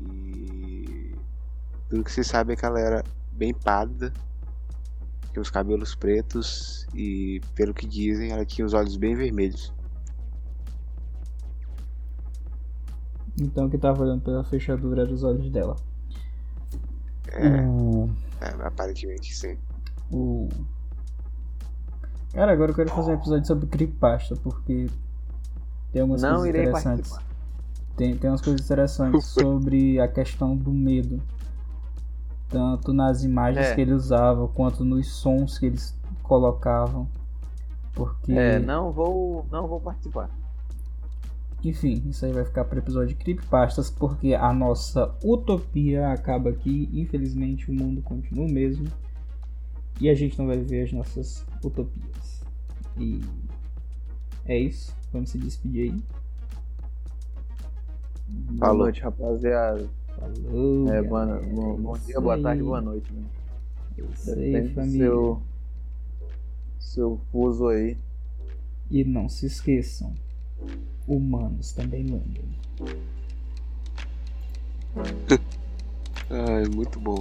E 0.00 1.14
tudo 1.88 2.04
que 2.04 2.12
se 2.12 2.24
sabe 2.24 2.54
é 2.54 2.56
que 2.56 2.64
ela 2.64 2.80
era 2.80 3.04
bem 3.32 3.52
pálida 3.52 4.12
tinha 5.32 5.42
os 5.42 5.50
cabelos 5.50 5.94
pretos 5.94 6.86
e, 6.94 7.40
pelo 7.54 7.72
que 7.72 7.86
dizem, 7.86 8.32
ela 8.32 8.44
tinha 8.44 8.66
os 8.66 8.74
olhos 8.74 8.96
bem 8.96 9.14
vermelhos. 9.14 9.72
Então 13.38 13.66
o 13.66 13.70
que 13.70 13.78
tava 13.78 14.02
olhando 14.02 14.22
pela 14.22 14.44
fechadura 14.44 15.02
eram 15.02 15.12
os 15.12 15.22
olhos 15.24 15.50
dela. 15.50 15.76
É, 17.28 17.62
O- 17.62 18.08
é, 18.40 18.66
aparentemente 18.66 19.34
sim. 19.34 19.56
o... 20.10 20.48
Cara, 22.32 22.52
agora 22.52 22.70
eu 22.70 22.74
quero 22.76 22.90
fazer 22.90 23.10
um 23.10 23.14
episódio 23.14 23.46
sobre 23.46 23.66
creepypasta, 23.66 24.36
porque 24.36 24.88
tem 25.92 26.02
algumas 26.02 26.22
Não 26.22 26.30
coisas 26.36 26.48
irei 26.48 26.62
interessantes. 26.62 27.10
participar. 27.10 27.30
Tem, 27.96 28.16
tem 28.16 28.30
umas 28.30 28.40
coisas 28.40 28.64
interessantes 28.64 29.26
sobre 29.34 29.98
a 30.00 30.06
questão 30.08 30.56
do 30.56 30.72
medo. 30.72 31.20
Tanto 32.48 32.92
nas 32.92 33.22
imagens 33.24 33.66
É. 33.66 33.74
que 33.74 33.80
ele 33.80 33.92
usava, 33.92 34.46
quanto 34.48 34.84
nos 34.84 35.08
sons 35.08 35.58
que 35.58 35.66
eles 35.66 35.94
colocavam. 36.22 37.08
Porque, 37.94 38.32
É, 38.32 38.58
não 38.60 38.92
vou, 38.92 39.44
não 39.50 39.66
vou 39.66 39.80
participar. 39.80 40.30
Enfim, 41.62 42.02
isso 42.08 42.24
aí 42.24 42.32
vai 42.32 42.44
ficar 42.44 42.64
para 42.64 42.78
episódio 42.78 43.08
de 43.08 43.16
creepypastas, 43.16 43.90
porque 43.90 44.34
a 44.34 44.52
nossa 44.52 45.14
utopia 45.22 46.08
acaba 46.10 46.50
aqui. 46.50 46.88
Infelizmente, 46.92 47.70
o 47.70 47.74
mundo 47.74 48.00
continua 48.00 48.46
o 48.46 48.50
mesmo. 48.50 48.86
E 50.00 50.08
a 50.08 50.14
gente 50.14 50.38
não 50.38 50.46
vai 50.46 50.56
viver 50.56 50.84
as 50.84 50.92
nossas 50.92 51.44
utopias. 51.62 52.42
E 52.98 53.20
é 54.46 54.58
isso. 54.58 54.96
Vamos 55.12 55.30
se 55.30 55.38
despedir 55.38 55.92
aí. 55.92 56.02
Boa 58.28 58.72
noite, 58.72 59.02
rapaziada. 59.02 59.86
Falou. 60.18 60.88
É, 60.88 61.02
boa, 61.02 61.26
galera. 61.26 61.46
bom, 61.54 61.76
bom 61.76 61.98
dia, 61.98 62.20
boa 62.20 62.40
tarde, 62.40 62.62
boa 62.62 62.80
noite. 62.80 63.12
Né? 63.12 63.22
Isso 64.14 64.32
aí, 64.32 64.68
família. 64.70 65.06
seu, 65.06 65.42
seu 66.78 67.20
fuso 67.30 67.68
aí. 67.68 67.98
E 68.90 69.04
não 69.04 69.28
se 69.28 69.46
esqueçam, 69.46 70.14
humanos 71.06 71.72
também 71.72 72.04
lambem. 72.06 72.50
Ai, 76.30 76.64
muito 76.74 77.00
bom. 77.00 77.20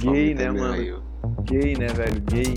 Gay, 0.00 0.34
né, 0.34 0.50
mano? 0.50 0.74
aí. 0.74 0.94
Gay, 1.44 1.74
né, 1.76 1.86
velho? 1.88 2.20
Gay. 2.22 2.54